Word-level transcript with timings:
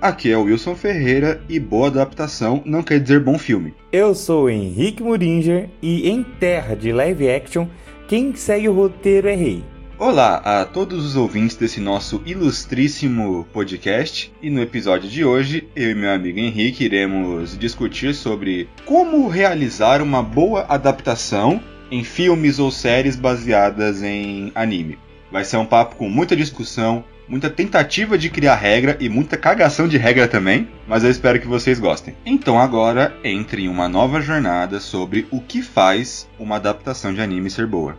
Aqui 0.00 0.30
é 0.30 0.36
o 0.36 0.44
Wilson 0.44 0.76
Ferreira 0.76 1.42
e 1.48 1.58
boa 1.58 1.88
adaptação 1.88 2.62
não 2.64 2.84
quer 2.84 3.00
dizer 3.00 3.18
bom 3.18 3.36
filme. 3.36 3.74
Eu 3.90 4.14
sou 4.14 4.48
Henrique 4.48 5.02
Muringer 5.02 5.68
e 5.82 6.08
em 6.08 6.22
terra 6.22 6.76
de 6.76 6.92
live 6.92 7.28
action, 7.28 7.66
quem 8.06 8.32
segue 8.32 8.68
o 8.68 8.72
roteiro 8.72 9.28
é 9.28 9.34
rei. 9.34 9.64
Olá 9.98 10.36
a 10.36 10.64
todos 10.64 11.04
os 11.04 11.16
ouvintes 11.16 11.56
desse 11.56 11.80
nosso 11.80 12.22
ilustríssimo 12.24 13.44
podcast. 13.52 14.32
E 14.40 14.48
no 14.48 14.62
episódio 14.62 15.10
de 15.10 15.24
hoje, 15.24 15.68
eu 15.74 15.90
e 15.90 15.94
meu 15.96 16.12
amigo 16.12 16.38
Henrique 16.38 16.84
iremos 16.84 17.58
discutir 17.58 18.14
sobre 18.14 18.68
como 18.84 19.26
realizar 19.26 20.00
uma 20.00 20.22
boa 20.22 20.64
adaptação 20.68 21.60
em 21.90 22.04
filmes 22.04 22.60
ou 22.60 22.70
séries 22.70 23.16
baseadas 23.16 24.00
em 24.04 24.52
anime. 24.54 24.96
Vai 25.32 25.44
ser 25.44 25.56
um 25.56 25.66
papo 25.66 25.96
com 25.96 26.08
muita 26.08 26.36
discussão, 26.36 27.02
muita 27.28 27.50
tentativa 27.50 28.16
de 28.16 28.30
criar 28.30 28.54
regra 28.54 28.96
e 28.98 29.08
muita 29.08 29.36
cagação 29.36 29.86
de 29.86 29.98
regra 29.98 30.26
também, 30.26 30.68
mas 30.86 31.04
eu 31.04 31.10
espero 31.10 31.38
que 31.38 31.46
vocês 31.46 31.78
gostem. 31.78 32.14
Então 32.24 32.58
agora 32.58 33.14
entre 33.22 33.64
em 33.64 33.68
uma 33.68 33.88
nova 33.88 34.20
jornada 34.20 34.80
sobre 34.80 35.26
o 35.30 35.40
que 35.40 35.60
faz 35.60 36.26
uma 36.38 36.56
adaptação 36.56 37.12
de 37.12 37.20
anime 37.20 37.50
ser 37.50 37.66
boa. 37.66 37.96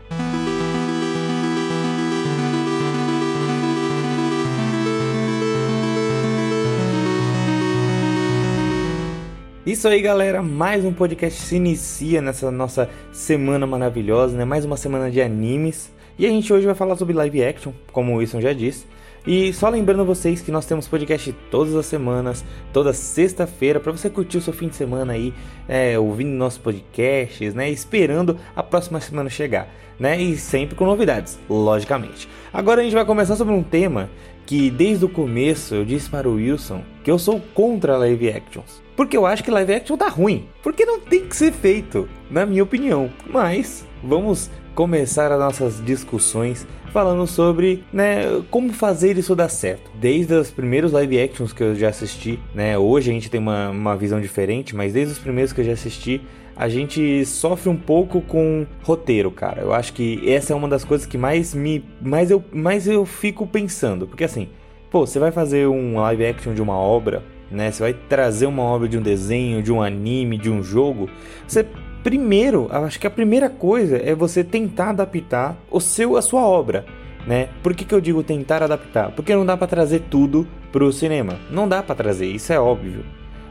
Isso 9.66 9.88
aí, 9.88 10.02
galera. 10.02 10.42
Mais 10.42 10.84
um 10.84 10.92
podcast 10.92 11.40
se 11.40 11.56
inicia 11.56 12.24
nessa 12.24 12.50
nossa 12.50 12.90
semana 13.12 13.68
maravilhosa, 13.68 14.36
né? 14.36 14.44
Mais 14.44 14.66
uma 14.66 14.76
semana 14.76 15.12
de 15.12 15.22
animes. 15.22 15.92
E 16.18 16.26
a 16.26 16.30
gente 16.30 16.52
hoje 16.52 16.66
vai 16.66 16.74
falar 16.74 16.96
sobre 16.96 17.14
live 17.14 17.44
action, 17.44 17.72
como 17.92 18.14
o 18.14 18.16
Wilson 18.16 18.42
já 18.42 18.52
disse. 18.52 18.88
E 19.32 19.54
só 19.54 19.70
lembrando 19.70 20.04
vocês 20.04 20.42
que 20.42 20.52
nós 20.52 20.66
temos 20.66 20.88
podcast 20.88 21.32
todas 21.52 21.76
as 21.76 21.86
semanas, 21.86 22.44
toda 22.74 22.92
sexta-feira, 22.94 23.80
para 23.80 23.92
você 23.92 24.10
curtir 24.10 24.40
o 24.40 24.42
seu 24.42 24.52
fim 24.52 24.70
de 24.70 24.76
semana 24.76 25.14
aí, 25.14 25.32
é, 25.68 26.00
ouvindo 26.00 26.32
nossos 26.32 26.58
podcasts, 26.58 27.54
né? 27.54 27.70
Esperando 27.70 28.40
a 28.56 28.64
próxima 28.64 29.00
semana 29.00 29.30
chegar, 29.30 29.72
né? 30.00 30.20
E 30.20 30.36
sempre 30.36 30.74
com 30.74 30.84
novidades, 30.84 31.38
logicamente. 31.48 32.28
Agora 32.52 32.82
a 32.82 32.84
gente 32.84 32.96
vai 32.96 33.06
começar 33.06 33.36
sobre 33.36 33.54
um 33.54 33.62
tema 33.62 34.10
que 34.48 34.72
desde 34.72 35.06
o 35.06 35.10
começo 35.10 35.76
eu 35.76 35.86
disse 35.86 36.10
para 36.10 36.28
o 36.28 36.38
Wilson 36.38 36.82
que 37.04 37.12
eu 37.12 37.20
sou 37.20 37.40
contra 37.54 37.98
live 37.98 38.32
actions. 38.32 38.82
Porque 38.96 39.16
eu 39.16 39.28
acho 39.28 39.44
que 39.44 39.52
live 39.52 39.76
action 39.76 39.96
tá 39.96 40.10
ruim. 40.10 40.48
Porque 40.64 40.86
não 40.86 41.00
tem 41.00 41.28
que 41.28 41.36
ser 41.36 41.52
feito, 41.52 42.10
na 42.32 42.48
minha 42.48 42.64
opinião. 42.64 43.12
Mas 43.28 43.86
vamos 44.04 44.50
começar 44.74 45.32
as 45.32 45.40
nossas 45.40 45.86
discussões 45.86 46.66
falando 46.90 47.26
sobre 47.28 47.84
né, 47.94 48.42
como 48.50 48.74
fazer 48.74 49.18
isso 49.18 49.36
dar 49.36 49.50
certo. 49.50 49.92
Desde 49.96 50.34
os 50.34 50.52
primeiros 50.52 50.92
live 50.92 51.20
actions 51.20 51.54
que 51.54 51.64
eu 51.64 51.76
já 51.76 51.90
assisti, 51.90 52.40
né, 52.54 52.78
hoje 52.78 53.12
a 53.12 53.14
gente 53.14 53.30
tem 53.30 53.40
uma, 53.40 53.70
uma 53.70 53.96
visão 53.96 54.20
diferente, 54.20 54.76
mas 54.76 54.94
desde 54.94 55.14
os 55.14 55.20
primeiros 55.20 55.54
que 55.54 55.62
eu 55.62 55.66
já 55.66 55.74
assisti, 55.74 56.22
a 56.60 56.68
gente 56.68 57.26
sofre 57.26 57.70
um 57.70 57.78
pouco 57.78 58.20
com 58.20 58.68
roteiro, 58.84 59.32
cara. 59.32 59.62
Eu 59.62 59.74
acho 59.74 59.94
que 59.94 60.30
essa 60.30 60.52
é 60.52 60.56
uma 60.56 60.68
das 60.68 60.84
coisas 60.84 61.08
que 61.08 61.18
mais 61.18 61.54
me 61.54 61.86
mais 62.02 62.30
eu 62.30 62.44
mais 62.52 62.86
eu 62.86 63.06
fico 63.06 63.48
pensando, 63.48 64.06
porque 64.06 64.26
assim, 64.26 64.50
pô, 64.92 65.08
você 65.08 65.20
vai 65.20 65.32
fazer 65.32 65.68
um 65.68 65.98
live 66.02 66.26
action 66.26 66.54
de 66.54 66.62
uma 66.62 66.78
obra, 66.78 67.24
né? 67.50 67.72
Você 67.72 67.82
vai 67.82 67.94
trazer 67.94 68.46
uma 68.46 68.64
obra 68.64 68.90
de 68.90 68.98
um 68.98 69.02
desenho, 69.02 69.64
de 69.64 69.72
um 69.72 69.82
anime, 69.82 70.38
de 70.38 70.50
um 70.50 70.62
jogo, 70.62 71.10
você 71.48 71.66
primeiro, 72.04 72.68
acho 72.72 73.00
que 73.00 73.08
a 73.08 73.12
primeira 73.12 73.50
coisa 73.50 73.98
é 73.98 74.14
você 74.14 74.44
tentar 74.44 74.90
adaptar 74.90 75.58
o 75.70 75.80
seu 75.80 76.18
a 76.18 76.22
sua 76.22 76.42
obra, 76.42 76.86
né? 77.26 77.50
Por 77.62 77.74
que, 77.74 77.86
que 77.86 77.94
eu 77.94 78.02
digo 78.02 78.24
tentar 78.24 78.64
adaptar? 78.64 79.12
Porque 79.12 79.36
não 79.36 79.46
dá 79.46 79.56
para 79.56 79.68
trazer 79.68 80.04
tudo 80.10 80.48
pro 80.72 80.92
cinema. 80.92 81.40
Não 81.50 81.68
dá 81.68 81.84
para 81.84 81.96
trazer, 81.96 82.28
isso 82.28 82.54
é 82.54 82.60
óbvio. 82.60 83.04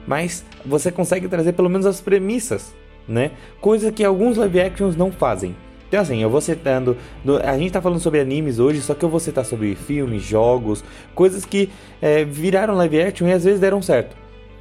Mas 0.06 0.44
você 0.64 0.90
consegue 0.90 1.28
trazer 1.28 1.52
pelo 1.52 1.68
menos 1.68 1.86
as 1.86 2.00
premissas, 2.00 2.74
né? 3.06 3.32
Coisa 3.60 3.92
que 3.92 4.04
alguns 4.04 4.36
live 4.36 4.60
actions 4.60 4.96
não 4.96 5.12
fazem. 5.12 5.54
Então 5.88 6.00
assim, 6.00 6.22
eu 6.22 6.30
vou 6.30 6.40
citando. 6.40 6.96
A 7.44 7.56
gente 7.58 7.72
tá 7.72 7.80
falando 7.80 8.00
sobre 8.00 8.20
animes 8.20 8.58
hoje, 8.58 8.80
só 8.80 8.94
que 8.94 9.04
eu 9.04 9.08
vou 9.08 9.20
citar 9.20 9.44
sobre 9.44 9.74
filmes, 9.74 10.22
jogos, 10.22 10.84
coisas 11.14 11.44
que 11.44 11.70
é, 12.00 12.24
viraram 12.24 12.74
live 12.74 13.00
action 13.00 13.26
e 13.28 13.32
às 13.32 13.44
vezes 13.44 13.60
deram 13.60 13.80
certo. 13.80 14.16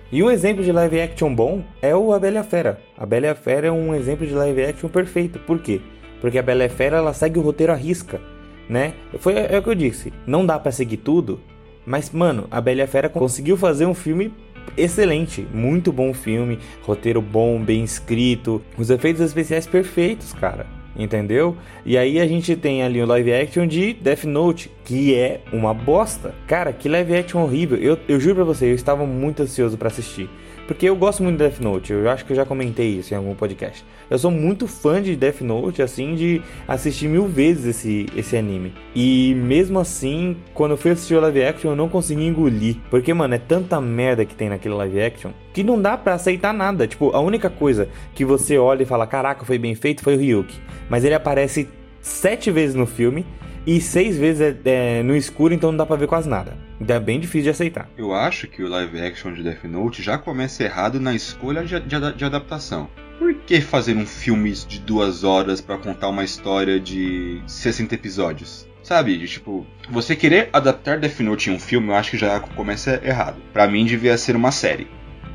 E 0.09 0.23
um 0.23 0.31
exemplo 0.31 0.63
de 0.63 0.71
live 0.71 1.01
action 1.01 1.35
bom 1.35 1.61
é 1.81 1.93
o 1.93 2.13
A 2.13 2.19
Bela 2.19 2.41
Fera. 2.41 2.79
A 2.97 3.05
Bela 3.05 3.35
Fera 3.35 3.67
é 3.67 3.71
um 3.71 3.93
exemplo 3.93 4.25
de 4.25 4.33
live 4.33 4.63
action 4.63 4.87
perfeito. 4.87 5.37
Por 5.39 5.59
quê? 5.59 5.81
Porque 6.21 6.37
a 6.37 6.41
Bela 6.41 6.69
Fera 6.69 6.95
ela 6.95 7.13
segue 7.13 7.37
o 7.37 7.41
roteiro 7.41 7.73
à 7.73 7.75
risca, 7.75 8.21
né? 8.69 8.93
Foi 9.19 9.33
é 9.33 9.59
o 9.59 9.61
que 9.61 9.69
eu 9.69 9.75
disse. 9.75 10.13
Não 10.25 10.45
dá 10.45 10.57
para 10.57 10.71
seguir 10.71 10.97
tudo, 10.97 11.41
mas 11.85 12.09
mano, 12.09 12.47
a 12.49 12.61
Bela 12.61 12.87
Fera 12.87 13.09
conseguiu 13.09 13.57
fazer 13.57 13.85
um 13.85 13.93
filme 13.93 14.33
excelente, 14.77 15.45
muito 15.53 15.91
bom 15.91 16.13
filme, 16.13 16.57
roteiro 16.83 17.21
bom, 17.21 17.59
bem 17.59 17.83
escrito, 17.83 18.61
os 18.77 18.89
efeitos 18.89 19.21
especiais 19.21 19.67
perfeitos, 19.67 20.31
cara. 20.31 20.76
Entendeu? 20.97 21.55
E 21.85 21.95
aí 21.95 22.19
a 22.19 22.27
gente 22.27 22.55
tem 22.55 22.81
ali 22.81 23.01
o 23.01 23.05
live 23.05 23.31
action 23.31 23.67
de 23.67 23.93
Death 23.93 24.23
Note, 24.23 24.71
que 24.83 25.13
é 25.13 25.41
uma 25.53 25.73
bosta. 25.73 26.33
Cara, 26.47 26.73
que 26.73 26.89
live 26.89 27.15
action 27.15 27.43
horrível. 27.43 27.77
Eu, 27.77 27.99
eu 28.07 28.19
juro 28.19 28.35
pra 28.35 28.43
você, 28.43 28.65
eu 28.65 28.73
estava 28.73 29.05
muito 29.05 29.43
ansioso 29.43 29.77
para 29.77 29.89
assistir. 29.89 30.27
Porque 30.67 30.89
eu 30.89 30.95
gosto 30.97 31.23
muito 31.23 31.37
de 31.37 31.45
Death 31.45 31.61
Note, 31.61 31.93
eu 31.93 32.09
acho 32.09 32.25
que 32.25 32.33
eu 32.33 32.35
já 32.35 32.45
comentei 32.45 32.89
isso 32.89 33.13
em 33.13 33.17
algum 33.17 33.33
podcast. 33.33 33.85
Eu 34.09 34.19
sou 34.19 34.29
muito 34.29 34.67
fã 34.67 35.01
de 35.01 35.15
Death 35.15 35.39
Note, 35.39 35.81
assim, 35.81 36.13
de 36.13 36.41
assistir 36.67 37.07
mil 37.07 37.25
vezes 37.25 37.77
esse, 37.77 38.05
esse 38.15 38.35
anime. 38.35 38.73
E 38.93 39.33
mesmo 39.35 39.79
assim, 39.79 40.35
quando 40.53 40.71
eu 40.71 40.77
fui 40.77 40.91
assistir 40.91 41.15
o 41.15 41.21
live 41.21 41.41
action, 41.41 41.71
eu 41.71 41.75
não 41.75 41.87
consegui 41.87 42.25
engolir. 42.25 42.75
Porque, 42.89 43.13
mano, 43.13 43.33
é 43.33 43.37
tanta 43.37 43.79
merda 43.79 44.25
que 44.25 44.35
tem 44.35 44.49
naquele 44.49 44.75
live 44.75 45.01
action 45.01 45.31
que 45.53 45.63
não 45.63 45.81
dá 45.81 45.97
para 45.97 46.15
aceitar 46.15 46.53
nada. 46.53 46.85
Tipo, 46.85 47.11
a 47.15 47.19
única 47.21 47.49
coisa 47.49 47.87
que 48.13 48.25
você 48.25 48.57
olha 48.57 48.83
e 48.83 48.85
fala, 48.85 49.07
caraca, 49.07 49.45
foi 49.45 49.57
bem 49.57 49.73
feito, 49.73 50.03
foi 50.03 50.15
o 50.15 50.19
Ryuki. 50.19 50.59
Mas 50.89 51.05
ele 51.05 51.15
aparece 51.15 51.69
sete 52.01 52.51
vezes 52.51 52.75
no 52.75 52.85
filme 52.85 53.25
e 53.67 53.81
seis 53.81 54.17
vezes 54.17 54.41
é, 54.41 54.99
é, 54.99 55.03
no 55.03 55.13
escuro, 55.13 55.53
então 55.53 55.71
não 55.71 55.77
dá 55.77 55.85
pra 55.85 55.97
ver 55.97 56.07
quase 56.07 56.29
nada. 56.29 56.57
Então 56.79 56.95
é 56.95 56.99
bem 57.01 57.19
difícil 57.19 57.43
de 57.43 57.49
aceitar. 57.49 57.89
Eu 57.97 58.13
acho 58.13 58.47
que 58.47 58.63
o 58.63 58.67
live 58.69 59.01
action 59.01 59.33
de 59.33 59.43
Death 59.43 59.65
Note 59.65 60.01
já 60.01 60.17
começa 60.17 60.63
errado 60.63 61.01
na 61.01 61.13
escolha 61.13 61.65
de, 61.65 61.77
de, 61.81 62.13
de 62.13 62.25
adaptação. 62.25 62.89
Por 63.19 63.33
que 63.33 63.59
fazer 63.59 63.97
um 63.97 64.05
filme 64.05 64.53
de 64.53 64.79
duas 64.79 65.25
horas 65.25 65.59
para 65.59 65.77
contar 65.77 66.07
uma 66.07 66.23
história 66.23 66.79
de 66.79 67.41
60 67.45 67.93
episódios? 67.93 68.65
Sabe, 68.81 69.17
de, 69.17 69.27
tipo, 69.27 69.67
você 69.89 70.15
querer 70.15 70.49
adaptar 70.53 70.97
Death 70.97 71.19
Note 71.19 71.49
em 71.49 71.53
um 71.53 71.59
filme, 71.59 71.89
eu 71.89 71.95
acho 71.95 72.11
que 72.11 72.17
já 72.17 72.39
começa 72.39 73.01
errado. 73.03 73.41
Para 73.51 73.67
mim 73.67 73.83
devia 73.83 74.17
ser 74.17 74.33
uma 74.33 74.49
série. 74.49 74.87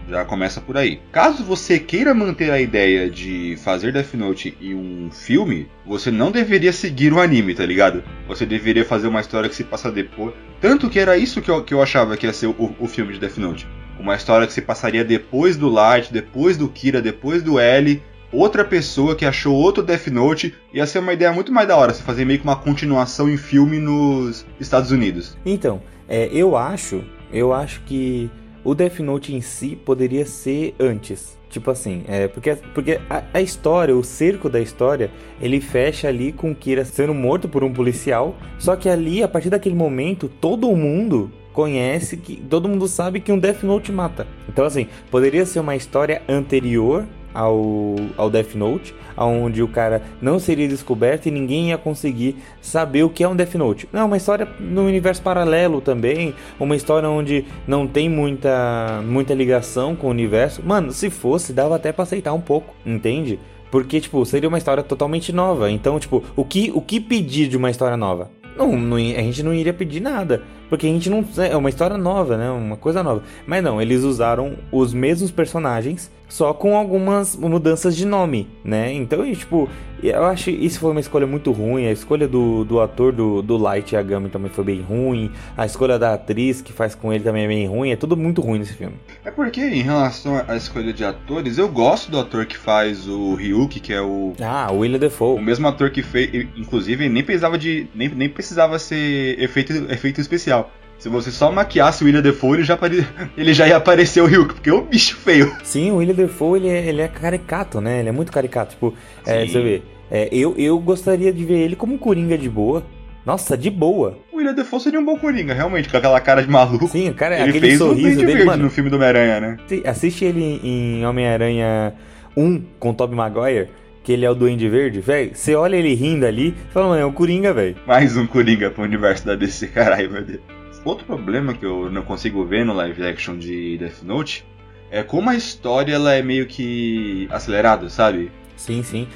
Já 0.08 0.24
começa 0.24 0.60
por 0.60 0.76
aí. 0.76 1.00
Caso 1.10 1.44
você 1.44 1.78
queira 1.78 2.14
manter 2.14 2.50
a 2.50 2.60
ideia 2.60 3.08
de 3.08 3.56
fazer 3.62 3.92
Death 3.92 4.14
Note 4.14 4.56
em 4.60 4.74
um 4.74 5.10
filme, 5.10 5.68
você 5.86 6.10
não 6.10 6.30
deveria 6.30 6.72
seguir 6.72 7.12
o 7.12 7.20
anime, 7.20 7.54
tá 7.54 7.64
ligado? 7.64 8.02
Você 8.26 8.44
deveria 8.44 8.84
fazer 8.84 9.08
uma 9.08 9.20
história 9.20 9.48
que 9.48 9.56
se 9.56 9.64
passa 9.64 9.90
depois. 9.90 10.34
Tanto 10.60 10.90
que 10.90 10.98
era 10.98 11.16
isso 11.16 11.40
que 11.40 11.50
eu, 11.50 11.62
que 11.64 11.74
eu 11.74 11.82
achava 11.82 12.16
que 12.16 12.26
ia 12.26 12.32
ser 12.32 12.46
o, 12.46 12.74
o 12.78 12.86
filme 12.86 13.12
de 13.12 13.18
Death 13.18 13.38
Note. 13.38 13.68
Uma 13.98 14.16
história 14.16 14.46
que 14.46 14.52
se 14.52 14.62
passaria 14.62 15.04
depois 15.04 15.56
do 15.56 15.68
Light, 15.68 16.12
depois 16.12 16.56
do 16.56 16.68
Kira, 16.68 17.00
depois 17.00 17.42
do 17.42 17.58
L. 17.58 18.02
Outra 18.32 18.64
pessoa 18.64 19.14
que 19.14 19.26
achou 19.26 19.54
outro 19.54 19.82
Death 19.82 20.06
Note 20.08 20.54
ia 20.72 20.86
ser 20.86 21.00
uma 21.00 21.12
ideia 21.12 21.32
muito 21.32 21.52
mais 21.52 21.68
da 21.68 21.76
hora, 21.76 21.92
se 21.92 22.02
fazer 22.02 22.24
meio 22.24 22.38
que 22.38 22.44
uma 22.44 22.56
continuação 22.56 23.28
em 23.28 23.36
filme 23.36 23.78
nos 23.78 24.46
Estados 24.58 24.90
Unidos. 24.90 25.36
Então, 25.44 25.82
é, 26.08 26.28
eu 26.32 26.56
acho, 26.56 27.04
eu 27.30 27.52
acho 27.52 27.80
que 27.82 28.30
o 28.64 28.74
Death 28.74 29.00
Note 29.00 29.34
em 29.34 29.40
si 29.40 29.76
poderia 29.76 30.26
ser 30.26 30.74
antes. 30.78 31.38
Tipo 31.48 31.70
assim, 31.70 32.02
é, 32.08 32.28
porque, 32.28 32.56
porque 32.72 32.98
a, 33.10 33.24
a, 33.34 33.40
história, 33.40 33.94
o 33.94 34.02
cerco 34.02 34.48
da 34.48 34.58
história, 34.58 35.10
ele 35.40 35.60
fecha 35.60 36.08
ali 36.08 36.32
com 36.32 36.54
Kira 36.54 36.82
sendo 36.82 37.12
morto 37.12 37.46
por 37.46 37.62
um 37.62 37.72
policial. 37.72 38.34
Só 38.58 38.74
que 38.74 38.88
ali, 38.88 39.22
a 39.22 39.28
partir 39.28 39.50
daquele 39.50 39.74
momento, 39.74 40.30
todo 40.40 40.74
mundo 40.74 41.30
conhece 41.52 42.16
que. 42.16 42.36
Todo 42.36 42.68
mundo 42.68 42.88
sabe 42.88 43.20
que 43.20 43.30
um 43.30 43.38
Death 43.38 43.62
Note 43.64 43.92
mata. 43.92 44.26
Então, 44.48 44.64
assim, 44.64 44.86
poderia 45.10 45.44
ser 45.44 45.60
uma 45.60 45.76
história 45.76 46.22
anterior 46.26 47.06
ao, 47.34 47.96
ao 48.16 48.30
Death 48.30 48.54
Note, 48.54 48.94
onde 49.16 49.62
o 49.62 49.68
cara 49.68 50.02
não 50.20 50.38
seria 50.38 50.68
descoberto 50.68 51.26
e 51.26 51.30
ninguém 51.30 51.70
ia 51.70 51.78
conseguir 51.78 52.36
saber 52.60 53.02
o 53.02 53.10
que 53.10 53.24
é 53.24 53.28
um 53.28 53.36
Death 53.36 53.54
Note. 53.54 53.88
Não, 53.92 54.06
uma 54.06 54.16
história 54.16 54.48
no 54.58 54.86
universo 54.86 55.22
paralelo 55.22 55.80
também, 55.80 56.34
uma 56.58 56.76
história 56.76 57.08
onde 57.08 57.44
não 57.66 57.86
tem 57.86 58.08
muita, 58.08 59.02
muita 59.04 59.34
ligação 59.34 59.94
com 59.94 60.06
o 60.06 60.10
universo. 60.10 60.62
Mano, 60.64 60.92
se 60.92 61.10
fosse, 61.10 61.52
dava 61.52 61.76
até 61.76 61.92
pra 61.92 62.04
aceitar 62.04 62.32
um 62.32 62.40
pouco, 62.40 62.74
entende? 62.84 63.38
Porque, 63.70 64.00
tipo, 64.00 64.24
seria 64.26 64.48
uma 64.48 64.58
história 64.58 64.82
totalmente 64.82 65.32
nova. 65.32 65.70
Então, 65.70 65.98
tipo, 65.98 66.22
o 66.36 66.44
que, 66.44 66.70
o 66.74 66.80
que 66.82 67.00
pedir 67.00 67.48
de 67.48 67.56
uma 67.56 67.70
história 67.70 67.96
nova? 67.96 68.30
Não, 68.56 68.76
não, 68.76 68.96
a 68.96 69.00
gente 69.00 69.42
não 69.42 69.54
iria 69.54 69.72
pedir 69.72 70.00
nada. 70.00 70.42
Porque 70.72 70.86
a 70.86 70.88
gente 70.88 71.10
não. 71.10 71.22
É 71.36 71.54
uma 71.54 71.68
história 71.68 71.98
nova, 71.98 72.38
né? 72.38 72.50
Uma 72.50 72.78
coisa 72.78 73.02
nova. 73.02 73.22
Mas 73.46 73.62
não, 73.62 73.82
eles 73.82 74.04
usaram 74.04 74.56
os 74.72 74.94
mesmos 74.94 75.30
personagens, 75.30 76.10
só 76.30 76.54
com 76.54 76.74
algumas 76.78 77.36
mudanças 77.36 77.94
de 77.94 78.06
nome, 78.06 78.48
né? 78.64 78.90
Então, 78.90 79.30
tipo, 79.34 79.68
eu 80.02 80.24
acho 80.24 80.50
isso 80.50 80.80
foi 80.80 80.90
uma 80.90 81.00
escolha 81.00 81.26
muito 81.26 81.52
ruim. 81.52 81.86
A 81.86 81.92
escolha 81.92 82.26
do, 82.26 82.64
do 82.64 82.80
ator 82.80 83.12
do, 83.12 83.40
do 83.40 83.56
Light 83.56 83.94
Yagami 83.94 84.28
também 84.30 84.50
foi 84.50 84.64
bem 84.64 84.80
ruim. 84.80 85.30
A 85.56 85.64
escolha 85.64 85.98
da 85.98 86.14
atriz 86.14 86.60
que 86.60 86.72
faz 86.72 86.94
com 86.94 87.12
ele 87.12 87.22
também 87.22 87.44
é 87.44 87.48
bem 87.48 87.68
ruim. 87.68 87.90
É 87.90 87.96
tudo 87.96 88.16
muito 88.16 88.40
ruim 88.40 88.58
nesse 88.58 88.72
filme. 88.72 88.94
É 89.24 89.30
porque, 89.30 89.60
em 89.60 89.82
relação 89.82 90.42
à 90.48 90.56
escolha 90.56 90.92
de 90.92 91.04
atores, 91.04 91.58
eu 91.58 91.68
gosto 91.68 92.10
do 92.10 92.18
ator 92.18 92.46
que 92.46 92.56
faz 92.56 93.06
o 93.06 93.34
Ryuki, 93.34 93.78
que 93.78 93.92
é 93.92 94.00
o. 94.00 94.32
Ah, 94.40 94.72
o 94.72 94.78
William 94.78 94.98
Defoe. 94.98 95.38
O 95.38 95.42
mesmo 95.42 95.68
ator 95.68 95.90
que 95.90 96.02
fez. 96.02 96.48
Inclusive, 96.56 97.08
nem 97.08 97.22
precisava 97.22 97.56
de. 97.56 97.86
Nem, 97.94 98.08
nem 98.08 98.28
precisava 98.28 98.78
ser 98.78 99.40
efeito, 99.40 99.72
efeito 99.92 100.20
especial. 100.20 100.61
Se 101.02 101.08
você 101.08 101.32
só 101.32 101.50
maquiasse 101.50 102.04
o 102.04 102.06
William 102.06 102.22
Defoe, 102.22 102.58
ele 102.58 102.62
já, 102.62 102.74
apare... 102.74 103.04
ele 103.36 103.52
já 103.52 103.66
ia 103.66 103.76
aparecer 103.76 104.20
o 104.20 104.26
Hulk, 104.28 104.54
porque 104.54 104.70
é 104.70 104.72
um 104.72 104.84
bicho 104.84 105.16
feio. 105.16 105.52
Sim, 105.64 105.90
o 105.90 105.96
William 105.96 106.14
Defoe, 106.14 106.60
ele 106.60 106.68
é, 106.68 106.86
ele 106.86 107.02
é 107.02 107.08
caricato, 107.08 107.80
né? 107.80 107.98
Ele 107.98 108.10
é 108.10 108.12
muito 108.12 108.30
caricato. 108.30 108.74
Tipo, 108.74 108.94
é, 109.26 109.44
você 109.44 109.60
vê, 109.60 109.82
é, 110.08 110.28
eu, 110.30 110.54
eu 110.56 110.78
gostaria 110.78 111.32
de 111.32 111.44
ver 111.44 111.58
ele 111.58 111.74
como 111.74 111.94
um 111.94 111.98
Coringa 111.98 112.38
de 112.38 112.48
boa. 112.48 112.84
Nossa, 113.26 113.58
de 113.58 113.68
boa. 113.68 114.16
O 114.30 114.36
William 114.36 114.54
Defoe 114.54 114.78
seria 114.78 115.00
um 115.00 115.04
bom 115.04 115.18
Coringa, 115.18 115.52
realmente, 115.52 115.88
com 115.88 115.96
aquela 115.96 116.20
cara 116.20 116.40
de 116.40 116.48
maluco. 116.48 116.86
Sim, 116.86 117.12
cara, 117.12 117.34
ele 117.34 117.50
aquele 117.50 117.66
fez 117.66 117.78
sorriso 117.78 118.20
um 118.20 118.24
dele, 118.24 118.44
mano. 118.44 118.62
no 118.62 118.70
filme 118.70 118.88
do 118.88 118.94
Homem-Aranha, 118.94 119.40
né? 119.40 119.56
Assiste 119.84 120.24
ele 120.24 120.60
em 120.62 121.04
Homem-Aranha 121.04 121.94
1 122.36 122.62
com 122.78 122.90
o 122.90 122.94
Tobey 122.94 123.16
Maguire 123.16 123.70
que 124.04 124.12
ele 124.12 124.24
é 124.24 124.30
o 124.30 124.34
Duende 124.34 124.68
Verde, 124.68 125.00
velho, 125.00 125.30
você 125.32 125.54
olha 125.54 125.76
ele 125.76 125.94
rindo 125.94 126.26
ali, 126.26 126.56
fala, 126.70 126.88
mano, 126.88 127.02
é 127.02 127.04
o 127.04 127.12
Coringa, 127.12 127.52
velho. 127.52 127.76
Mais 127.86 128.16
um 128.16 128.26
Coringa 128.26 128.68
pro 128.68 128.82
universo 128.82 129.24
da 129.24 129.36
DC, 129.36 129.68
caralho, 129.68 130.10
meu 130.10 130.24
Deus. 130.24 130.61
Outro 130.84 131.06
problema 131.06 131.54
que 131.54 131.64
eu 131.64 131.90
não 131.90 132.02
consigo 132.02 132.44
ver 132.44 132.64
no 132.64 132.72
live 132.72 133.04
action 133.04 133.38
de 133.38 133.78
Death 133.78 134.02
Note 134.02 134.44
é 134.90 135.02
como 135.02 135.30
a 135.30 135.34
história 135.34 135.94
ela 135.94 136.12
é 136.12 136.22
meio 136.22 136.46
que 136.46 137.28
acelerada, 137.30 137.88
sabe? 137.88 138.30
Sim, 138.56 138.82
sim. 138.82 139.08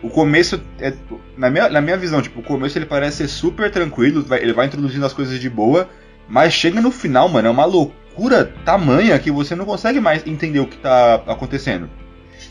O 0.00 0.08
começo, 0.08 0.62
é, 0.78 0.94
na, 1.36 1.50
minha, 1.50 1.68
na 1.68 1.80
minha 1.80 1.96
visão, 1.96 2.22
tipo, 2.22 2.38
o 2.38 2.42
começo 2.42 2.78
ele 2.78 2.86
parece 2.86 3.18
ser 3.18 3.28
super 3.28 3.70
tranquilo, 3.70 4.24
ele 4.36 4.52
vai 4.52 4.66
introduzindo 4.66 5.04
as 5.04 5.12
coisas 5.12 5.40
de 5.40 5.50
boa, 5.50 5.88
mas 6.28 6.52
chega 6.52 6.80
no 6.80 6.92
final, 6.92 7.28
mano, 7.28 7.48
é 7.48 7.50
uma 7.50 7.64
loucura 7.64 8.44
tamanha 8.64 9.18
que 9.18 9.30
você 9.30 9.56
não 9.56 9.64
consegue 9.64 10.00
mais 10.00 10.24
entender 10.24 10.60
o 10.60 10.66
que 10.66 10.76
tá 10.78 11.16
acontecendo. 11.26 11.90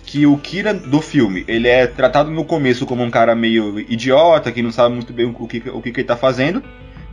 Que 0.06 0.26
o 0.26 0.38
Kira 0.38 0.74
do 0.74 1.02
filme, 1.02 1.46
ele 1.48 1.70
é 1.70 1.88
tratado 1.88 2.30
no 2.30 2.44
começo 2.44 2.86
como 2.86 3.02
um 3.02 3.10
cara 3.10 3.34
meio 3.34 3.80
idiota, 3.80 4.52
que 4.52 4.62
não 4.62 4.72
sabe 4.72 4.94
muito 4.94 5.14
bem 5.14 5.26
o 5.26 5.48
que, 5.48 5.64
o 5.70 5.82
que, 5.82 5.92
que 5.92 6.02
ele 6.02 6.08
tá 6.08 6.18
fazendo, 6.18 6.62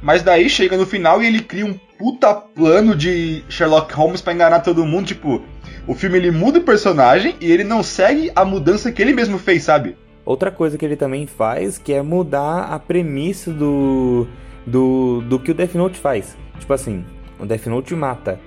mas 0.05 0.23
daí 0.23 0.51
chega 0.51 0.77
no 0.77 0.85
final 0.85 1.23
e 1.23 1.27
ele 1.27 1.41
cria 1.41 1.65
um 1.65 1.73
puta 1.99 2.35
plano 2.35 2.95
de 2.95 3.43
Sherlock 3.49 3.95
Holmes 3.95 4.21
para 4.21 4.35
enganar 4.35 4.61
todo 4.61 4.85
mundo. 4.85 5.07
Tipo, 5.07 5.41
o 5.87 5.95
filme 5.95 6.19
ele 6.19 6.31
muda 6.31 6.59
o 6.59 6.63
personagem 6.63 7.35
e 7.41 7.51
ele 7.51 7.65
não 7.65 7.83
segue 7.83 8.31
a 8.37 8.45
mudança 8.45 8.93
que 8.93 9.01
ele 9.01 9.15
mesmo 9.15 9.39
fez, 9.39 9.63
sabe? 9.63 9.97
Outra 10.23 10.51
coisa 10.51 10.77
que 10.77 10.85
ele 10.85 10.95
também 10.95 11.27
faz 11.27 11.79
que 11.79 11.91
é 11.91 12.03
mudar 12.03 12.65
a 12.65 12.79
premissa 12.79 13.51
do, 13.51 14.27
do, 14.67 15.23
do 15.23 15.39
que 15.39 15.53
o 15.53 15.55
Death 15.55 15.75
Note 15.75 15.99
faz. 15.99 16.37
Tipo 16.61 16.75
assim, 16.75 17.03
o 17.41 17.47
Death 17.47 17.65
Note 17.67 17.95
mata, 17.95 18.39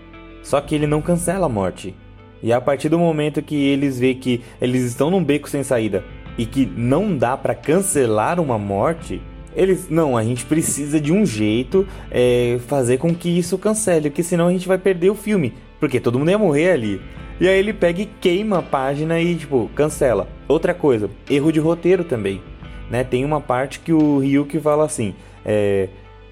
só 0.44 0.62
que 0.62 0.76
ele 0.76 0.86
não 0.86 1.02
cancela 1.02 1.48
a 1.48 1.50
morte. 1.50 1.96
E 2.44 2.54
a 2.54 2.62
partir 2.62 2.88
do 2.88 3.00
momento 3.00 3.42
que 3.42 3.56
eles 3.56 3.98
vê 3.98 4.14
que 4.14 4.44
eles 4.62 4.84
estão 4.84 5.10
num 5.10 5.24
beco 5.24 5.50
sem 5.50 5.64
saída 5.64 6.04
e 6.38 6.46
que 6.46 6.68
não 6.68 7.18
dá 7.18 7.36
para 7.36 7.56
cancelar 7.56 8.40
uma 8.40 8.60
morte, 8.60 9.20
eles, 9.58 9.90
não, 9.90 10.16
a 10.16 10.24
gente 10.24 10.46
precisa 10.46 11.02
de 11.02 11.12
um 11.12 11.26
jeito 11.26 11.86
é, 12.12 12.60
fazer 12.68 13.00
com 13.00 13.14
que 13.14 13.28
isso 13.28 13.58
cancele, 13.58 14.12
porque 14.12 14.22
senão 14.22 14.48
a 14.48 14.52
gente 14.52 14.68
vai 14.68 14.78
perder 14.78 15.10
o 15.10 15.16
filme. 15.16 15.54
Porque 15.80 16.00
todo 16.00 16.20
mundo 16.20 16.30
ia 16.30 16.38
morrer 16.38 16.72
ali. 16.72 17.02
E 17.40 17.48
aí 17.48 17.58
ele 17.58 17.74
pega 17.74 18.02
e 18.02 18.06
queima 18.06 18.60
a 18.60 18.62
página 18.62 19.20
e, 19.20 19.36
tipo, 19.36 19.70
cancela. 19.76 20.28
Outra 20.48 20.74
coisa, 20.74 21.10
erro 21.30 21.52
de 21.52 21.60
roteiro 21.60 22.04
também. 22.04 22.42
Né? 22.90 23.04
Tem 23.04 23.26
uma 23.26 23.42
parte 23.42 23.80
que 23.80 23.92
o 23.92 24.20
Ryuki 24.20 24.60
fala 24.60 24.86
assim: 24.86 25.16
é, 25.44 25.90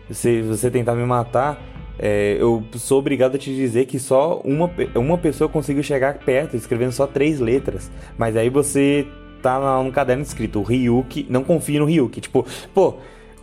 se 0.10 0.42
você 0.44 0.70
tentar 0.70 0.94
me 0.94 1.04
matar, 1.04 1.62
é, 1.98 2.38
eu 2.40 2.64
sou 2.76 3.00
obrigado 3.00 3.36
a 3.36 3.38
te 3.40 3.54
dizer 3.54 3.86
que 3.86 4.00
só 4.00 4.40
uma, 4.44 4.72
uma 4.96 5.18
pessoa 5.18 5.50
conseguiu 5.50 5.84
chegar 5.84 6.20
perto, 6.20 6.56
escrevendo 6.56 6.92
só 6.92 7.08
três 7.08 7.40
letras. 7.40 7.92
Mas 8.18 8.38
aí 8.38 8.50
você 8.50 9.08
tá 9.42 9.84
no 9.84 9.92
caderno 9.92 10.24
escrito: 10.24 10.62
Ryuki, 10.62 11.26
não 11.30 11.44
confie 11.44 11.80
no 11.80 11.86
Ryuki. 11.86 12.22
Tipo, 12.22 12.46
pô, 12.74 12.96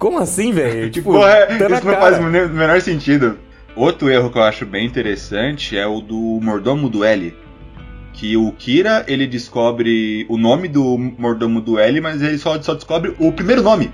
como 0.02 0.18
assim, 0.18 0.50
velho? 0.50 0.90
Tipo, 0.90 1.12
Porra, 1.12 1.30
é, 1.30 1.46
tá 1.46 1.76
isso 1.76 1.86
não 1.86 1.94
faz 1.94 2.18
o 2.18 2.22
menor 2.22 2.80
sentido. 2.80 3.38
Outro 3.76 4.10
erro 4.10 4.32
que 4.32 4.36
eu 4.36 4.42
acho 4.42 4.66
bem 4.66 4.84
interessante 4.84 5.78
é 5.78 5.86
o 5.86 6.00
do 6.00 6.40
mordomo 6.42 6.88
do 6.88 7.04
L. 7.04 7.32
Que 8.12 8.36
o 8.36 8.50
Kira, 8.50 9.04
ele 9.06 9.28
descobre 9.28 10.26
o 10.28 10.36
nome 10.36 10.66
do 10.66 10.98
mordomo 10.98 11.60
do 11.60 11.78
L, 11.78 12.00
mas 12.00 12.20
ele 12.20 12.36
só, 12.36 12.60
só 12.60 12.74
descobre 12.74 13.14
o 13.16 13.30
primeiro 13.30 13.62
nome. 13.62 13.92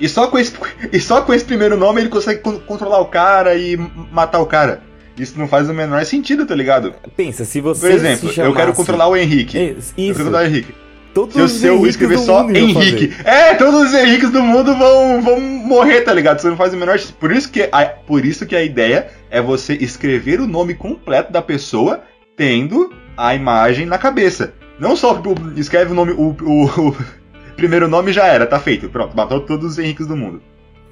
E 0.00 0.08
só, 0.08 0.26
com 0.26 0.36
esse, 0.36 0.52
e 0.92 0.98
só 0.98 1.22
com 1.22 1.32
esse 1.32 1.44
primeiro 1.44 1.76
nome 1.76 2.00
ele 2.00 2.08
consegue 2.08 2.40
controlar 2.66 2.98
o 2.98 3.06
cara 3.06 3.54
e 3.54 3.76
matar 4.10 4.40
o 4.40 4.46
cara. 4.46 4.82
Isso 5.16 5.38
não 5.38 5.46
faz 5.46 5.70
o 5.70 5.72
menor 5.72 6.04
sentido, 6.04 6.44
tá 6.44 6.56
ligado? 6.56 6.92
Pensa, 7.16 7.44
se 7.44 7.60
você. 7.60 7.82
Por 7.82 7.90
exemplo, 7.92 8.32
eu 8.36 8.52
quero 8.52 8.74
controlar 8.74 9.06
o 9.06 9.16
Henrique. 9.16 9.56
Isso. 9.56 9.94
Eu 9.96 10.06
quero 10.06 10.24
controlar 10.24 10.42
o 10.42 10.46
Henrique. 10.46 10.74
Todos 11.14 11.34
se 11.34 11.40
o 11.40 11.48
seu 11.48 11.86
escrever 11.86 12.18
só 12.18 12.50
Henrique. 12.50 13.14
É, 13.24 13.54
todos 13.54 13.84
os 13.84 13.94
Henriques 13.94 14.30
do 14.30 14.42
mundo 14.42 14.76
vão, 14.76 15.22
vão 15.22 15.40
morrer, 15.40 16.00
tá 16.00 16.12
ligado? 16.12 16.40
Você 16.40 16.48
não 16.48 16.56
faz 16.56 16.74
o 16.74 16.76
menor. 16.76 16.98
Por 17.20 17.30
isso, 17.30 17.50
que 17.52 17.68
a, 17.70 17.86
por 17.86 18.24
isso 18.24 18.44
que 18.44 18.56
a 18.56 18.64
ideia 18.64 19.06
é 19.30 19.40
você 19.40 19.74
escrever 19.74 20.40
o 20.40 20.46
nome 20.46 20.74
completo 20.74 21.32
da 21.32 21.40
pessoa 21.40 22.02
tendo 22.36 22.92
a 23.16 23.32
imagem 23.32 23.86
na 23.86 23.96
cabeça. 23.96 24.54
Não 24.76 24.96
só 24.96 25.22
escreve 25.56 25.92
o 25.92 25.94
nome. 25.94 26.12
O, 26.12 26.34
o, 26.42 26.88
o 26.88 26.96
primeiro 27.54 27.86
nome 27.86 28.12
já 28.12 28.26
era, 28.26 28.44
tá 28.44 28.58
feito. 28.58 28.88
Pronto, 28.88 29.16
matou 29.16 29.40
todos 29.40 29.72
os 29.72 29.78
Henriques 29.78 30.08
do 30.08 30.16
mundo. 30.16 30.42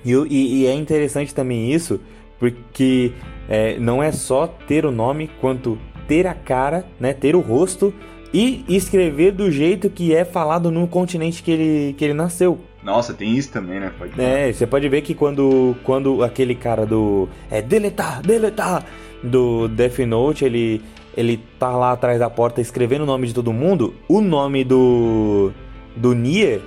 E, 0.04 0.12
e, 0.12 0.60
e 0.60 0.66
é 0.66 0.72
interessante 0.72 1.34
também 1.34 1.72
isso, 1.72 2.00
porque 2.38 3.12
é, 3.48 3.76
não 3.76 4.00
é 4.00 4.12
só 4.12 4.46
ter 4.46 4.86
o 4.86 4.92
nome, 4.92 5.28
quanto 5.40 5.76
ter 6.06 6.28
a 6.28 6.34
cara, 6.34 6.84
né? 7.00 7.12
Ter 7.12 7.34
o 7.34 7.40
rosto 7.40 7.92
e 8.32 8.64
escrever 8.68 9.32
do 9.32 9.50
jeito 9.50 9.90
que 9.90 10.14
é 10.14 10.24
falado 10.24 10.70
no 10.70 10.86
continente 10.88 11.42
que 11.42 11.50
ele, 11.50 11.92
que 11.94 12.04
ele 12.04 12.14
nasceu. 12.14 12.58
Nossa, 12.82 13.14
tem 13.14 13.36
isso 13.36 13.52
também, 13.52 13.78
né? 13.78 13.92
Pode 13.96 14.20
é, 14.20 14.52
você 14.52 14.66
pode 14.66 14.88
ver 14.88 15.02
que 15.02 15.14
quando, 15.14 15.76
quando 15.84 16.22
aquele 16.24 16.54
cara 16.54 16.84
do. 16.84 17.28
É, 17.50 17.62
deletar, 17.62 18.22
deletar! 18.22 18.84
Do 19.22 19.68
Death 19.68 20.00
Note, 20.00 20.44
ele, 20.44 20.82
ele 21.16 21.38
tá 21.56 21.70
lá 21.76 21.92
atrás 21.92 22.18
da 22.18 22.28
porta 22.28 22.60
escrevendo 22.60 23.02
o 23.02 23.06
nome 23.06 23.28
de 23.28 23.34
todo 23.34 23.52
mundo. 23.52 23.94
O 24.08 24.20
nome 24.20 24.64
do. 24.64 25.52
Do 25.94 26.12
Nier 26.12 26.60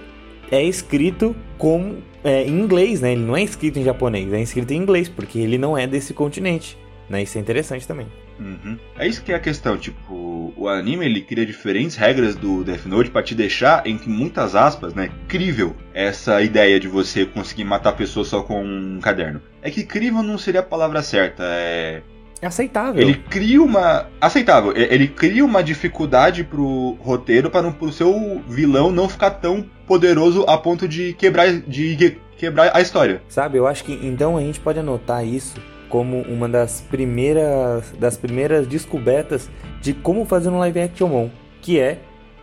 é 0.51 0.63
escrito 0.63 1.35
com, 1.57 1.97
é, 2.23 2.43
em 2.43 2.61
inglês, 2.61 3.01
né? 3.01 3.11
Ele 3.11 3.25
não 3.25 3.35
é 3.35 3.43
escrito 3.43 3.77
em 3.77 3.83
japonês, 3.83 4.31
é 4.31 4.41
escrito 4.41 4.71
em 4.71 4.77
inglês, 4.77 5.09
porque 5.09 5.39
ele 5.39 5.57
não 5.57 5.77
é 5.77 5.85
desse 5.85 6.13
continente. 6.13 6.77
Né? 7.09 7.23
Isso 7.23 7.37
é 7.37 7.41
interessante 7.41 7.87
também. 7.87 8.07
Uhum. 8.39 8.77
É 8.97 9.07
isso 9.07 9.23
que 9.23 9.31
é 9.31 9.35
a 9.35 9.39
questão, 9.39 9.77
tipo, 9.77 10.53
o 10.57 10.67
anime 10.67 11.05
ele 11.05 11.21
cria 11.21 11.45
diferentes 11.45 11.95
regras 11.95 12.35
do 12.35 12.63
Death 12.63 12.85
Note 12.85 13.09
para 13.09 13.23
te 13.23 13.33
deixar, 13.33 13.85
entre 13.87 14.09
muitas 14.09 14.55
aspas, 14.55 14.93
né, 14.93 15.09
crível 15.27 15.75
essa 15.93 16.41
ideia 16.41 16.79
de 16.79 16.87
você 16.87 17.25
conseguir 17.25 17.63
matar 17.63 17.93
pessoas 17.93 18.27
só 18.27 18.41
com 18.41 18.63
um 18.63 18.99
caderno. 19.01 19.41
É 19.61 19.71
que 19.71 19.83
crível 19.83 20.21
não 20.21 20.37
seria 20.37 20.59
a 20.59 20.63
palavra 20.63 21.01
certa, 21.01 21.43
é 21.43 22.01
aceitável. 22.47 23.01
Ele 23.01 23.15
cria 23.15 23.61
uma 23.61 24.07
aceitável, 24.19 24.73
ele 24.75 25.07
cria 25.07 25.43
uma 25.43 25.63
dificuldade 25.63 26.43
pro 26.43 26.97
roteiro 26.99 27.49
para 27.49 27.67
o 27.67 27.91
seu 27.91 28.41
vilão 28.47 28.91
não 28.91 29.09
ficar 29.09 29.31
tão 29.31 29.65
poderoso 29.87 30.43
a 30.47 30.57
ponto 30.57 30.87
de 30.87 31.13
quebrar 31.13 31.51
de 31.51 32.17
quebrar 32.37 32.75
a 32.75 32.81
história. 32.81 33.21
Sabe, 33.27 33.57
eu 33.57 33.65
acho 33.65 33.83
que 33.83 33.93
então 33.93 34.37
a 34.37 34.41
gente 34.41 34.59
pode 34.59 34.79
anotar 34.79 35.25
isso 35.25 35.55
como 35.95 36.23
uma 36.23 36.49
das 36.49 36.81
primeiras, 36.81 37.89
das 37.97 38.17
primeiras 38.17 38.67
descobertas 38.67 39.49
de 39.79 39.93
como 39.93 40.25
fazer 40.25 40.49
um 40.49 40.59
live 40.59 40.81
action 40.81 41.07
bom, 41.07 41.29
que 41.61 41.79
é 41.79 41.99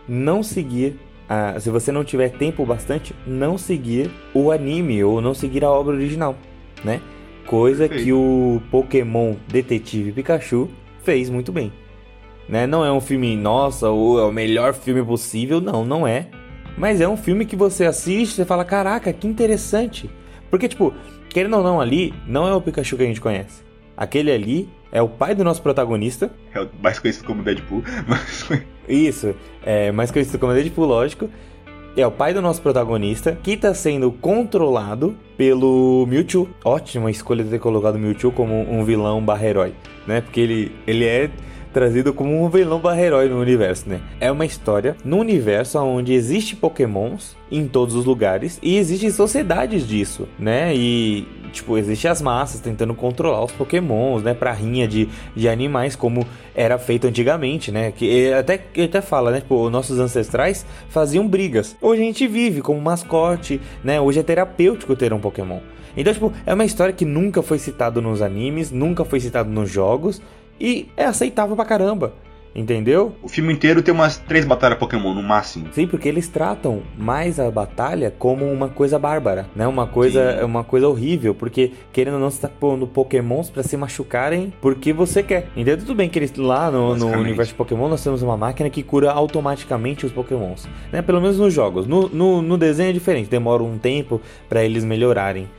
não 0.09 0.41
seguir 0.41 0.99
a, 1.29 1.59
se 1.59 1.69
você 1.69 1.91
não 1.91 2.03
tiver 2.03 2.29
tempo 2.29 2.65
bastante, 2.65 3.13
não 3.27 3.55
seguir 3.55 4.09
o 4.33 4.51
anime 4.51 5.03
ou 5.03 5.21
não 5.21 5.35
seguir 5.35 5.63
a 5.63 5.69
obra 5.69 5.93
original, 5.93 6.35
né? 6.83 6.99
Coisa 7.45 7.87
que 7.87 8.11
o 8.11 8.59
Pokémon 8.71 9.35
Detetive 9.47 10.13
Pikachu 10.13 10.67
fez 11.03 11.29
muito 11.29 11.51
bem. 11.51 11.71
Né? 12.49 12.65
Não 12.65 12.83
é 12.83 12.91
um 12.91 12.99
filme, 12.99 13.35
nossa, 13.35 13.87
ou 13.87 14.19
é 14.19 14.23
o 14.23 14.31
melhor 14.31 14.73
filme 14.73 15.03
possível, 15.03 15.61
não, 15.61 15.85
não 15.85 16.07
é. 16.07 16.25
Mas 16.75 16.99
é 16.99 17.07
um 17.07 17.15
filme 17.15 17.45
que 17.45 17.55
você 17.55 17.85
assiste 17.85 18.41
e 18.41 18.45
fala, 18.45 18.65
caraca, 18.65 19.13
que 19.13 19.27
interessante. 19.27 20.09
Porque, 20.49 20.67
tipo, 20.67 20.91
Querendo 21.33 21.57
ou 21.57 21.63
não, 21.63 21.81
ali 21.81 22.13
não 22.27 22.47
é 22.47 22.53
o 22.53 22.61
Pikachu 22.61 22.95
que 22.95 23.03
a 23.03 23.07
gente 23.07 23.19
conhece. 23.19 23.63
Aquele 23.97 24.31
ali 24.31 24.69
é 24.91 25.01
o 25.01 25.09
pai 25.09 25.33
do 25.33 25.43
nosso 25.43 25.63
protagonista. 25.63 26.31
É 26.53 26.61
o 26.61 26.69
mais 26.81 26.99
conhecido 26.99 27.25
como 27.25 27.41
Deadpool. 27.41 27.83
Mas... 28.07 28.47
Isso, 28.87 29.33
é 29.65 29.91
mais 29.91 30.11
conhecido 30.11 30.37
como 30.37 30.53
Deadpool, 30.53 30.85
lógico. 30.85 31.29
é 31.97 32.05
o 32.05 32.11
pai 32.11 32.33
do 32.33 32.41
nosso 32.41 32.61
protagonista 32.61 33.37
que 33.41 33.51
está 33.53 33.73
sendo 33.73 34.11
controlado 34.11 35.15
pelo 35.35 36.05
Mewtwo. 36.07 36.47
Ótima 36.63 37.09
escolha 37.09 37.43
de 37.43 37.49
ter 37.49 37.59
colocado 37.59 37.97
Mewtwo 37.97 38.31
como 38.31 38.53
um 38.71 38.83
vilão 38.83 39.23
barra 39.23 39.47
herói, 39.47 39.73
né? 40.05 40.21
Porque 40.21 40.39
ele, 40.39 40.71
ele 40.85 41.05
é 41.05 41.31
trazido 41.73 42.13
como 42.13 42.43
um 42.43 42.49
vilão 42.49 42.79
barra 42.79 43.01
herói 43.01 43.27
no 43.27 43.39
universo, 43.39 43.89
né? 43.89 43.99
É 44.19 44.31
uma 44.31 44.45
história 44.45 44.95
no 45.03 45.17
universo 45.17 45.79
onde 45.79 46.13
existe 46.13 46.55
pokémons 46.55 47.35
em 47.51 47.67
todos 47.67 47.95
os 47.95 48.05
lugares 48.05 48.59
e 48.61 48.77
existem 48.77 49.09
sociedades 49.09 49.87
disso, 49.87 50.27
né? 50.39 50.73
E, 50.75 51.27
tipo, 51.51 51.77
existem 51.77 52.09
as 52.09 52.21
massas 52.21 52.61
tentando 52.61 52.93
controlar 52.93 53.43
os 53.43 53.51
pokémons, 53.51 54.23
né? 54.23 54.33
Pra 54.33 54.53
rinha 54.53 54.87
de, 54.87 55.09
de 55.35 55.49
animais, 55.49 55.95
como 55.95 56.25
era 56.55 56.77
feito 56.77 57.07
antigamente, 57.07 57.71
né? 57.71 57.91
Que 57.91 58.31
até, 58.31 58.63
até 58.83 59.01
fala, 59.01 59.31
né? 59.31 59.41
Tipo, 59.41 59.69
nossos 59.69 59.99
ancestrais 59.99 60.65
faziam 60.89 61.27
brigas. 61.27 61.75
Hoje 61.81 62.01
a 62.01 62.05
gente 62.05 62.27
vive 62.27 62.61
como 62.61 62.79
mascote, 62.79 63.59
né? 63.83 63.99
Hoje 63.99 64.19
é 64.19 64.23
terapêutico 64.23 64.95
ter 64.95 65.11
um 65.11 65.19
pokémon. 65.19 65.59
Então, 65.95 66.13
tipo, 66.13 66.33
é 66.45 66.53
uma 66.53 66.65
história 66.65 66.93
que 66.93 67.05
nunca 67.05 67.41
foi 67.41 67.59
citado 67.59 68.01
nos 68.01 68.21
animes, 68.21 68.71
nunca 68.71 69.05
foi 69.05 69.19
citado 69.19 69.49
nos 69.49 69.69
jogos, 69.69 70.21
e 70.59 70.89
é 70.95 71.05
aceitável 71.05 71.55
pra 71.55 71.65
caramba. 71.65 72.13
Entendeu? 72.55 73.15
O 73.23 73.27
filme 73.27 73.51
inteiro 73.51 73.81
tem 73.81 73.91
umas 73.91 74.17
três 74.17 74.45
batalhas 74.45 74.77
Pokémon 74.77 75.13
no 75.13 75.23
máximo. 75.23 75.69
Sim, 75.71 75.87
porque 75.87 76.07
eles 76.07 76.27
tratam 76.27 76.83
mais 76.95 77.39
a 77.39 77.49
batalha 77.49 78.13
como 78.17 78.45
uma 78.45 78.69
coisa 78.69 78.99
bárbara, 78.99 79.47
né? 79.55 79.65
Uma 79.65 79.87
coisa, 79.87 80.37
Sim. 80.37 80.45
uma 80.45 80.63
coisa 80.63 80.87
horrível, 80.87 81.33
porque 81.33 81.71
querendo 81.91 82.15
ou 82.15 82.19
não, 82.19 82.29
você 82.29 82.41
tá 82.41 82.49
pondo 82.49 82.85
Pokémons 82.85 83.49
para 83.49 83.63
se 83.63 83.75
machucarem 83.75 84.53
porque 84.61 84.93
você 84.93 85.23
quer. 85.23 85.47
Entendeu? 85.55 85.79
Tudo 85.79 85.95
bem 85.95 86.07
que 86.07 86.19
eles 86.19 86.31
lá 86.35 86.69
no, 86.69 86.95
no, 86.95 87.07
universo 87.07 87.53
de 87.53 87.57
Pokémon 87.57 87.89
nós 87.89 88.03
temos 88.03 88.21
uma 88.21 88.37
máquina 88.37 88.69
que 88.69 88.83
cura 88.83 89.11
automaticamente 89.11 90.05
os 90.05 90.11
Pokémons, 90.11 90.67
né? 90.91 91.01
Pelo 91.01 91.19
menos 91.19 91.39
nos 91.39 91.51
jogos. 91.51 91.87
No, 91.87 92.07
no, 92.07 92.39
no 92.43 92.55
desenho 92.55 92.91
é 92.91 92.93
diferente, 92.93 93.29
demora 93.29 93.63
um 93.63 93.79
tempo 93.79 94.21
para 94.47 94.63
eles 94.63 94.83
melhorarem, 94.83 95.49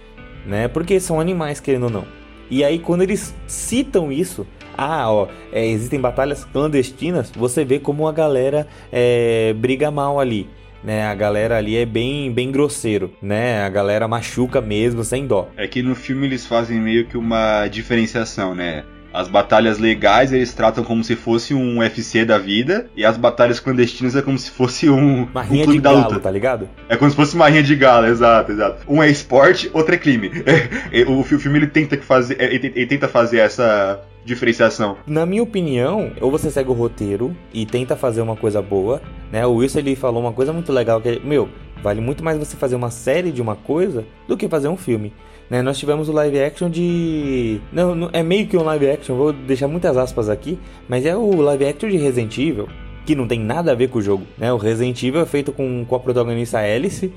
né? 0.46 0.68
Porque 0.68 1.00
são 1.00 1.18
animais, 1.18 1.58
querendo 1.58 1.84
ou 1.84 1.90
não. 1.90 2.04
E 2.48 2.62
aí 2.62 2.78
quando 2.78 3.02
eles 3.02 3.34
citam 3.48 4.12
isso, 4.12 4.46
ah, 4.76 5.10
ó, 5.10 5.28
é, 5.52 5.66
existem 5.66 6.00
batalhas 6.00 6.44
clandestinas, 6.44 7.30
você 7.30 7.64
vê 7.64 7.78
como 7.78 8.06
a 8.08 8.12
galera 8.12 8.66
é, 8.92 9.52
briga 9.54 9.90
mal 9.90 10.20
ali. 10.20 10.48
Né, 10.82 11.06
a 11.06 11.14
galera 11.14 11.56
ali 11.56 11.78
é 11.78 11.86
bem, 11.86 12.30
bem 12.30 12.52
grosseiro, 12.52 13.10
né? 13.22 13.64
A 13.64 13.70
galera 13.70 14.06
machuca 14.06 14.60
mesmo, 14.60 15.02
sem 15.02 15.26
dó. 15.26 15.48
É 15.56 15.66
que 15.66 15.82
no 15.82 15.94
filme 15.94 16.26
eles 16.26 16.44
fazem 16.44 16.78
meio 16.78 17.06
que 17.06 17.16
uma 17.16 17.66
diferenciação, 17.68 18.54
né? 18.54 18.84
As 19.14 19.28
batalhas 19.28 19.78
legais 19.78 20.32
eles 20.32 20.52
tratam 20.52 20.82
como 20.82 21.04
se 21.04 21.14
fosse 21.14 21.54
um 21.54 21.78
UFC 21.78 22.24
da 22.24 22.36
vida, 22.36 22.90
e 22.96 23.04
as 23.04 23.16
batalhas 23.16 23.60
clandestinas 23.60 24.16
é 24.16 24.20
como 24.20 24.36
se 24.36 24.50
fosse 24.50 24.90
um. 24.90 25.22
Uma 25.22 25.42
um 25.42 25.46
clube 25.46 25.72
de 25.74 25.80
da 25.80 25.92
galo, 25.92 26.04
luta. 26.06 26.18
tá 26.18 26.30
ligado? 26.32 26.68
É 26.88 26.96
como 26.96 27.08
se 27.08 27.16
fosse 27.16 27.36
uma 27.36 27.48
rinha 27.48 27.62
de 27.62 27.76
galo, 27.76 28.08
exato, 28.08 28.50
exato. 28.50 28.84
Um 28.88 29.00
é 29.00 29.08
esporte, 29.08 29.70
outro 29.72 29.94
é 29.94 29.98
crime. 29.98 30.32
o 31.06 31.22
filme 31.22 31.60
ele 31.60 31.68
tenta 31.68 31.96
fazer, 31.98 32.36
ele 32.40 32.86
tenta 32.86 33.06
fazer 33.06 33.38
essa 33.38 34.02
diferenciação? 34.24 34.96
Na 35.06 35.26
minha 35.26 35.42
opinião, 35.42 36.12
ou 36.20 36.30
você 36.30 36.50
segue 36.50 36.70
o 36.70 36.72
roteiro 36.72 37.36
e 37.52 37.66
tenta 37.66 37.96
fazer 37.96 38.20
uma 38.22 38.36
coisa 38.36 38.62
boa, 38.62 39.02
né? 39.30 39.46
O 39.46 39.54
Wilson 39.54 39.80
ele 39.80 39.96
falou 39.96 40.22
uma 40.22 40.32
coisa 40.32 40.52
muito 40.52 40.72
legal 40.72 41.00
que, 41.00 41.20
meu, 41.24 41.48
vale 41.82 42.00
muito 42.00 42.24
mais 42.24 42.38
você 42.38 42.56
fazer 42.56 42.74
uma 42.74 42.90
série 42.90 43.30
de 43.30 43.42
uma 43.42 43.54
coisa 43.54 44.04
do 44.26 44.36
que 44.36 44.48
fazer 44.48 44.68
um 44.68 44.76
filme. 44.76 45.12
Né, 45.50 45.60
nós 45.60 45.78
tivemos 45.78 46.08
o 46.08 46.12
live 46.12 46.40
action 46.40 46.70
de. 46.70 47.60
Não, 47.70 47.94
não, 47.94 48.10
é 48.14 48.22
meio 48.22 48.46
que 48.46 48.56
um 48.56 48.64
live 48.64 48.88
action, 48.88 49.14
vou 49.14 49.30
deixar 49.30 49.68
muitas 49.68 49.94
aspas 49.94 50.30
aqui, 50.30 50.58
mas 50.88 51.04
é 51.04 51.14
o 51.14 51.36
live 51.42 51.66
action 51.66 51.90
de 51.90 51.98
Resident 51.98 52.38
Evil, 52.38 52.66
que 53.04 53.14
não 53.14 53.28
tem 53.28 53.38
nada 53.38 53.72
a 53.72 53.74
ver 53.74 53.88
com 53.88 53.98
o 53.98 54.02
jogo. 54.02 54.24
Né? 54.38 54.50
O 54.50 54.56
Resident 54.56 55.02
Evil 55.02 55.20
é 55.20 55.26
feito 55.26 55.52
com, 55.52 55.84
com 55.84 55.94
a 55.94 56.00
protagonista 56.00 56.58
Alice, 56.58 57.12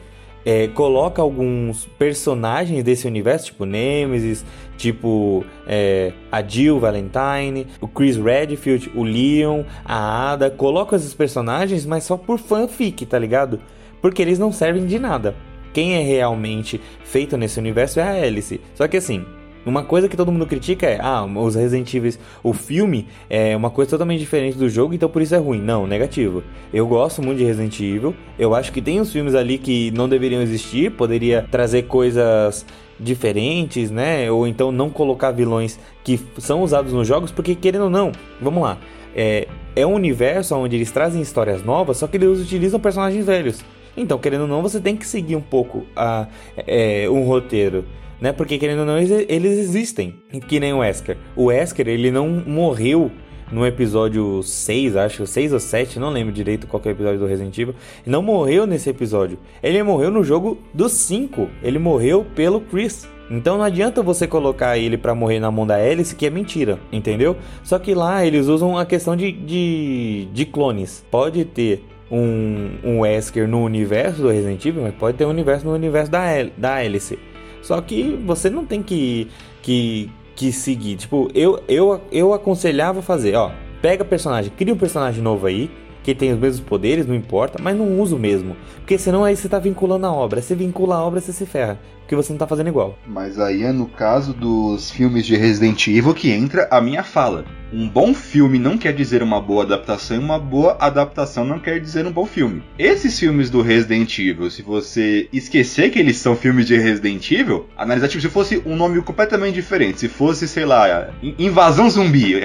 é, 0.48 0.70
coloca 0.70 1.22
alguns 1.22 1.86
personagens 2.00 2.82
desse 2.82 3.06
universo, 3.06 3.48
tipo 3.48 3.66
Nemesis, 3.66 4.46
tipo 4.78 5.44
é, 5.68 6.14
a 6.32 6.42
Jill 6.42 6.80
Valentine, 6.80 7.68
o 7.82 7.88
Chris 7.88 8.16
Redfield, 8.16 8.90
o 8.96 9.04
Leon, 9.04 9.64
a 9.84 10.32
Ada, 10.32 10.50
coloca 10.50 10.96
esses 10.96 11.14
personagens, 11.14 11.86
mas 11.86 12.06
só 12.06 12.16
por 12.16 12.40
fanfic, 12.40 13.06
tá 13.06 13.20
ligado? 13.20 13.60
Porque 14.02 14.22
eles 14.22 14.40
não 14.40 14.54
servem 14.54 14.86
de 14.86 14.98
nada. 14.98 15.36
Quem 15.74 15.96
é 15.96 16.02
realmente 16.02 16.80
feito 17.04 17.36
nesse 17.36 17.60
universo 17.60 18.00
é 18.00 18.04
a 18.04 18.26
Alice. 18.26 18.62
Só 18.74 18.88
que 18.88 18.96
assim, 18.96 19.26
uma 19.70 19.84
coisa 19.84 20.08
que 20.08 20.18
todo 20.18 20.32
mundo 20.32 20.46
critica 20.46 20.86
é, 20.86 21.00
ah, 21.02 21.26
os 21.26 21.56
Resident 21.56 21.94
Evil, 21.94 22.14
o 22.44 22.54
filme 22.54 23.08
é 23.30 23.56
uma 23.56 23.70
coisa 23.70 23.92
totalmente 23.92 24.20
diferente 24.20 24.58
do 24.58 24.70
jogo, 24.70 24.94
então 24.94 25.10
por 25.10 25.22
isso 25.22 25.36
é 25.36 25.38
ruim. 25.38 25.62
Não, 25.62 25.86
negativo. 25.86 26.44
Eu 26.74 26.88
gosto 26.88 27.22
muito 27.22 27.40
de 27.40 27.44
Resident 27.44 27.80
Evil. 27.80 28.16
Eu 28.38 28.54
acho 28.56 28.72
que 28.72 28.82
tem 28.82 29.00
uns 29.00 29.12
filmes 29.12 29.36
ali 29.36 29.58
que 29.58 29.92
não 29.92 30.08
deveriam 30.08 30.42
existir, 30.42 30.92
poderia 30.92 31.48
trazer 31.50 31.84
coisas 31.84 32.66
diferentes, 33.00 33.92
né? 33.92 34.32
Ou 34.32 34.48
então 34.48 34.72
não 34.72 34.90
colocar 34.90 35.32
vilões 35.32 35.80
que 36.04 36.20
são 36.38 36.62
usados 36.62 36.94
nos 36.94 37.08
jogos, 37.08 37.32
porque 37.32 37.56
querendo 37.56 37.86
ou 37.86 37.90
não, 37.90 38.12
vamos 38.42 38.64
lá. 38.64 38.78
É, 39.16 39.48
é 39.76 39.86
um 39.86 39.94
universo 39.94 40.56
onde 40.56 40.76
eles 40.76 40.92
trazem 40.92 41.22
histórias 41.22 41.64
novas, 41.64 41.98
só 41.98 42.08
que 42.08 42.18
eles 42.18 42.40
utilizam 42.40 42.80
personagens 42.80 43.26
velhos. 43.26 43.64
Então, 43.96 44.20
querendo 44.20 44.42
ou 44.42 44.48
não, 44.48 44.62
você 44.62 44.80
tem 44.80 44.96
que 44.96 45.08
seguir 45.08 45.36
um 45.36 45.42
pouco 45.42 45.86
a, 45.96 46.28
é, 46.56 47.10
um 47.10 47.24
roteiro 47.24 47.84
né? 48.20 48.32
Porque 48.32 48.58
querendo 48.58 48.80
ou 48.80 48.86
não, 48.86 48.98
eles 48.98 49.60
existem. 49.60 50.16
Que 50.48 50.60
nem 50.60 50.74
o 50.74 50.80
Wesker. 50.80 51.18
O 51.36 51.46
Wesker, 51.46 51.88
ele 51.88 52.12
não 52.12 52.28
morreu 52.28 53.12
no 53.52 53.66
episódio 53.66 54.44
6, 54.44 54.96
acho, 54.96 55.26
6 55.26 55.54
ou 55.54 55.60
7, 55.60 56.00
não 56.00 56.10
lembro 56.10 56.34
direito 56.34 56.68
qual 56.68 56.82
é 56.84 56.90
o 56.90 56.92
episódio 56.92 57.20
do 57.20 57.26
Resident 57.26 57.58
Evil. 57.58 57.76
Não 58.06 58.22
morreu 58.22 58.66
nesse 58.66 58.90
episódio. 58.90 59.40
Ele 59.64 59.82
morreu 59.84 60.12
no 60.12 60.24
jogo 60.24 60.60
do 60.74 60.90
5. 60.90 61.50
Ele 61.64 61.80
morreu 61.80 62.26
pelo 62.36 62.60
Chris. 62.62 63.08
Então 63.30 63.58
não 63.58 63.64
adianta 63.64 64.02
você 64.02 64.26
colocar 64.26 64.78
ele 64.78 64.98
para 64.98 65.14
morrer 65.14 65.40
na 65.40 65.52
mão 65.52 65.68
da 65.68 65.76
Alice, 65.76 66.16
que 66.16 66.26
é 66.26 66.30
mentira, 66.30 66.80
entendeu? 66.92 67.36
Só 67.62 67.78
que 67.78 67.94
lá 67.94 68.26
eles 68.26 68.48
usam 68.48 68.78
a 68.78 68.86
questão 68.86 69.18
de, 69.18 69.32
de, 69.32 70.28
de 70.32 70.46
clones. 70.46 71.06
Pode 71.12 71.44
ter 71.44 71.84
um, 72.10 72.70
um 72.84 73.00
Wesker 73.02 73.46
no 73.46 73.64
universo 73.64 74.22
do 74.22 74.30
Resident 74.30 74.66
Evil, 74.66 74.84
mas 74.84 74.96
pode 74.96 75.18
ter 75.18 75.26
um 75.26 75.30
universo 75.30 75.66
no 75.66 75.74
universo 75.74 76.10
da, 76.10 76.26
da 76.58 76.76
Alice. 76.76 77.20
Só 77.62 77.80
que 77.82 78.20
você 78.26 78.50
não 78.50 78.66
tem 78.66 78.82
que, 78.82 79.28
que, 79.62 80.10
que 80.36 80.52
seguir. 80.52 80.96
Tipo, 80.96 81.30
eu, 81.34 81.62
eu, 81.68 82.02
eu 82.12 82.34
aconselhava 82.34 83.02
fazer, 83.02 83.36
ó. 83.36 83.52
Pega 83.82 84.04
personagem, 84.04 84.52
cria 84.56 84.74
um 84.74 84.78
personagem 84.78 85.22
novo 85.22 85.46
aí, 85.46 85.70
que 86.04 86.16
tem 86.16 86.34
os 86.34 86.40
mesmos 86.40 86.68
poderes, 86.68 87.06
não 87.06 87.14
importa, 87.14 87.62
mas 87.62 87.78
não 87.78 88.00
usa 88.00 88.16
o 88.16 88.20
mesmo. 88.20 88.56
Porque 88.78 88.98
senão 88.98 89.24
aí 89.24 89.36
você 89.36 89.50
tá 89.50 89.60
vinculando 89.60 90.06
a 90.06 90.12
obra. 90.12 90.42
Se 90.42 90.56
vincula 90.56 90.96
a 90.96 91.04
obra, 91.04 91.20
você 91.20 91.34
se 91.34 91.46
ferra. 91.46 91.80
Porque 92.08 92.16
você 92.16 92.32
não 92.32 92.40
tá 92.40 92.48
fazendo 92.48 92.70
igual. 92.70 92.98
Mas 93.06 93.38
aí 93.38 93.64
é 93.64 93.72
no 93.74 93.86
caso 93.86 94.34
dos 94.34 94.90
filmes 94.90 95.26
de 95.26 95.36
Resident 95.36 95.88
Evil 95.88 96.14
que 96.14 96.32
entra 96.32 96.66
a 96.72 96.80
minha 96.80 97.04
fala. 97.04 97.44
Um 97.74 97.90
bom 97.90 98.14
filme 98.14 98.58
não 98.58 98.78
quer 98.78 98.94
dizer 98.94 99.22
uma 99.22 99.42
boa 99.42 99.64
adaptação 99.64 100.16
e 100.16 100.20
uma 100.22 100.40
boa 100.40 100.78
adaptação 100.80 101.44
não 101.44 101.60
quer 101.60 101.82
dizer 101.82 102.06
um 102.06 102.12
bom 102.14 102.26
filme. 102.26 102.64
Esses 102.80 103.20
filmes 103.20 103.50
do 103.50 103.62
Resident 103.62 104.18
Evil, 104.20 104.50
se 104.50 104.62
você 104.62 105.28
esquecer 105.34 105.92
que 105.92 106.00
eles 106.00 106.16
são 106.16 106.34
filmes 106.34 106.66
de 106.66 106.78
Resident 106.78 107.30
Evil, 107.30 107.68
analisar 107.76 108.08
tipo, 108.08 108.22
se 108.22 108.30
fosse 108.30 108.64
um 108.66 108.78
nome 108.78 109.02
completamente 109.02 109.56
diferente, 109.56 110.00
se 110.00 110.08
fosse, 110.08 110.48
sei 110.48 110.64
lá, 110.64 111.10
Invasão 111.38 111.90
Zumbi, 111.90 112.36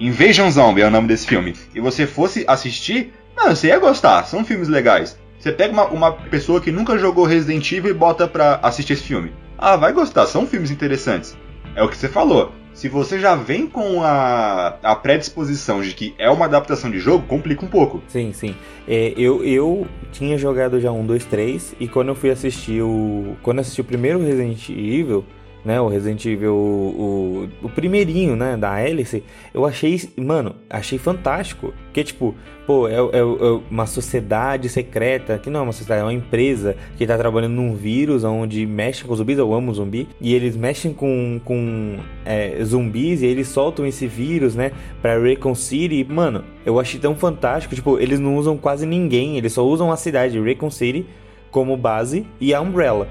Invasion 0.00 0.50
Zombie 0.50 0.82
é 0.82 0.88
o 0.88 0.90
nome 0.90 1.06
desse 1.06 1.28
filme, 1.28 1.54
e 1.72 1.78
você 1.78 2.04
fosse 2.04 2.44
assistir, 2.48 3.12
não, 3.36 3.54
você 3.54 3.68
ia 3.68 3.78
gostar, 3.78 4.24
são 4.24 4.44
filmes 4.44 4.66
legais. 4.66 5.16
Você 5.38 5.52
pega 5.52 5.72
uma, 5.72 5.84
uma 5.86 6.12
pessoa 6.12 6.60
que 6.60 6.72
nunca 6.72 6.98
jogou 6.98 7.24
Resident 7.24 7.70
Evil 7.70 7.92
e 7.92 7.94
bota 7.94 8.26
pra 8.26 8.58
assistir 8.62 8.94
esse 8.94 9.04
filme. 9.04 9.32
Ah, 9.56 9.76
vai 9.76 9.92
gostar, 9.92 10.26
são 10.26 10.46
filmes 10.46 10.70
interessantes. 10.70 11.36
É 11.74 11.82
o 11.82 11.88
que 11.88 11.96
você 11.96 12.08
falou. 12.08 12.52
Se 12.74 12.88
você 12.88 13.18
já 13.18 13.34
vem 13.34 13.66
com 13.66 14.02
a, 14.04 14.78
a 14.82 14.94
predisposição 14.94 15.80
de 15.80 15.92
que 15.94 16.14
é 16.16 16.30
uma 16.30 16.44
adaptação 16.44 16.88
de 16.88 17.00
jogo, 17.00 17.26
complica 17.26 17.64
um 17.64 17.68
pouco. 17.68 18.00
Sim, 18.06 18.32
sim. 18.32 18.54
É, 18.86 19.12
eu, 19.16 19.44
eu 19.44 19.86
tinha 20.12 20.38
jogado 20.38 20.80
já 20.80 20.92
um, 20.92 21.04
dois, 21.04 21.24
três, 21.24 21.74
e 21.80 21.88
quando 21.88 22.08
eu 22.08 22.14
fui 22.14 22.30
assistir 22.30 22.80
o. 22.82 23.36
Quando 23.42 23.58
assisti 23.58 23.80
o 23.80 23.84
primeiro 23.84 24.20
Resident 24.20 24.68
Evil, 24.68 25.24
né, 25.64 25.80
o 25.80 25.88
Resident 25.88 26.24
Evil, 26.24 26.54
o, 26.54 27.48
o, 27.62 27.66
o 27.66 27.68
primeirinho, 27.68 28.36
né, 28.36 28.56
da 28.56 28.72
Alice, 28.72 29.22
eu 29.52 29.66
achei, 29.66 30.00
mano, 30.16 30.54
achei 30.68 30.98
fantástico. 30.98 31.72
Que 31.92 32.04
tipo, 32.04 32.34
pô, 32.66 32.88
é, 32.88 32.94
é, 32.94 33.18
é, 33.18 33.22
uma 33.70 33.86
sociedade 33.86 34.68
secreta, 34.68 35.38
que 35.38 35.50
não 35.50 35.60
é 35.60 35.62
uma 35.64 35.72
sociedade, 35.72 36.02
é 36.02 36.04
uma 36.04 36.12
empresa 36.12 36.76
que 36.96 37.06
tá 37.06 37.18
trabalhando 37.18 37.54
num 37.54 37.74
vírus 37.74 38.24
onde 38.24 38.64
mexe 38.66 39.04
com 39.04 39.14
zumbis, 39.14 39.38
eu 39.38 39.52
amo 39.52 39.74
zumbi, 39.74 40.08
e 40.20 40.34
eles 40.34 40.56
mexem 40.56 40.92
com, 40.92 41.40
com 41.44 41.96
é, 42.24 42.62
zumbis 42.64 43.22
e 43.22 43.26
eles 43.26 43.48
soltam 43.48 43.86
esse 43.86 44.06
vírus, 44.06 44.54
né, 44.54 44.72
pra 45.02 45.18
Recon 45.18 45.54
City. 45.54 46.04
Mano, 46.04 46.44
eu 46.64 46.78
achei 46.78 47.00
tão 47.00 47.14
fantástico, 47.14 47.74
tipo, 47.74 47.98
eles 47.98 48.20
não 48.20 48.36
usam 48.36 48.56
quase 48.56 48.86
ninguém, 48.86 49.36
eles 49.36 49.52
só 49.52 49.66
usam 49.66 49.90
a 49.90 49.96
cidade, 49.96 50.40
Recon 50.40 50.70
City, 50.70 51.06
como 51.50 51.76
base 51.76 52.26
e 52.40 52.54
a 52.54 52.60
Umbrella 52.60 53.08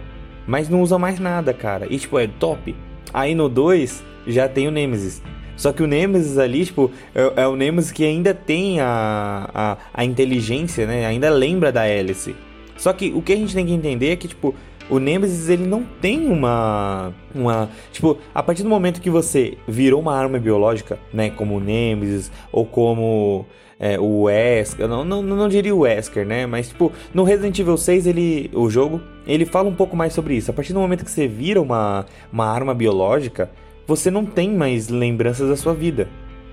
mas 0.48 0.70
não 0.70 0.82
usa 0.82 0.98
mais 0.98 1.20
nada, 1.20 1.54
cara. 1.54 1.86
E 1.90 2.00
tipo, 2.00 2.18
é 2.18 2.28
top. 2.28 2.76
Aí 3.14 3.36
no 3.36 3.50
2 3.50 4.04
já 4.26 4.48
tem 4.48 4.68
o 4.68 4.72
Nemesis. 4.72 5.22
Só 5.56 5.74
que 5.74 5.82
o 5.82 5.88
Nemesis 5.88 6.38
ali, 6.38 6.66
tipo, 6.66 6.92
é, 7.14 7.44
é 7.44 7.48
o 7.48 7.56
Nemesis 7.56 7.92
que 7.92 8.06
ainda 8.06 8.34
tem 8.34 8.80
a, 8.80 9.50
a, 9.54 9.78
a, 9.94 10.06
inteligência, 10.06 10.86
né? 10.86 11.06
Ainda 11.06 11.30
lembra 11.30 11.72
da 11.72 11.82
Alice. 11.82 12.36
Só 12.78 12.94
que 12.94 13.12
o 13.14 13.22
que 13.22 13.34
a 13.34 13.36
gente 13.36 13.56
tem 13.56 13.66
que 13.66 13.74
entender 13.74 14.12
é 14.12 14.16
que, 14.16 14.28
tipo, 14.28 14.54
o 14.90 15.00
Nemesis 15.00 15.50
ele 15.50 15.66
não 15.66 15.84
tem 15.84 16.28
uma 16.28 17.14
uma 17.36 17.70
tipo 17.92 18.18
a 18.34 18.42
partir 18.42 18.64
do 18.64 18.70
momento 18.70 19.02
que 19.02 19.10
você 19.10 19.58
virou 19.68 20.00
uma 20.00 20.16
arma 20.16 20.40
biológica 20.40 20.98
né 21.14 21.30
como 21.30 21.58
o 21.58 21.60
Nemesis 21.60 22.32
ou 22.54 22.66
como 22.66 23.46
é, 23.80 24.00
o 24.00 24.24
Wesker 24.24 24.88
não, 24.88 25.06
não 25.06 25.22
não 25.22 25.48
diria 25.48 25.76
o 25.76 25.80
Wesker 25.80 26.26
né 26.26 26.46
mas 26.46 26.70
tipo 26.70 26.92
no 27.14 27.24
Resident 27.24 27.58
Evil 27.60 27.78
6 27.78 28.08
ele 28.08 28.50
o 28.54 28.70
jogo 28.70 29.02
ele 29.26 29.46
fala 29.46 29.70
um 29.70 29.76
pouco 29.76 29.96
mais 29.96 30.14
sobre 30.14 30.36
isso 30.36 30.50
a 30.50 30.54
partir 30.54 30.74
do 30.74 30.80
momento 30.80 31.06
que 31.06 31.12
você 31.12 31.28
vira 31.28 31.62
uma 31.62 32.06
uma 32.32 32.46
arma 32.46 32.74
biológica 32.74 33.52
você 33.86 34.10
não 34.10 34.26
tem 34.26 34.52
mais 34.52 34.90
lembranças 34.90 35.48
da 35.48 35.56
sua 35.56 35.74
vida 35.74 36.08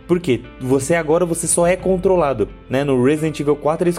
porque 0.07 0.43
você 0.61 0.95
agora 0.95 1.25
você 1.25 1.47
só 1.47 1.67
é 1.67 1.77
controlado, 1.77 2.49
né? 2.69 2.85
No 2.85 3.03
Resident 3.03 3.41
Evil 3.41 3.57
4 3.57 3.89
eles 3.89 3.99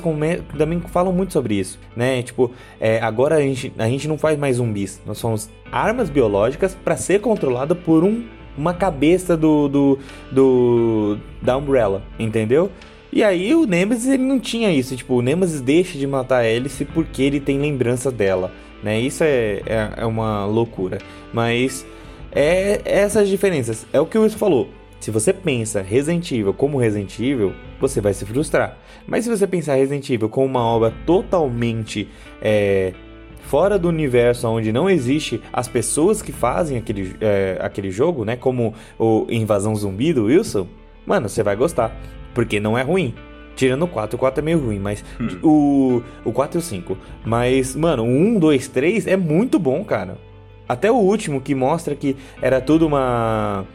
também 0.58 0.80
falam 0.82 1.12
muito 1.12 1.34
sobre 1.34 1.56
isso, 1.56 1.80
né? 1.96 2.22
Tipo, 2.22 2.52
é, 2.80 3.00
agora 3.00 3.36
a 3.36 3.42
gente, 3.42 3.74
a 3.78 3.88
gente 3.88 4.08
não 4.08 4.18
faz 4.18 4.38
mais 4.38 4.58
zumbis, 4.58 5.02
nós 5.06 5.18
somos 5.18 5.50
armas 5.72 6.10
biológicas 6.10 6.76
para 6.76 6.96
ser 6.96 7.22
controlada 7.22 7.74
por 7.74 8.04
um, 8.04 8.24
uma 8.58 8.74
cabeça 8.74 9.36
do, 9.36 9.68
do, 9.68 10.00
do 10.32 11.18
da 11.42 11.58
Umbrella, 11.58 12.04
entendeu? 12.20 12.70
E 13.16 13.24
aí 13.24 13.56
o 13.56 13.66
Nemesis 13.66 14.08
ele 14.08 14.24
não 14.24 14.40
tinha 14.40 14.70
isso, 14.72 14.96
tipo, 14.96 15.16
o 15.16 15.22
Nemesis 15.22 15.62
deixa 15.62 15.98
de 15.98 16.06
matar 16.06 16.44
a 16.44 16.48
Alice 16.48 16.84
porque 16.86 17.24
ele 17.24 17.40
tem 17.40 17.58
lembrança 17.58 18.12
dela, 18.12 18.52
né? 18.84 19.00
Isso 19.00 19.24
é, 19.24 19.62
é, 19.66 19.90
é 19.98 20.06
uma 20.06 20.46
loucura, 20.46 21.00
mas 21.34 21.86
é 22.32 22.82
essas 22.86 23.28
diferenças, 23.30 23.88
é 23.94 24.00
o 24.00 24.06
que 24.06 24.18
o 24.18 24.22
Wilson 24.22 24.38
falou 24.38 24.70
se 25.06 25.12
você 25.12 25.32
pensa 25.32 25.84
Resident 25.84 26.32
Evil 26.32 26.52
como 26.52 26.80
Resident 26.80 27.20
Evil, 27.20 27.54
você 27.80 28.02
vai 28.02 28.12
se 28.12 28.26
frustrar. 28.26 28.76
Mas 29.06 29.24
se 29.24 29.30
você 29.30 29.46
pensar 29.46 29.76
Resident 29.76 30.10
Evil 30.10 30.28
como 30.30 30.48
uma 30.48 30.64
obra 30.64 30.92
totalmente 31.06 32.08
é, 32.42 32.92
fora 33.42 33.78
do 33.78 33.88
universo 33.88 34.48
onde 34.48 34.74
não 34.74 34.90
existe 34.90 35.40
as 35.54 35.68
pessoas 35.68 36.24
que 36.24 36.32
fazem 36.32 36.80
aquele, 36.80 37.16
é, 37.22 37.56
aquele 37.62 37.92
jogo, 37.92 38.26
né? 38.26 38.36
Como 38.36 38.74
o 38.98 39.28
Invasão 39.30 39.76
Zumbi 39.76 40.12
do 40.12 40.26
Wilson, 40.26 40.68
mano, 41.06 41.30
você 41.30 41.44
vai 41.44 41.56
gostar. 41.56 41.96
Porque 42.36 42.60
não 42.60 42.78
é 42.78 42.84
ruim. 42.84 43.16
Tirando 43.56 43.84
o 43.84 43.88
4, 43.88 44.16
o 44.16 44.20
4 44.20 44.42
é 44.42 44.44
meio 44.44 44.60
ruim, 44.60 44.78
mas 44.78 45.04
hum. 45.20 45.40
o, 45.42 46.04
o 46.30 46.32
4 46.32 46.58
e 46.58 46.60
o 46.60 46.62
5. 46.62 46.98
Mas, 47.26 47.76
mano, 47.76 48.04
o 48.04 48.06
1, 48.06 48.38
2, 48.38 48.68
3 48.68 49.08
é 49.08 49.18
muito 49.18 49.58
bom, 49.58 49.84
cara. 49.84 50.18
Até 50.68 50.92
o 50.92 50.96
último 50.96 51.40
que 51.40 51.56
mostra 51.56 51.96
que 51.96 52.16
era 52.42 52.60
tudo 52.60 52.86
uma 52.86 53.66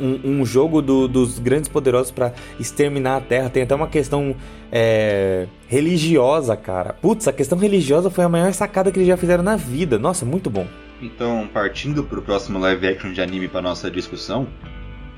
um, 0.00 0.40
um 0.40 0.46
jogo 0.46 0.80
do, 0.80 1.06
dos 1.06 1.38
grandes 1.38 1.68
poderosos 1.68 2.10
para 2.10 2.32
exterminar 2.58 3.16
a 3.16 3.20
Terra. 3.20 3.50
Tem 3.50 3.62
até 3.62 3.74
uma 3.74 3.88
questão 3.88 4.34
é, 4.70 5.46
religiosa, 5.68 6.56
cara. 6.56 6.94
Putz, 6.94 7.28
a 7.28 7.32
questão 7.32 7.58
religiosa 7.58 8.10
foi 8.10 8.24
a 8.24 8.28
maior 8.28 8.52
sacada 8.52 8.90
que 8.90 8.98
eles 8.98 9.08
já 9.08 9.16
fizeram 9.16 9.42
na 9.42 9.56
vida. 9.56 9.98
Nossa, 9.98 10.24
muito 10.24 10.50
bom. 10.50 10.66
Então, 11.00 11.48
partindo 11.52 12.04
para 12.04 12.18
o 12.18 12.22
próximo 12.22 12.58
live 12.58 12.86
action 12.86 13.12
de 13.12 13.20
anime 13.20 13.48
para 13.48 13.60
nossa 13.60 13.90
discussão, 13.90 14.46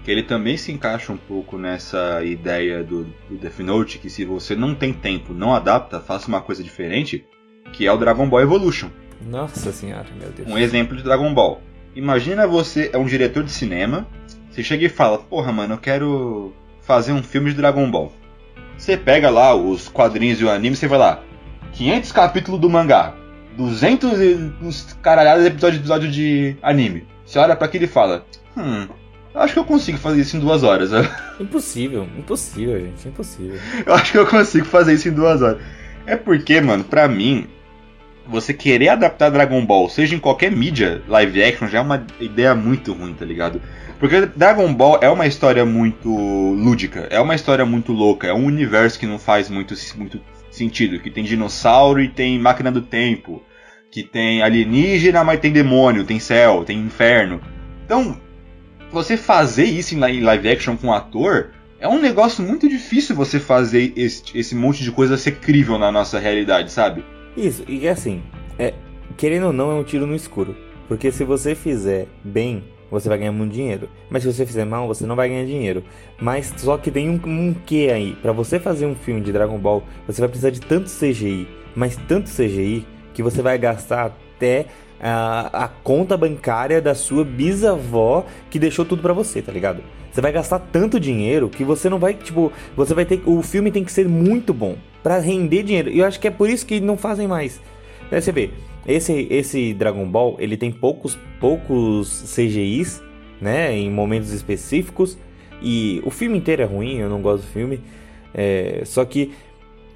que 0.04 0.10
ele 0.10 0.22
também 0.22 0.56
se 0.56 0.70
encaixa 0.70 1.12
um 1.12 1.16
pouco 1.16 1.58
nessa 1.58 2.22
ideia 2.22 2.84
do, 2.84 3.04
do 3.28 3.36
Death 3.36 3.58
Note, 3.60 3.98
que 3.98 4.10
se 4.10 4.24
você 4.24 4.54
não 4.54 4.74
tem 4.74 4.92
tempo, 4.92 5.32
não 5.32 5.54
adapta, 5.54 5.98
faça 5.98 6.28
uma 6.28 6.40
coisa 6.40 6.62
diferente, 6.62 7.24
que 7.72 7.86
é 7.86 7.92
o 7.92 7.96
Dragon 7.96 8.28
Ball 8.28 8.42
Evolution. 8.42 8.90
Nossa 9.26 9.72
senhora, 9.72 10.06
meu 10.20 10.30
Deus. 10.30 10.48
Um 10.48 10.58
exemplo 10.58 10.96
de 10.96 11.02
Dragon 11.02 11.32
Ball. 11.32 11.60
Imagina 11.96 12.46
você 12.46 12.90
é 12.92 12.98
um 12.98 13.06
diretor 13.06 13.42
de 13.42 13.50
cinema 13.50 14.06
você 14.54 14.62
chega 14.62 14.86
e 14.86 14.88
fala, 14.88 15.18
porra, 15.18 15.50
mano, 15.50 15.74
eu 15.74 15.78
quero 15.78 16.54
fazer 16.80 17.10
um 17.10 17.24
filme 17.24 17.50
de 17.50 17.56
Dragon 17.56 17.90
Ball. 17.90 18.12
Você 18.78 18.96
pega 18.96 19.28
lá 19.28 19.52
os 19.52 19.88
quadrinhos 19.88 20.40
e 20.40 20.44
o 20.44 20.50
anime, 20.50 20.76
você 20.76 20.86
vai 20.86 20.96
lá, 20.96 21.24
500 21.72 22.12
capítulos 22.12 22.60
do 22.60 22.70
mangá, 22.70 23.16
200 23.56 24.12
os 24.62 24.96
caralhados 25.02 25.44
episódios 25.44 25.74
de 25.74 25.80
episódio 25.80 26.08
de 26.08 26.56
anime. 26.62 27.04
Você 27.26 27.36
olha 27.40 27.56
para 27.56 27.66
aquilo 27.66 27.86
e 27.86 27.88
fala, 27.88 28.24
hum, 28.56 28.86
acho 29.40 29.54
que 29.54 29.58
eu 29.58 29.64
consigo 29.64 29.98
fazer 29.98 30.20
isso 30.20 30.36
em 30.36 30.40
duas 30.40 30.62
horas. 30.62 30.90
Impossível, 31.40 32.08
impossível, 32.16 32.80
gente, 32.80 33.08
impossível. 33.08 33.58
Eu 33.84 33.94
acho 33.94 34.12
que 34.12 34.18
eu 34.18 34.26
consigo 34.26 34.64
fazer 34.64 34.94
isso 34.94 35.08
em 35.08 35.12
duas 35.12 35.42
horas. 35.42 35.60
É 36.06 36.14
porque, 36.16 36.60
mano, 36.60 36.84
pra 36.84 37.08
mim, 37.08 37.46
você 38.26 38.54
querer 38.54 38.90
adaptar 38.90 39.30
Dragon 39.30 39.64
Ball, 39.64 39.88
seja 39.88 40.14
em 40.14 40.18
qualquer 40.18 40.52
mídia 40.52 41.02
live 41.08 41.42
action, 41.42 41.68
já 41.68 41.78
é 41.78 41.80
uma 41.80 42.06
ideia 42.20 42.54
muito 42.54 42.92
ruim, 42.92 43.14
tá 43.14 43.24
ligado? 43.24 43.60
Porque 43.98 44.26
Dragon 44.26 44.72
Ball 44.72 44.98
é 45.00 45.08
uma 45.08 45.26
história 45.26 45.64
muito 45.64 46.08
lúdica, 46.08 47.06
é 47.10 47.20
uma 47.20 47.34
história 47.34 47.64
muito 47.64 47.92
louca, 47.92 48.26
é 48.26 48.34
um 48.34 48.44
universo 48.44 48.98
que 48.98 49.06
não 49.06 49.18
faz 49.18 49.48
muito, 49.48 49.74
muito 49.96 50.20
sentido, 50.50 51.00
que 51.00 51.10
tem 51.10 51.24
dinossauro 51.24 52.00
e 52.00 52.08
tem 52.08 52.38
máquina 52.38 52.70
do 52.70 52.82
tempo, 52.82 53.42
que 53.90 54.02
tem 54.02 54.42
alienígena, 54.42 55.24
mas 55.24 55.40
tem 55.40 55.52
demônio, 55.52 56.04
tem 56.04 56.18
céu, 56.18 56.64
tem 56.64 56.78
inferno. 56.78 57.40
Então, 57.84 58.20
você 58.94 59.16
fazer 59.16 59.64
isso 59.64 59.94
em 59.94 60.20
live 60.20 60.48
action 60.48 60.76
com 60.76 60.86
um 60.86 60.92
ator 60.92 61.50
é 61.80 61.88
um 61.88 62.00
negócio 62.00 62.42
muito 62.42 62.68
difícil 62.68 63.14
você 63.14 63.40
fazer 63.40 63.92
esse, 63.96 64.22
esse 64.34 64.54
monte 64.54 64.82
de 64.82 64.92
coisa 64.92 65.18
ser 65.18 65.32
crível 65.32 65.78
na 65.78 65.90
nossa 65.90 66.18
realidade, 66.18 66.70
sabe? 66.70 67.04
Isso, 67.36 67.64
e 67.68 67.86
assim, 67.88 68.22
é, 68.58 68.72
querendo 69.16 69.48
ou 69.48 69.52
não, 69.52 69.72
é 69.72 69.74
um 69.74 69.82
tiro 69.82 70.06
no 70.06 70.14
escuro. 70.14 70.56
Porque 70.86 71.10
se 71.10 71.24
você 71.24 71.54
fizer 71.54 72.06
bem, 72.22 72.62
você 72.90 73.08
vai 73.08 73.18
ganhar 73.18 73.32
muito 73.32 73.52
dinheiro. 73.52 73.88
Mas 74.08 74.22
se 74.22 74.32
você 74.32 74.46
fizer 74.46 74.64
mal, 74.64 74.86
você 74.86 75.04
não 75.04 75.16
vai 75.16 75.28
ganhar 75.28 75.44
dinheiro. 75.44 75.82
Mas 76.20 76.54
só 76.56 76.78
que 76.78 76.90
tem 76.90 77.10
um, 77.10 77.20
um 77.26 77.54
quê 77.66 77.90
aí. 77.92 78.16
Para 78.22 78.32
você 78.32 78.60
fazer 78.60 78.86
um 78.86 78.94
filme 78.94 79.20
de 79.20 79.32
Dragon 79.32 79.58
Ball, 79.58 79.82
você 80.06 80.20
vai 80.20 80.28
precisar 80.28 80.50
de 80.50 80.60
tanto 80.60 80.88
CGI, 80.88 81.48
mas 81.74 81.96
tanto 82.08 82.30
CGI, 82.30 82.86
que 83.12 83.22
você 83.22 83.42
vai 83.42 83.58
gastar 83.58 84.06
até 84.06 84.66
a, 85.06 85.64
a 85.64 85.68
conta 85.68 86.16
bancária 86.16 86.80
da 86.80 86.94
sua 86.94 87.22
bisavó 87.22 88.24
que 88.48 88.58
deixou 88.58 88.86
tudo 88.86 89.02
para 89.02 89.12
você, 89.12 89.42
tá 89.42 89.52
ligado? 89.52 89.82
Você 90.10 90.22
vai 90.22 90.32
gastar 90.32 90.58
tanto 90.58 90.98
dinheiro 90.98 91.50
que 91.50 91.62
você 91.62 91.90
não 91.90 91.98
vai, 91.98 92.14
tipo, 92.14 92.50
você 92.74 92.94
vai 92.94 93.04
ter. 93.04 93.20
O 93.26 93.42
filme 93.42 93.70
tem 93.70 93.84
que 93.84 93.92
ser 93.92 94.08
muito 94.08 94.54
bom 94.54 94.76
para 95.02 95.18
render 95.18 95.62
dinheiro. 95.62 95.90
E 95.90 95.98
eu 95.98 96.06
acho 96.06 96.18
que 96.18 96.26
é 96.26 96.30
por 96.30 96.48
isso 96.48 96.64
que 96.64 96.80
não 96.80 96.96
fazem 96.96 97.28
mais. 97.28 97.60
Aí 98.10 98.20
você 98.22 98.32
vê, 98.32 98.50
esse, 98.86 99.26
esse 99.30 99.74
Dragon 99.74 100.06
Ball, 100.06 100.36
ele 100.38 100.56
tem 100.56 100.70
poucos, 100.70 101.18
poucos 101.38 102.34
CGIs, 102.34 103.02
né, 103.40 103.76
em 103.76 103.90
momentos 103.90 104.30
específicos, 104.32 105.18
e 105.60 106.00
o 106.04 106.10
filme 106.10 106.38
inteiro 106.38 106.62
é 106.62 106.64
ruim, 106.64 106.98
eu 106.98 107.10
não 107.10 107.20
gosto 107.20 107.44
do 107.44 107.50
filme, 107.50 107.80
é, 108.32 108.82
só 108.84 109.04
que 109.04 109.32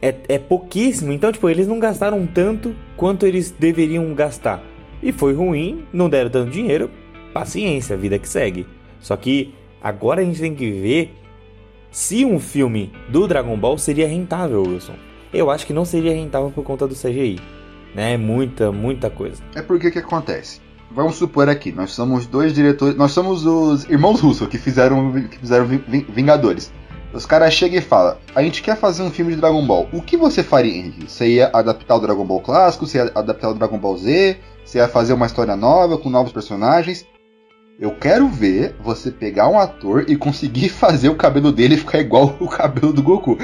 é, 0.02 0.14
é 0.28 0.38
pouquíssimo, 0.38 1.12
então, 1.12 1.30
tipo, 1.30 1.48
eles 1.48 1.66
não 1.66 1.78
gastaram 1.78 2.26
tanto 2.26 2.74
quanto 2.96 3.26
eles 3.26 3.50
deveriam 3.50 4.12
gastar. 4.14 4.62
E 5.02 5.12
foi 5.12 5.34
ruim, 5.34 5.84
não 5.92 6.08
deram 6.08 6.30
tanto 6.30 6.50
dinheiro, 6.50 6.90
paciência, 7.32 7.96
vida 7.96 8.18
que 8.18 8.28
segue. 8.28 8.66
Só 9.00 9.16
que 9.16 9.54
agora 9.80 10.20
a 10.20 10.24
gente 10.24 10.40
tem 10.40 10.54
que 10.54 10.70
ver 10.70 11.14
se 11.90 12.24
um 12.24 12.38
filme 12.38 12.92
do 13.08 13.26
Dragon 13.26 13.56
Ball 13.56 13.78
seria 13.78 14.08
rentável, 14.08 14.62
Wilson. 14.62 14.94
Eu 15.32 15.50
acho 15.50 15.66
que 15.66 15.72
não 15.72 15.84
seria 15.84 16.14
rentável 16.14 16.50
por 16.50 16.64
conta 16.64 16.86
do 16.86 16.94
CGI 16.94 17.38
né? 17.94 18.16
Muita, 18.16 18.70
muita 18.72 19.10
coisa. 19.10 19.42
É 19.54 19.62
porque 19.62 19.90
que 19.90 19.98
acontece? 19.98 20.60
Vamos 20.90 21.16
supor 21.16 21.48
aqui, 21.48 21.70
nós 21.70 21.90
somos 21.90 22.26
dois 22.26 22.54
diretores, 22.54 22.96
nós 22.96 23.12
somos 23.12 23.44
os 23.44 23.84
irmãos 23.84 24.20
Russo 24.20 24.46
que 24.46 24.56
fizeram, 24.56 25.12
que 25.28 25.38
fizeram 25.38 25.66
Vingadores. 25.66 26.72
Os 27.12 27.26
caras 27.26 27.52
chegam 27.52 27.78
e 27.78 27.82
falam: 27.82 28.16
A 28.34 28.42
gente 28.42 28.62
quer 28.62 28.76
fazer 28.76 29.02
um 29.02 29.10
filme 29.10 29.34
de 29.34 29.40
Dragon 29.40 29.64
Ball. 29.66 29.88
O 29.92 30.00
que 30.00 30.16
você 30.16 30.42
faria, 30.42 30.74
Henrique? 30.74 31.10
Você 31.10 31.26
ia 31.26 31.50
adaptar 31.52 31.96
o 31.96 32.00
Dragon 32.00 32.24
Ball 32.24 32.40
clássico? 32.40 32.86
Você 32.86 32.98
ia 32.98 33.10
adaptar 33.14 33.50
o 33.50 33.54
Dragon 33.54 33.78
Ball 33.78 33.96
Z? 33.96 34.38
Você 34.68 34.76
ia 34.76 34.86
fazer 34.86 35.14
uma 35.14 35.24
história 35.24 35.56
nova 35.56 35.96
com 35.96 36.10
novos 36.10 36.30
personagens? 36.30 37.06
Eu 37.80 37.92
quero 37.92 38.28
ver 38.28 38.74
você 38.78 39.10
pegar 39.10 39.48
um 39.48 39.58
ator 39.58 40.04
e 40.06 40.14
conseguir 40.14 40.68
fazer 40.68 41.08
o 41.08 41.14
cabelo 41.14 41.50
dele 41.50 41.78
ficar 41.78 42.00
igual 42.00 42.36
o 42.38 42.46
cabelo 42.46 42.92
do 42.92 43.02
Goku. 43.02 43.38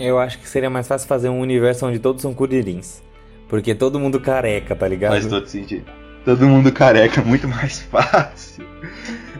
Eu 0.00 0.18
acho 0.18 0.40
que 0.40 0.48
seria 0.48 0.68
mais 0.68 0.88
fácil 0.88 1.06
fazer 1.06 1.28
um 1.28 1.38
universo 1.38 1.86
onde 1.86 2.00
todos 2.00 2.22
são 2.22 2.34
Kuririns. 2.34 3.00
Porque 3.48 3.72
todo 3.72 4.00
mundo 4.00 4.18
careca, 4.18 4.74
tá 4.74 4.88
ligado? 4.88 5.12
Faz 5.12 5.26
todo 5.26 5.46
sentido. 5.46 5.84
Todo 6.24 6.44
mundo 6.44 6.72
careca, 6.72 7.22
muito 7.22 7.46
mais 7.46 7.78
fácil. 7.88 8.66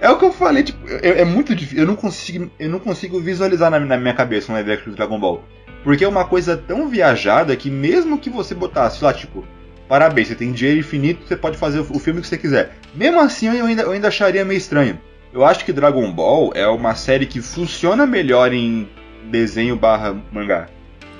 É 0.01 0.09
o 0.09 0.19
que 0.21 0.25
eu 0.25 0.33
falei, 0.33 0.63
tipo, 0.63 0.89
é, 0.89 1.23
é 1.23 1.25
muito 1.25 1.53
difícil. 1.53 1.81
Eu 1.81 1.87
não 1.89 1.97
consigo, 1.97 2.49
eu 2.61 2.71
não 2.71 2.79
consigo 2.79 3.19
visualizar 3.19 3.73
na, 3.73 3.81
na 3.81 3.97
minha 3.97 4.15
cabeça 4.15 4.53
um 4.53 4.55
live 4.55 4.71
action 4.71 4.91
do 4.91 4.97
Dragon 4.97 5.19
Ball. 5.19 5.43
Porque 5.83 6.05
é 6.05 6.09
uma 6.09 6.27
coisa 6.27 6.57
tão 6.57 6.89
viajada 6.89 7.57
que 7.57 7.69
mesmo 7.69 8.19
que 8.19 8.31
você 8.31 8.55
botasse 8.55 9.03
lá, 9.03 9.13
tipo, 9.13 9.45
parabéns, 9.91 10.29
você 10.29 10.37
tem 10.37 10.53
dinheiro 10.53 10.79
infinito, 10.79 11.27
você 11.27 11.37
pode 11.37 11.59
fazer 11.59 11.81
o 11.81 11.99
filme 11.99 12.21
que 12.21 12.29
você 12.29 12.39
quiser. 12.39 12.77
Mesmo 12.95 13.21
assim, 13.21 13.49
eu 13.49 13.67
ainda, 13.67 13.83
eu 13.83 13.91
ainda 13.91 14.07
acharia 14.07 14.45
meio 14.45 14.57
estranho. 14.57 14.97
Eu 15.33 15.45
acho 15.45 15.65
que 15.65 15.73
Dragon 15.73 16.13
Ball 16.13 16.53
é 16.55 16.65
uma 16.69 16.95
série 16.95 17.27
que 17.27 17.43
funciona 17.43 18.07
melhor 18.07 18.53
em 18.53 18.89
desenho 19.29 19.75
barra 19.75 20.17
mangá. 20.31 20.69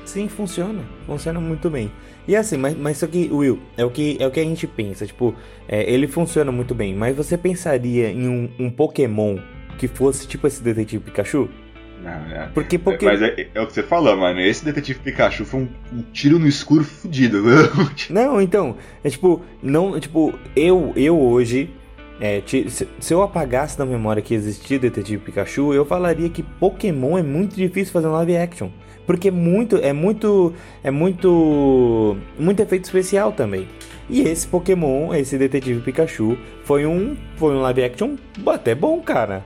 Sim, 0.05 0.29
funciona. 0.29 0.85
Funciona 1.05 1.41
muito 1.41 1.69
bem. 1.69 1.91
E 2.29 2.37
assim, 2.37 2.57
mas, 2.57 2.77
mas 2.77 2.97
isso 2.97 3.05
aqui, 3.05 3.29
Will, 3.33 3.59
é 3.77 3.85
o 3.85 3.91
que, 3.91 4.17
é 4.21 4.27
o 4.27 4.31
que 4.31 4.39
a 4.39 4.45
gente 4.45 4.69
pensa. 4.69 5.05
Tipo, 5.05 5.35
é, 5.69 5.93
ele 5.93 6.07
funciona 6.07 6.53
muito 6.53 6.73
bem, 6.73 6.95
mas 6.95 7.17
você 7.17 7.37
pensaria 7.37 8.09
em 8.09 8.29
um, 8.29 8.49
um 8.57 8.71
Pokémon 8.71 9.37
que 9.79 9.89
fosse 9.89 10.29
tipo 10.29 10.47
esse 10.47 10.63
detetive 10.63 11.03
Pikachu? 11.03 11.49
Não, 12.03 12.11
é. 12.11 12.49
Porque, 12.55 12.79
porque... 12.79 13.05
Mas 13.05 13.21
é, 13.21 13.49
é 13.55 13.61
o 13.61 13.67
que 13.67 13.73
você 13.75 13.83
falou, 13.83 14.17
mano. 14.17 14.41
Esse 14.41 14.65
Detetive 14.65 15.01
Pikachu 15.01 15.45
foi 15.45 15.61
um, 15.61 15.69
um 15.93 16.03
tiro 16.13 16.39
no 16.39 16.47
escuro 16.47 16.83
fudido. 16.85 17.43
Não, 18.09 18.41
então, 18.41 18.77
é 19.05 19.11
tipo, 19.11 19.43
não, 19.63 19.99
tipo, 20.01 20.33
eu, 20.57 20.93
eu 20.97 21.21
hoje, 21.21 21.71
é, 22.21 22.41
ti- 22.41 22.71
se, 22.71 22.89
se 22.99 23.13
eu 23.15 23.23
apagasse 23.23 23.77
da 23.77 23.85
memória 23.85 24.23
que 24.23 24.33
existia 24.35 24.79
Detetive 24.79 25.23
Pikachu, 25.23 25.75
eu 25.75 25.85
falaria 25.85 26.29
que 26.31 26.43
Pokémon 26.43 27.19
é 27.19 27.23
muito 27.23 27.55
difícil 27.55 27.93
fazer 27.93 28.07
um 28.07 28.13
live 28.13 28.37
action. 28.37 28.71
Porque 29.07 29.29
é 29.29 29.33
muito, 29.33 29.77
é 29.77 29.93
muito, 29.93 30.55
é 30.85 30.91
muito, 30.91 32.17
muito 32.39 32.61
efeito 32.61 32.85
especial 32.85 33.33
também. 33.33 33.67
E 34.09 34.23
esse 34.23 34.47
Pokémon, 34.47 35.13
esse 35.15 35.37
Detetive 35.37 35.81
Pikachu, 35.81 36.39
foi 36.65 36.87
um, 36.87 37.17
foi 37.37 37.55
um 37.55 37.61
live 37.61 37.85
action 37.85 38.17
até 38.47 38.75
bom, 38.75 39.01
cara. 39.01 39.45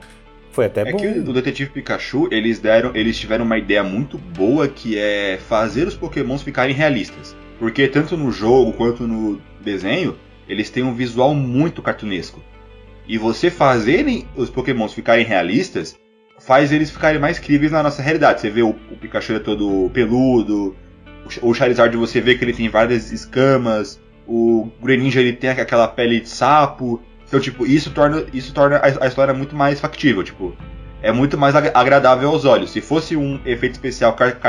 Foi 0.55 0.67
até 0.67 0.87
É 0.87 0.91
bom. 0.93 0.97
que 0.97 1.05
o 1.05 1.33
Detetive 1.33 1.69
Pikachu, 1.69 2.29
eles 2.31 2.59
deram, 2.59 2.95
eles 2.95 3.17
tiveram 3.17 3.43
uma 3.43 3.57
ideia 3.57 3.83
muito 3.83 4.17
boa 4.17 4.69
que 4.69 4.97
é 4.97 5.37
fazer 5.37 5.85
os 5.85 5.95
Pokémons 5.95 6.41
ficarem 6.41 6.73
realistas. 6.73 7.35
Porque 7.59 7.89
tanto 7.89 8.15
no 8.15 8.31
jogo 8.31 8.71
quanto 8.71 9.05
no 9.05 9.41
desenho, 9.61 10.15
eles 10.47 10.69
têm 10.69 10.81
um 10.81 10.93
visual 10.93 11.35
muito 11.35 11.81
cartunesco. 11.81 12.41
E 13.05 13.17
você 13.17 13.51
fazerem 13.51 14.25
os 14.33 14.49
Pokémons 14.49 14.93
ficarem 14.93 15.25
realistas 15.25 15.99
faz 16.39 16.71
eles 16.71 16.89
ficarem 16.89 17.19
mais 17.19 17.37
críveis 17.37 17.73
na 17.73 17.83
nossa 17.83 18.01
realidade. 18.01 18.39
Você 18.39 18.49
vê 18.49 18.61
o, 18.61 18.69
o 18.69 18.95
Pikachu 18.95 19.33
é 19.33 19.39
todo 19.39 19.89
peludo, 19.93 20.73
o 21.41 21.53
Charizard 21.53 21.95
você 21.97 22.21
vê 22.21 22.35
que 22.35 22.45
ele 22.45 22.53
tem 22.53 22.69
várias 22.69 23.11
escamas, 23.11 23.99
o 24.25 24.69
Greninja 24.81 25.19
ele 25.19 25.33
tem 25.33 25.49
aquela 25.49 25.87
pele 25.89 26.21
de 26.21 26.29
sapo. 26.29 27.01
Então, 27.27 27.39
tipo, 27.39 27.65
isso 27.65 27.91
torna, 27.91 28.23
isso 28.33 28.53
torna 28.53 28.77
a, 28.77 29.05
a 29.05 29.07
história 29.07 29.33
muito 29.33 29.55
mais 29.55 29.79
factível, 29.79 30.23
tipo. 30.23 30.55
É 31.01 31.11
muito 31.11 31.37
mais 31.37 31.55
ag- 31.55 31.71
agradável 31.73 32.29
aos 32.29 32.45
olhos. 32.45 32.71
Se 32.71 32.81
fosse 32.81 33.15
um 33.15 33.39
efeito 33.45 33.73
especial 33.73 34.13
car 34.13 34.39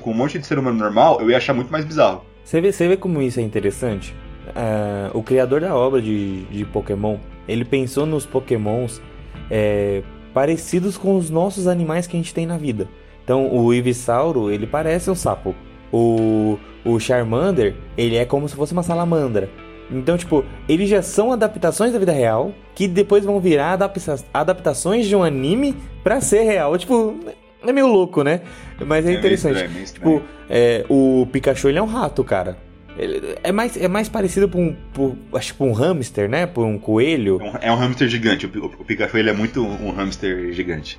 com 0.00 0.10
um 0.10 0.14
monte 0.14 0.38
de 0.38 0.46
ser 0.46 0.58
humano 0.58 0.78
normal, 0.78 1.20
eu 1.20 1.30
ia 1.30 1.36
achar 1.36 1.52
muito 1.52 1.70
mais 1.70 1.84
bizarro. 1.84 2.24
Você 2.42 2.60
vê, 2.60 2.72
vê 2.88 2.96
como 2.96 3.20
isso 3.20 3.38
é 3.38 3.42
interessante? 3.42 4.14
Ah, 4.54 5.10
o 5.12 5.22
criador 5.22 5.60
da 5.60 5.74
obra 5.74 6.00
de, 6.00 6.44
de 6.44 6.64
Pokémon, 6.64 7.18
ele 7.46 7.64
pensou 7.64 8.06
nos 8.06 8.24
Pokémons 8.24 9.02
é, 9.50 10.02
parecidos 10.32 10.96
com 10.96 11.16
os 11.16 11.28
nossos 11.28 11.66
animais 11.66 12.06
que 12.06 12.16
a 12.16 12.20
gente 12.20 12.32
tem 12.32 12.46
na 12.46 12.56
vida. 12.56 12.88
Então, 13.22 13.54
o 13.54 13.74
Ivysauro, 13.74 14.50
ele 14.50 14.66
parece 14.66 15.10
um 15.10 15.14
sapo. 15.14 15.54
O, 15.92 16.58
o 16.84 16.98
Charmander, 17.00 17.74
ele 17.98 18.16
é 18.16 18.24
como 18.24 18.48
se 18.48 18.54
fosse 18.54 18.72
uma 18.72 18.82
salamandra. 18.82 19.50
Então, 19.90 20.16
tipo, 20.18 20.44
eles 20.68 20.88
já 20.88 21.00
são 21.02 21.32
adaptações 21.32 21.92
da 21.92 21.98
vida 21.98 22.12
real 22.12 22.52
que 22.74 22.88
depois 22.88 23.24
vão 23.24 23.38
virar 23.40 23.72
adapta- 23.72 24.16
adaptações 24.34 25.06
de 25.06 25.14
um 25.14 25.22
anime 25.22 25.74
pra 26.02 26.20
ser 26.20 26.42
real. 26.42 26.76
Tipo, 26.76 27.18
é 27.64 27.72
meio 27.72 27.86
louco, 27.86 28.22
né? 28.22 28.40
Mas 28.84 29.04
é, 29.04 29.08
meio 29.08 29.18
interessante. 29.18 29.56
estranho. 29.82 30.18
Tipo, 30.18 30.22
é, 30.50 30.84
o 30.88 31.26
Pikachu 31.30 31.68
ele 31.68 31.78
é 31.78 31.82
um 31.82 31.86
rato, 31.86 32.22
cara. 32.24 32.56
Ele 32.98 33.36
é 33.42 33.52
mais, 33.52 33.76
é 33.76 33.88
mais 33.88 34.08
parecido 34.08 34.48
com 34.48 34.68
um, 34.68 34.76
por- 34.92 35.14
acho 35.34 35.54
com 35.54 35.68
um 35.68 35.72
hamster, 35.72 36.28
né? 36.28 36.46
Por 36.46 36.64
um 36.64 36.78
coelho. 36.78 37.38
É 37.40 37.44
um- 37.44 37.58
É 37.62 37.72
um 37.72 37.76
hamster 37.76 38.08
gigante. 38.08 38.46
O, 38.46 38.48
Pi- 38.48 38.58
o 38.58 38.84
Pikachu 38.84 39.18
ele 39.18 39.30
é 39.30 39.34
muito 39.34 39.62
um 39.62 39.90
hamster 39.92 40.52
gigante. 40.52 40.98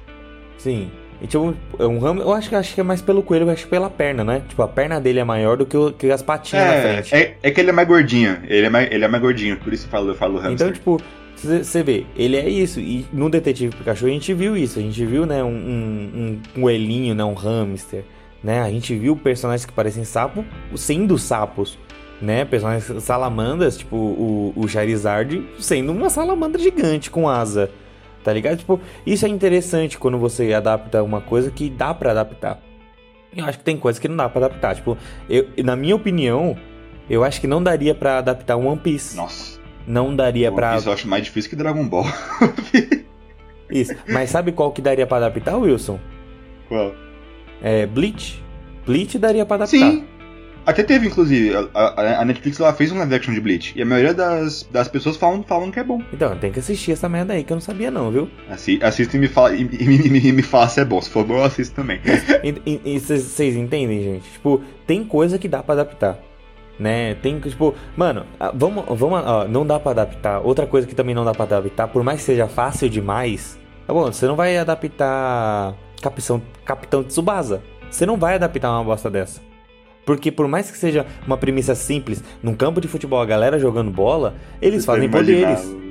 Sim. 0.57 0.91
E, 1.21 1.25
tipo, 1.27 1.53
um 1.79 2.05
ham, 2.05 2.17
eu 2.19 2.31
acho 2.33 2.47
que, 2.49 2.55
acho 2.55 2.75
que 2.75 2.79
é 2.81 2.83
mais 2.83 3.01
pelo 3.01 3.23
coelho, 3.23 3.45
eu 3.45 3.49
acho 3.49 3.63
que 3.63 3.69
pela 3.69 3.89
perna, 3.89 4.23
né? 4.23 4.43
Tipo, 4.47 4.61
a 4.61 4.67
perna 4.67 4.99
dele 5.01 5.19
é 5.19 5.23
maior 5.23 5.57
do 5.57 5.65
que, 5.65 5.75
o- 5.75 5.91
que 5.91 6.11
as 6.11 6.21
patinhas 6.21 6.65
na 6.67 6.73
É, 6.73 6.81
frente. 7.03 7.15
é, 7.15 7.37
é 7.41 7.51
que 7.51 7.59
ele 7.59 7.69
é 7.69 7.73
mais 7.73 7.87
gordinho. 7.87 8.37
Ele 8.47 8.67
é 8.67 8.69
mais, 8.69 8.91
ele 8.91 9.03
é 9.03 9.07
mais 9.07 9.21
gordinho, 9.23 9.57
por 9.57 9.73
isso 9.73 9.87
eu 9.87 9.89
falo, 9.89 10.09
eu 10.09 10.15
falo 10.15 10.37
hamster. 10.37 10.53
Então, 10.67 10.71
tipo, 10.71 11.01
você 11.35 11.81
vê, 11.83 12.05
ele 12.15 12.35
é 12.37 12.47
isso. 12.47 12.79
E 12.79 13.05
no 13.11 13.29
Detetive 13.31 13.75
Pikachu 13.75 14.05
a 14.05 14.09
gente 14.09 14.31
viu 14.33 14.55
isso. 14.55 14.77
A 14.77 14.81
gente 14.81 15.03
viu, 15.05 15.25
né, 15.25 15.43
um, 15.43 15.47
um, 15.47 16.39
um 16.55 16.61
coelhinho, 16.61 17.15
né, 17.15 17.23
um 17.23 17.33
hamster. 17.33 18.03
Né? 18.43 18.61
A 18.61 18.69
gente 18.69 18.95
viu 18.95 19.15
personagens 19.15 19.65
que 19.65 19.73
parecem 19.73 20.03
sapo 20.03 20.45
sendo 20.75 21.17
sapos. 21.17 21.77
Né? 22.21 22.45
Personagens 22.45 23.03
salamandras, 23.03 23.77
tipo 23.77 23.95
o, 23.95 24.53
o 24.55 24.67
Charizard 24.67 25.43
sendo 25.59 25.91
uma 25.91 26.09
salamandra 26.09 26.59
gigante 26.61 27.09
com 27.11 27.27
asa. 27.29 27.69
Tá 28.27 28.33
ligado? 28.33 28.57
Tipo, 28.57 28.77
isso 29.05 29.25
é 29.25 29.29
interessante 29.29 29.97
quando 29.97 30.17
você 30.17 30.53
adapta 30.53 31.01
uma 31.01 31.21
coisa 31.21 31.49
que 31.49 31.69
dá 31.69 31.93
pra 31.93 32.11
adaptar. 32.11 32.59
Eu 33.33 33.45
acho 33.45 33.57
que 33.59 33.63
tem 33.63 33.77
coisas 33.77 34.01
que 34.01 34.07
não 34.09 34.17
dá 34.17 34.27
pra 34.27 34.47
adaptar. 34.47 34.75
Tipo, 34.75 34.97
eu, 35.29 35.47
na 35.63 35.77
minha 35.77 35.95
opinião, 35.95 36.57
eu 37.09 37.23
acho 37.23 37.39
que 37.39 37.47
não 37.47 37.63
daria 37.63 37.95
pra 37.95 38.17
adaptar 38.17 38.57
um 38.57 38.67
One 38.67 38.81
Piece. 38.81 39.15
Nossa, 39.15 39.61
Não 39.87 40.13
daria 40.13 40.51
pra. 40.51 40.75
isso 40.75 40.89
eu 40.89 40.93
acho 40.93 41.07
mais 41.07 41.23
difícil 41.23 41.49
que 41.51 41.55
Dragon 41.55 41.87
Ball. 41.87 42.03
Isso. 43.71 43.95
Mas 44.09 44.29
sabe 44.29 44.51
qual 44.51 44.73
que 44.73 44.81
daria 44.81 45.07
pra 45.07 45.15
adaptar, 45.17 45.55
Wilson? 45.55 45.97
Qual? 46.67 46.93
É 47.61 47.85
Bleach. 47.85 48.43
Bleach 48.85 49.17
daria 49.17 49.45
pra 49.45 49.55
adaptar. 49.55 49.77
Sim. 49.77 50.05
Até 50.67 50.83
teve, 50.83 51.07
inclusive, 51.07 51.55
a, 51.73 52.19
a- 52.21 52.25
Netflix 52.25 52.59
ela 52.59 52.73
fez 52.73 52.91
um 52.91 52.97
live 52.97 53.15
action 53.15 53.33
de 53.33 53.39
Bleach. 53.39 53.73
E 53.73 53.81
a 53.81 53.85
maioria 53.85 54.13
das, 54.13 54.67
das 54.69 54.87
pessoas 54.89 55.15
falam, 55.15 55.41
falam 55.41 55.71
que 55.71 55.79
é 55.79 55.83
bom. 55.83 56.01
Então, 56.11 56.37
tem 56.37 56.51
que 56.51 56.59
assistir 56.59 56.91
essa 56.91 57.07
merda 57.07 57.33
aí 57.33 57.43
que 57.43 57.53
eu 57.53 57.55
não 57.55 57.61
sabia 57.61 57.89
não, 57.89 58.11
viu? 58.11 58.29
Assi, 58.49 58.77
assista 58.83 59.15
e 59.15 59.19
me 59.19 59.27
fala, 59.29 59.55
e, 59.55 59.61
e 59.61 59.85
me, 59.87 59.97
me- 60.09 60.31
me 60.33 60.41
fala 60.43 60.67
se 60.67 60.81
é 60.81 60.85
bom. 60.85 61.01
Se 61.01 61.09
for 61.09 61.23
bom, 61.25 61.37
eu 61.37 61.45
assisto 61.45 61.73
também. 61.73 61.99
E 62.85 62.99
vocês 62.99 63.55
entendem, 63.55 64.03
gente? 64.03 64.29
Tipo, 64.29 64.61
tem 64.85 65.03
coisa 65.05 65.39
que 65.39 65.47
dá 65.47 65.63
pra 65.63 65.73
adaptar. 65.73 66.19
Né? 66.77 67.15
Tem 67.15 67.39
que, 67.39 67.49
tipo, 67.49 67.73
mano, 67.95 68.25
vamos, 68.53 68.83
vamos, 68.99 69.21
ó, 69.25 69.47
não 69.47 69.65
dá 69.65 69.79
pra 69.79 69.91
adaptar. 69.93 70.41
Outra 70.41 70.67
coisa 70.67 70.85
que 70.85 70.93
também 70.93 71.15
não 71.15 71.25
dá 71.25 71.31
pra 71.33 71.43
adaptar, 71.45 71.87
por 71.87 72.03
mais 72.03 72.19
que 72.19 72.25
seja 72.25 72.47
fácil 72.47 72.89
demais. 72.89 73.57
Tá 73.87 73.93
bom, 73.93 74.11
você 74.11 74.27
não 74.27 74.35
vai 74.35 74.57
adaptar 74.57 75.73
Capitão, 76.01 76.41
Capitão 76.65 77.03
Tsubasa. 77.03 77.63
Você 77.89 78.05
não 78.05 78.17
vai 78.17 78.35
adaptar 78.35 78.69
uma 78.71 78.83
bosta 78.83 79.09
dessa. 79.09 79.46
Porque 80.07 80.31
por 80.31 80.47
mais 80.47 80.71
que 80.71 80.77
seja 80.77 81.05
uma 81.27 81.37
premissa 81.37 81.75
simples, 81.75 82.23
num 82.41 82.55
campo 82.55 82.79
de 82.79 82.87
futebol 82.87 83.19
a 83.21 83.25
galera 83.25 83.59
jogando 83.59 83.91
bola, 83.91 84.33
eles 84.61 84.85
fazem 84.85 85.09
Tentando 85.09 85.29
imaginar 85.29 85.57
poderes. 85.57 85.83
o- 85.83 85.86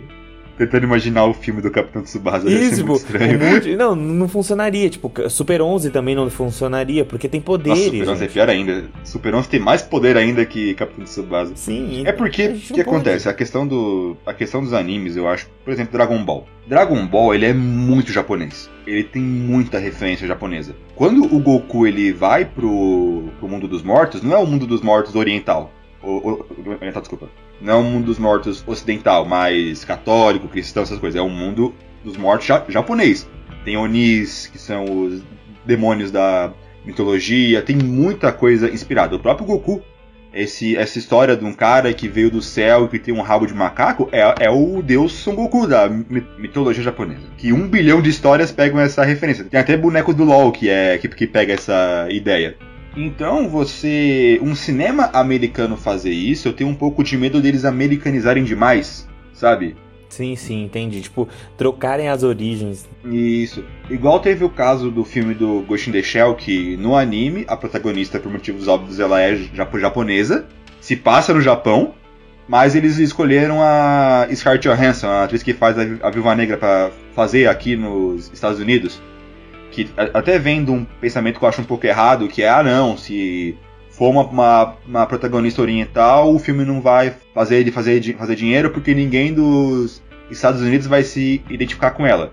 Tentando 0.58 0.84
imaginar 0.84 1.24
o 1.26 1.34
filme 1.34 1.60
do 1.60 1.70
Capitão 1.70 2.02
Tsubasa. 2.02 2.48
Isso, 2.50 2.86
muito 2.86 3.00
estranho. 3.02 3.38
um 3.42 3.50
monte- 3.54 3.76
não, 3.76 3.94
não 3.94 4.28
funcionaria. 4.28 4.88
Tipo, 4.88 5.12
Super 5.28 5.60
11 5.60 5.90
também 5.90 6.14
não 6.14 6.30
funcionaria, 6.30 7.04
porque 7.04 7.28
tem 7.28 7.40
poderes. 7.40 7.78
Nossa, 7.78 7.90
Super 7.90 8.08
11 8.10 8.24
é 8.24 8.28
pior 8.28 8.48
ainda. 8.48 8.84
Super 9.04 9.34
11 9.34 9.48
tem 9.48 9.60
mais 9.60 9.82
poder 9.82 10.16
ainda 10.16 10.44
que 10.46 10.74
Capitão 10.74 11.04
Tsubasa. 11.04 11.52
Sim. 11.56 12.02
É 12.06 12.12
porque 12.12 12.48
o 12.48 12.54
que 12.54 12.68
pode. 12.68 12.80
acontece? 12.80 13.28
A 13.28 13.34
questão, 13.34 13.66
do, 13.66 14.16
a 14.24 14.32
questão 14.32 14.62
dos 14.62 14.72
animes, 14.72 15.16
eu 15.16 15.28
acho, 15.28 15.46
por 15.64 15.72
exemplo, 15.72 15.92
Dragon 15.92 16.24
Ball. 16.24 16.46
Dragon 16.66 17.06
Ball, 17.06 17.34
ele 17.34 17.46
é 17.46 17.52
muito 17.52 18.10
japonês. 18.12 18.68
Ele 18.86 19.04
tem 19.04 19.22
muita 19.22 19.78
referência 19.78 20.26
japonesa. 20.26 20.74
Quando 20.94 21.24
o 21.24 21.38
Goku 21.38 21.86
ele 21.86 22.12
vai 22.12 22.44
pro, 22.44 23.24
pro 23.38 23.48
mundo 23.48 23.68
dos 23.68 23.82
mortos, 23.82 24.22
não 24.22 24.32
é 24.32 24.38
o 24.38 24.46
mundo 24.46 24.66
dos 24.66 24.80
mortos 24.80 25.14
oriental. 25.14 25.70
O, 26.02 26.08
o- 26.30 26.46
oriental, 26.80 27.02
desculpa. 27.02 27.28
Não 27.60 27.72
é 27.72 27.76
o 27.76 27.82
mundo 27.82 28.06
dos 28.06 28.18
mortos 28.18 28.62
ocidental, 28.66 29.24
mais 29.24 29.84
católico, 29.84 30.48
cristão, 30.48 30.82
essas 30.82 30.98
coisas. 30.98 31.18
É 31.18 31.22
o 31.22 31.28
mundo 31.28 31.74
dos 32.04 32.16
mortos 32.16 32.46
ja- 32.46 32.64
japonês. 32.68 33.28
Tem 33.64 33.76
Onis, 33.76 34.46
que 34.46 34.58
são 34.58 34.84
os 34.84 35.22
demônios 35.64 36.10
da 36.10 36.52
mitologia, 36.84 37.62
tem 37.62 37.76
muita 37.76 38.30
coisa 38.32 38.70
inspirada. 38.70 39.16
O 39.16 39.18
próprio 39.18 39.46
Goku 39.46 39.82
esse, 40.32 40.76
essa 40.76 40.98
história 40.98 41.34
de 41.34 41.44
um 41.46 41.52
cara 41.52 41.92
que 41.94 42.06
veio 42.08 42.30
do 42.30 42.42
céu 42.42 42.84
e 42.84 42.88
que 42.88 42.98
tem 42.98 43.14
um 43.14 43.22
rabo 43.22 43.46
de 43.46 43.54
macaco 43.54 44.06
é, 44.12 44.20
é 44.44 44.50
o 44.50 44.82
deus 44.82 45.12
Son 45.12 45.34
Goku 45.34 45.66
da 45.66 45.88
mi- 45.88 46.26
mitologia 46.38 46.82
japonesa. 46.84 47.22
Que 47.38 47.54
um 47.54 47.66
bilhão 47.66 48.02
de 48.02 48.10
histórias 48.10 48.52
pegam 48.52 48.78
essa 48.78 49.02
referência. 49.02 49.44
Tem 49.44 49.58
até 49.58 49.76
boneco 49.78 50.12
do 50.12 50.24
LoL 50.24 50.52
que, 50.52 50.68
é, 50.68 50.98
que, 50.98 51.08
que 51.08 51.26
pega 51.26 51.54
essa 51.54 52.06
ideia. 52.10 52.54
Então, 52.96 53.48
você. 53.48 54.38
Um 54.42 54.54
cinema 54.54 55.10
americano 55.12 55.76
fazer 55.76 56.10
isso, 56.12 56.48
eu 56.48 56.52
tenho 56.52 56.70
um 56.70 56.74
pouco 56.74 57.04
de 57.04 57.16
medo 57.16 57.40
deles 57.42 57.64
americanizarem 57.64 58.42
demais, 58.44 59.06
sabe? 59.34 59.76
Sim, 60.08 60.34
sim, 60.36 60.64
entendi. 60.64 61.02
Tipo, 61.02 61.28
trocarem 61.58 62.08
as 62.08 62.22
origens. 62.22 62.88
Isso. 63.04 63.62
Igual 63.90 64.20
teve 64.20 64.44
o 64.44 64.48
caso 64.48 64.90
do 64.90 65.04
filme 65.04 65.34
do 65.34 65.60
Ghost 65.68 65.90
in 65.90 65.92
the 65.92 66.02
Shell, 66.02 66.34
que 66.36 66.76
no 66.78 66.96
anime, 66.96 67.44
a 67.48 67.56
protagonista, 67.56 68.18
por 68.18 68.32
motivos 68.32 68.66
óbvios, 68.68 68.98
ela 68.98 69.20
é 69.20 69.36
japo- 69.52 69.78
japonesa, 69.78 70.46
se 70.80 70.96
passa 70.96 71.34
no 71.34 71.40
Japão, 71.40 71.94
mas 72.48 72.74
eles 72.76 72.96
escolheram 72.98 73.58
a 73.60 74.26
Scarlett 74.32 74.68
Johansson, 74.68 75.08
a 75.08 75.24
atriz 75.24 75.42
que 75.42 75.52
faz 75.52 75.76
a, 75.78 75.84
Vi- 75.84 75.98
a 76.00 76.08
Viúva 76.08 76.34
Negra, 76.34 76.56
pra 76.56 76.90
fazer 77.14 77.48
aqui 77.48 77.76
nos 77.76 78.30
Estados 78.32 78.60
Unidos. 78.60 79.02
Que 79.76 79.90
até 80.14 80.38
vem 80.38 80.64
de 80.64 80.70
um 80.70 80.86
pensamento 81.02 81.38
que 81.38 81.44
eu 81.44 81.48
acho 81.50 81.60
um 81.60 81.64
pouco 81.64 81.86
errado, 81.86 82.28
que 82.28 82.42
é, 82.42 82.48
ah 82.48 82.62
não, 82.62 82.96
se 82.96 83.54
for 83.90 84.08
uma, 84.08 84.22
uma, 84.22 84.74
uma 84.86 85.06
protagonista 85.06 85.60
oriental, 85.60 86.34
o 86.34 86.38
filme 86.38 86.64
não 86.64 86.80
vai 86.80 87.14
fazer 87.34 87.56
ele 87.56 87.70
fazer, 87.70 88.16
fazer 88.16 88.36
dinheiro 88.36 88.70
porque 88.70 88.94
ninguém 88.94 89.34
dos 89.34 90.02
Estados 90.30 90.62
Unidos 90.62 90.86
vai 90.86 91.02
se 91.02 91.42
identificar 91.50 91.90
com 91.90 92.06
ela. 92.06 92.32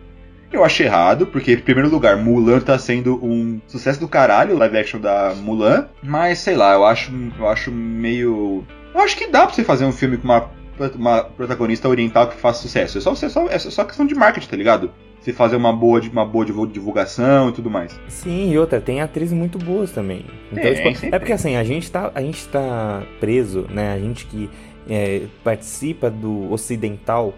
Eu 0.53 0.63
acho 0.63 0.83
errado, 0.83 1.27
porque, 1.27 1.51
em 1.51 1.57
primeiro 1.57 1.89
lugar, 1.89 2.15
Mulan 2.15 2.61
tá 2.61 2.79
sendo 2.79 3.15
um 3.21 3.59
sucesso 3.67 3.99
do 3.99 4.07
caralho, 4.07 4.55
o 4.55 4.57
live 4.59 4.77
action 4.77 5.01
da 5.01 5.33
Mulan. 5.35 5.89
Mas, 6.01 6.39
sei 6.39 6.55
lá, 6.55 6.75
eu 6.75 6.85
acho, 6.85 7.11
eu 7.37 7.49
acho 7.49 7.71
meio. 7.71 8.63
Eu 8.93 9.01
acho 9.01 9.17
que 9.17 9.27
dá 9.27 9.45
pra 9.47 9.53
você 9.53 9.65
fazer 9.65 9.83
um 9.83 9.91
filme 9.91 10.15
com 10.15 10.25
uma 10.25 10.49
uma 10.95 11.23
protagonista 11.23 11.87
oriental 11.87 12.27
que 12.27 12.35
faça 12.35 12.61
sucesso. 12.61 12.97
É 12.97 13.01
só, 13.01 13.11
é 13.11 13.29
só, 13.29 13.47
é 13.47 13.59
só 13.59 13.83
questão 13.83 14.05
de 14.05 14.15
marketing, 14.15 14.47
tá 14.47 14.57
ligado? 14.57 14.91
Se 15.23 15.31
fazer 15.31 15.55
uma 15.55 15.71
boa, 15.71 16.01
uma 16.11 16.25
boa 16.25 16.45
divulgação 16.45 17.49
e 17.49 17.53
tudo 17.53 17.69
mais. 17.69 17.97
Sim, 18.09 18.51
e 18.51 18.57
outra, 18.57 18.81
tem 18.81 19.01
atrizes 19.01 19.33
muito 19.33 19.57
boas 19.57 19.91
também. 19.91 20.25
Então, 20.51 20.63
é, 20.63 20.93
tipo, 20.93 21.15
é 21.15 21.19
porque 21.19 21.31
assim, 21.31 21.55
a 21.55 21.63
gente, 21.63 21.89
tá, 21.89 22.11
a 22.13 22.21
gente 22.21 22.45
tá 22.49 23.03
preso, 23.21 23.65
né? 23.69 23.93
A 23.93 23.99
gente 23.99 24.25
que 24.25 24.49
é, 24.89 25.21
participa 25.41 26.09
do 26.09 26.51
ocidental, 26.51 27.33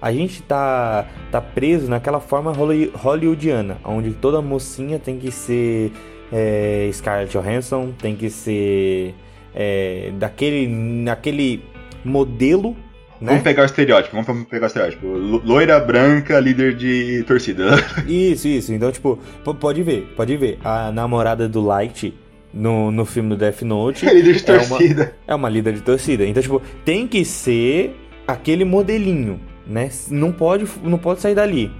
a 0.00 0.12
gente 0.12 0.40
tá, 0.42 1.06
tá 1.32 1.40
preso 1.40 1.90
naquela 1.90 2.20
forma 2.20 2.52
hollywoodiana, 2.52 3.78
onde 3.84 4.12
toda 4.12 4.40
mocinha 4.40 4.98
tem 4.98 5.18
que 5.18 5.32
ser 5.32 5.92
é, 6.32 6.88
Scarlett 6.92 7.36
Johansson, 7.36 7.92
tem 7.98 8.14
que 8.14 8.30
ser 8.30 9.14
é, 9.52 10.12
daquele, 10.16 10.68
naquele 10.68 11.64
modelo 12.04 12.76
né? 13.20 13.28
Vamos 13.28 13.42
pegar 13.42 13.62
o 13.62 13.66
estereótipo, 13.66 14.22
vamos 14.22 14.46
pegar 14.46 14.64
o 14.64 14.68
estereótipo. 14.68 15.06
Loira 15.06 15.80
branca, 15.80 16.38
líder 16.38 16.74
de 16.74 17.24
torcida. 17.26 17.76
Isso, 18.06 18.46
isso. 18.48 18.72
Então, 18.72 18.90
tipo, 18.92 19.18
pode 19.58 19.82
ver, 19.82 20.12
pode 20.16 20.36
ver. 20.36 20.58
A 20.64 20.92
namorada 20.92 21.48
do 21.48 21.60
Light 21.60 22.14
no, 22.52 22.90
no 22.90 23.04
filme 23.04 23.30
do 23.30 23.36
Death 23.36 23.62
Note. 23.62 24.06
É 24.08 24.14
líder 24.14 24.34
de 24.34 24.44
torcida. 24.44 25.02
É 25.02 25.06
uma, 25.06 25.12
é 25.28 25.34
uma 25.34 25.48
líder 25.48 25.74
de 25.74 25.82
torcida. 25.82 26.24
Então, 26.24 26.42
tipo, 26.42 26.60
tem 26.84 27.06
que 27.06 27.24
ser 27.24 27.96
aquele 28.26 28.64
modelinho, 28.64 29.40
né? 29.66 29.90
Não 30.10 30.32
pode, 30.32 30.66
não 30.82 30.98
pode 30.98 31.20
sair 31.20 31.34
dali. 31.34 31.70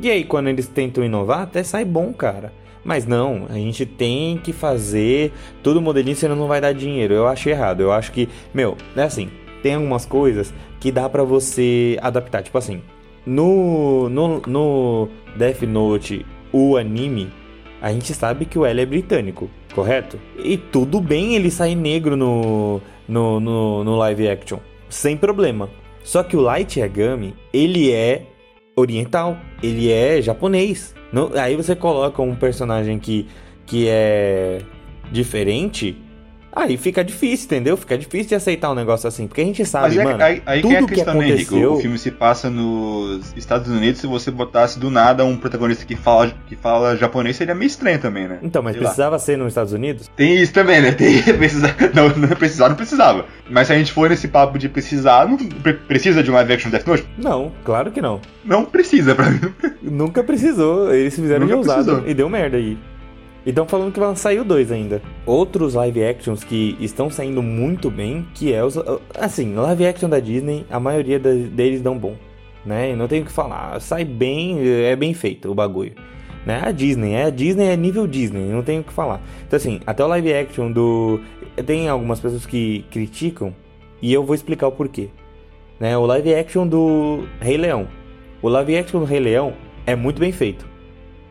E 0.00 0.10
aí, 0.10 0.24
quando 0.24 0.48
eles 0.48 0.66
tentam 0.66 1.04
inovar, 1.04 1.40
até 1.40 1.62
sai 1.62 1.84
bom, 1.84 2.12
cara. 2.12 2.52
Mas 2.84 3.04
não, 3.04 3.46
a 3.50 3.54
gente 3.54 3.84
tem 3.84 4.38
que 4.38 4.52
fazer 4.52 5.32
todo 5.62 5.82
modelinho, 5.82 6.16
senão 6.16 6.36
não 6.36 6.46
vai 6.46 6.60
dar 6.60 6.72
dinheiro. 6.72 7.14
Eu 7.14 7.26
acho 7.26 7.48
errado. 7.48 7.80
Eu 7.80 7.92
acho 7.92 8.12
que, 8.12 8.28
meu, 8.54 8.76
é 8.96 9.02
assim, 9.02 9.28
tem 9.62 9.74
algumas 9.74 10.06
coisas 10.06 10.54
que 10.80 10.92
dá 10.92 11.08
para 11.08 11.24
você 11.24 11.98
adaptar. 12.00 12.42
Tipo 12.42 12.58
assim, 12.58 12.82
no, 13.26 14.08
no, 14.08 14.40
no 14.46 15.08
Death 15.36 15.62
Note, 15.62 16.24
o 16.52 16.76
anime, 16.76 17.30
a 17.80 17.92
gente 17.92 18.14
sabe 18.14 18.44
que 18.44 18.58
o 18.58 18.64
L 18.64 18.80
é 18.80 18.86
britânico, 18.86 19.50
correto? 19.74 20.18
E 20.38 20.56
tudo 20.56 21.00
bem 21.00 21.34
ele 21.34 21.50
sair 21.50 21.74
negro 21.74 22.16
no, 22.16 22.80
no, 23.06 23.40
no, 23.40 23.84
no 23.84 23.96
live 23.96 24.28
action, 24.28 24.58
sem 24.88 25.16
problema. 25.16 25.68
Só 26.02 26.22
que 26.22 26.36
o 26.36 26.40
Light 26.40 26.80
Yagami, 26.80 27.34
ele 27.52 27.92
é 27.92 28.26
oriental, 28.74 29.36
ele 29.62 29.92
é 29.92 30.22
japonês. 30.22 30.94
aí 31.40 31.54
você 31.54 31.76
coloca 31.76 32.22
um 32.22 32.34
personagem 32.34 32.98
que, 32.98 33.26
que 33.66 33.86
é 33.88 34.62
diferente 35.12 35.96
Aí 36.58 36.76
fica 36.76 37.04
difícil, 37.04 37.46
entendeu? 37.46 37.76
Fica 37.76 37.96
difícil 37.96 38.28
de 38.30 38.34
aceitar 38.34 38.70
um 38.70 38.74
negócio 38.74 39.06
assim. 39.06 39.28
Porque 39.28 39.40
a 39.40 39.44
gente 39.44 39.64
sabe, 39.64 39.94
Mas 39.94 39.96
é, 39.98 40.04
mano. 40.04 40.24
Aí, 40.24 40.42
aí 40.44 40.60
tudo 40.60 40.74
é 40.74 40.78
a 40.78 40.86
questão, 40.86 40.94
que 40.96 41.00
aconteceu... 41.10 41.20
né, 41.20 41.34
Henrique? 41.34 41.66
O 41.66 41.80
filme 41.80 41.98
se 41.98 42.10
passa 42.10 42.50
nos 42.50 43.32
Estados 43.36 43.68
Unidos. 43.70 44.00
Se 44.00 44.06
você 44.08 44.30
botasse 44.30 44.78
do 44.78 44.90
nada 44.90 45.24
um 45.24 45.36
protagonista 45.36 45.84
que 45.84 45.94
fala, 45.94 46.32
que 46.48 46.56
fala 46.56 46.96
japonês, 46.96 47.36
seria 47.36 47.54
meio 47.54 47.68
estranho 47.68 48.00
também, 48.00 48.26
né? 48.26 48.38
Então, 48.42 48.62
mas 48.62 48.72
Sei 48.72 48.82
precisava 48.82 49.12
lá. 49.12 49.18
ser 49.18 49.38
nos 49.38 49.48
Estados 49.48 49.72
Unidos? 49.72 50.10
Tem 50.16 50.36
isso 50.36 50.52
também, 50.52 50.80
né? 50.80 50.90
Tem, 50.98 51.22
precisa, 51.22 51.74
não, 51.94 52.08
não 52.08 52.28
precisar, 52.28 52.68
não 52.68 52.76
precisava. 52.76 53.24
Mas 53.48 53.68
se 53.68 53.72
a 53.72 53.78
gente 53.78 53.92
for 53.92 54.10
nesse 54.10 54.26
papo 54.26 54.58
de 54.58 54.68
precisar, 54.68 55.28
não 55.28 55.36
precisa 55.86 56.22
de 56.22 56.30
um 56.30 56.34
live 56.34 56.52
action 56.52 56.70
Death 56.70 56.86
Note? 56.86 57.06
Não, 57.16 57.52
claro 57.64 57.92
que 57.92 58.02
não. 58.02 58.20
Não 58.44 58.64
precisa 58.64 59.14
pra 59.14 59.30
mim. 59.30 59.40
Nunca 59.82 60.22
precisou. 60.24 60.92
Eles 60.92 61.14
fizeram 61.14 61.46
Nunca 61.46 61.52
de 61.52 61.58
ousado 61.58 61.84
precisou. 61.84 62.10
e 62.10 62.14
deu 62.14 62.28
merda 62.28 62.56
aí. 62.56 62.76
E 63.48 63.50
estão 63.50 63.66
falando 63.66 63.90
que 63.90 63.98
vai 63.98 64.14
sair 64.14 64.40
o 64.40 64.44
2 64.44 64.70
ainda. 64.70 65.00
Outros 65.24 65.72
live 65.72 66.04
actions 66.04 66.44
que 66.44 66.76
estão 66.78 67.08
saindo 67.08 67.42
muito 67.42 67.90
bem, 67.90 68.28
que 68.34 68.52
é 68.52 68.62
os. 68.62 68.76
Assim, 69.18 69.54
live 69.54 69.86
action 69.86 70.06
da 70.06 70.20
Disney, 70.20 70.66
a 70.68 70.78
maioria 70.78 71.18
deles 71.18 71.80
dão 71.80 71.96
bom. 71.96 72.14
Né? 72.62 72.94
Não 72.94 73.08
tenho 73.08 73.22
o 73.22 73.24
que 73.24 73.32
falar. 73.32 73.80
Sai 73.80 74.04
bem, 74.04 74.58
é 74.84 74.94
bem 74.94 75.14
feito 75.14 75.50
o 75.50 75.54
bagulho. 75.54 75.94
Né? 76.44 76.60
A 76.62 76.70
Disney, 76.70 77.14
é 77.14 77.24
a 77.24 77.30
Disney 77.30 77.68
é 77.68 77.74
nível 77.74 78.06
Disney, 78.06 78.50
não 78.50 78.62
tenho 78.62 78.82
o 78.82 78.84
que 78.84 78.92
falar. 78.92 79.22
Então 79.46 79.56
assim, 79.56 79.80
até 79.86 80.04
o 80.04 80.08
live 80.08 80.34
action 80.34 80.70
do. 80.70 81.18
Tem 81.64 81.88
algumas 81.88 82.20
pessoas 82.20 82.44
que 82.44 82.84
criticam, 82.90 83.56
e 84.02 84.12
eu 84.12 84.22
vou 84.26 84.34
explicar 84.34 84.66
o 84.66 84.72
porquê. 84.72 85.08
Né? 85.80 85.96
O 85.96 86.04
live 86.04 86.34
action 86.34 86.66
do 86.66 87.24
Rei 87.40 87.56
Leão. 87.56 87.88
O 88.42 88.48
live 88.50 88.76
action 88.76 89.00
do 89.00 89.06
Rei 89.06 89.20
Leão 89.20 89.54
é 89.86 89.96
muito 89.96 90.20
bem 90.20 90.32
feito. 90.32 90.68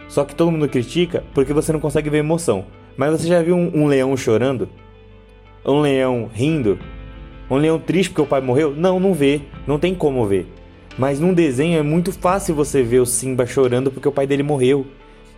Só 0.08 0.24
que 0.24 0.36
todo 0.36 0.52
mundo 0.52 0.70
critica 0.70 1.24
porque 1.34 1.54
você 1.54 1.72
não 1.72 1.80
consegue 1.80 2.10
ver 2.10 2.20
emoção. 2.20 2.66
Mas 2.96 3.12
você 3.12 3.28
já 3.28 3.42
viu 3.42 3.56
um, 3.56 3.84
um 3.84 3.88
leão 3.88 4.16
chorando? 4.16 4.70
Um 5.66 5.82
leão 5.82 6.30
rindo? 6.34 6.80
Um 7.50 7.58
leão 7.58 7.80
triste 7.80 8.10
porque 8.10 8.22
o 8.22 8.26
pai 8.26 8.42
morreu? 8.42 8.74
Não, 8.76 9.00
não 9.00 9.14
vê. 9.14 9.42
Não 9.66 9.78
tem 9.78 9.94
como 9.94 10.26
ver. 10.26 10.48
Mas 10.98 11.20
num 11.20 11.34
desenho 11.34 11.78
é 11.78 11.84
muito 11.84 12.12
fácil 12.12 12.56
você 12.56 12.82
ver 12.82 13.00
o 13.00 13.06
Simba 13.06 13.46
chorando 13.46 13.92
porque 13.92 14.08
o 14.08 14.12
pai 14.12 14.26
dele 14.26 14.44
morreu. 14.44 14.86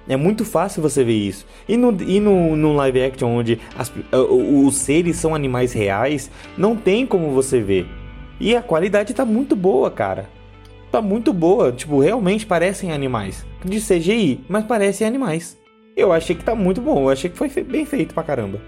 É 0.08 0.16
muito 0.16 0.46
fácil 0.46 0.82
você 0.82 1.04
ver 1.04 1.18
isso. 1.18 1.46
E 1.68 1.78
no, 1.78 1.96
e 2.02 2.20
no, 2.20 2.56
no 2.56 2.74
live 2.74 3.04
action, 3.04 3.30
onde 3.30 3.60
as, 3.78 3.92
os 4.12 4.76
seres 4.76 5.18
são 5.18 5.36
animais 5.36 5.72
reais, 5.72 6.32
não 6.58 6.76
tem 6.76 7.06
como 7.06 7.32
você 7.32 7.60
ver. 7.60 7.86
E 8.40 8.56
a 8.56 8.62
qualidade 8.62 9.14
tá 9.14 9.26
muito 9.26 9.56
boa, 9.56 9.92
cara 9.92 10.39
tá 10.92 11.02
muito 11.02 11.32
boa. 11.34 11.72
Tipo, 11.72 12.00
realmente 12.00 12.46
parecem 12.46 12.92
animais. 12.92 13.46
De 13.64 13.80
CGI, 13.80 14.44
mas 14.48 14.66
parecem 14.66 15.06
animais. 15.08 15.58
Eu 15.96 16.14
achei 16.14 16.36
que 16.36 16.44
tá 16.44 16.56
muito 16.56 16.82
bom. 16.82 17.04
Eu 17.04 17.10
achei 17.10 17.30
que 17.30 17.38
foi 17.38 17.50
bem 17.64 17.86
feito 17.86 18.14
pra 18.14 18.24
caramba. 18.24 18.62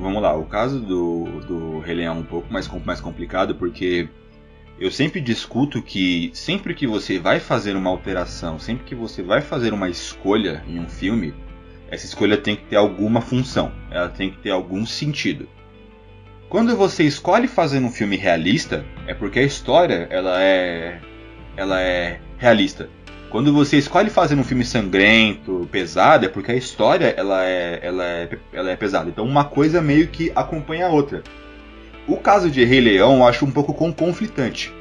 Vamos 0.00 0.22
lá, 0.22 0.36
o 0.36 0.44
caso 0.44 0.80
do, 0.80 1.24
do 1.46 1.78
Rei 1.80 2.02
é 2.02 2.10
um 2.10 2.22
pouco 2.22 2.52
mais, 2.52 2.68
mais 2.84 3.00
complicado 3.00 3.54
porque 3.54 4.08
eu 4.78 4.90
sempre 4.90 5.20
discuto 5.20 5.80
que 5.82 6.30
sempre 6.34 6.74
que 6.74 6.86
você 6.86 7.18
vai 7.18 7.38
fazer 7.38 7.76
uma 7.76 7.90
alteração, 7.90 8.58
sempre 8.58 8.84
que 8.84 8.94
você 8.94 9.22
vai 9.22 9.40
fazer 9.40 9.72
uma 9.72 9.88
escolha 9.88 10.64
em 10.66 10.78
um 10.78 10.88
filme, 10.88 11.34
essa 11.88 12.06
escolha 12.06 12.36
tem 12.36 12.56
que 12.56 12.64
ter 12.64 12.76
alguma 12.76 13.20
função, 13.20 13.72
ela 13.90 14.08
tem 14.08 14.30
que 14.30 14.38
ter 14.38 14.50
algum 14.50 14.84
sentido. 14.84 15.48
Quando 16.48 16.76
você 16.76 17.04
escolhe 17.04 17.46
fazer 17.46 17.78
um 17.78 17.90
filme 17.90 18.16
realista, 18.16 18.84
é 19.06 19.14
porque 19.14 19.38
a 19.38 19.44
história 19.44 20.06
ela 20.10 20.42
é 20.42 21.00
ela 21.56 21.80
é 21.80 22.18
realista. 22.38 22.88
Quando 23.30 23.52
você 23.52 23.78
escolhe 23.78 24.10
fazer 24.10 24.34
um 24.34 24.44
filme 24.44 24.64
sangrento, 24.64 25.66
pesado, 25.72 26.26
é 26.26 26.28
porque 26.28 26.52
a 26.52 26.54
história 26.54 27.14
ela 27.16 27.44
é, 27.44 27.80
ela 27.82 28.04
é, 28.04 28.28
ela 28.52 28.70
é 28.70 28.76
pesada. 28.76 29.08
Então 29.08 29.24
uma 29.24 29.44
coisa 29.44 29.80
meio 29.80 30.08
que 30.08 30.30
acompanha 30.34 30.86
a 30.86 30.90
outra. 30.90 31.22
O 32.06 32.16
caso 32.16 32.50
de 32.50 32.62
Rei 32.64 32.80
Leão 32.80 33.16
eu 33.16 33.26
acho 33.26 33.46
um 33.46 33.50
pouco 33.50 33.72
conflitante. 33.94 34.72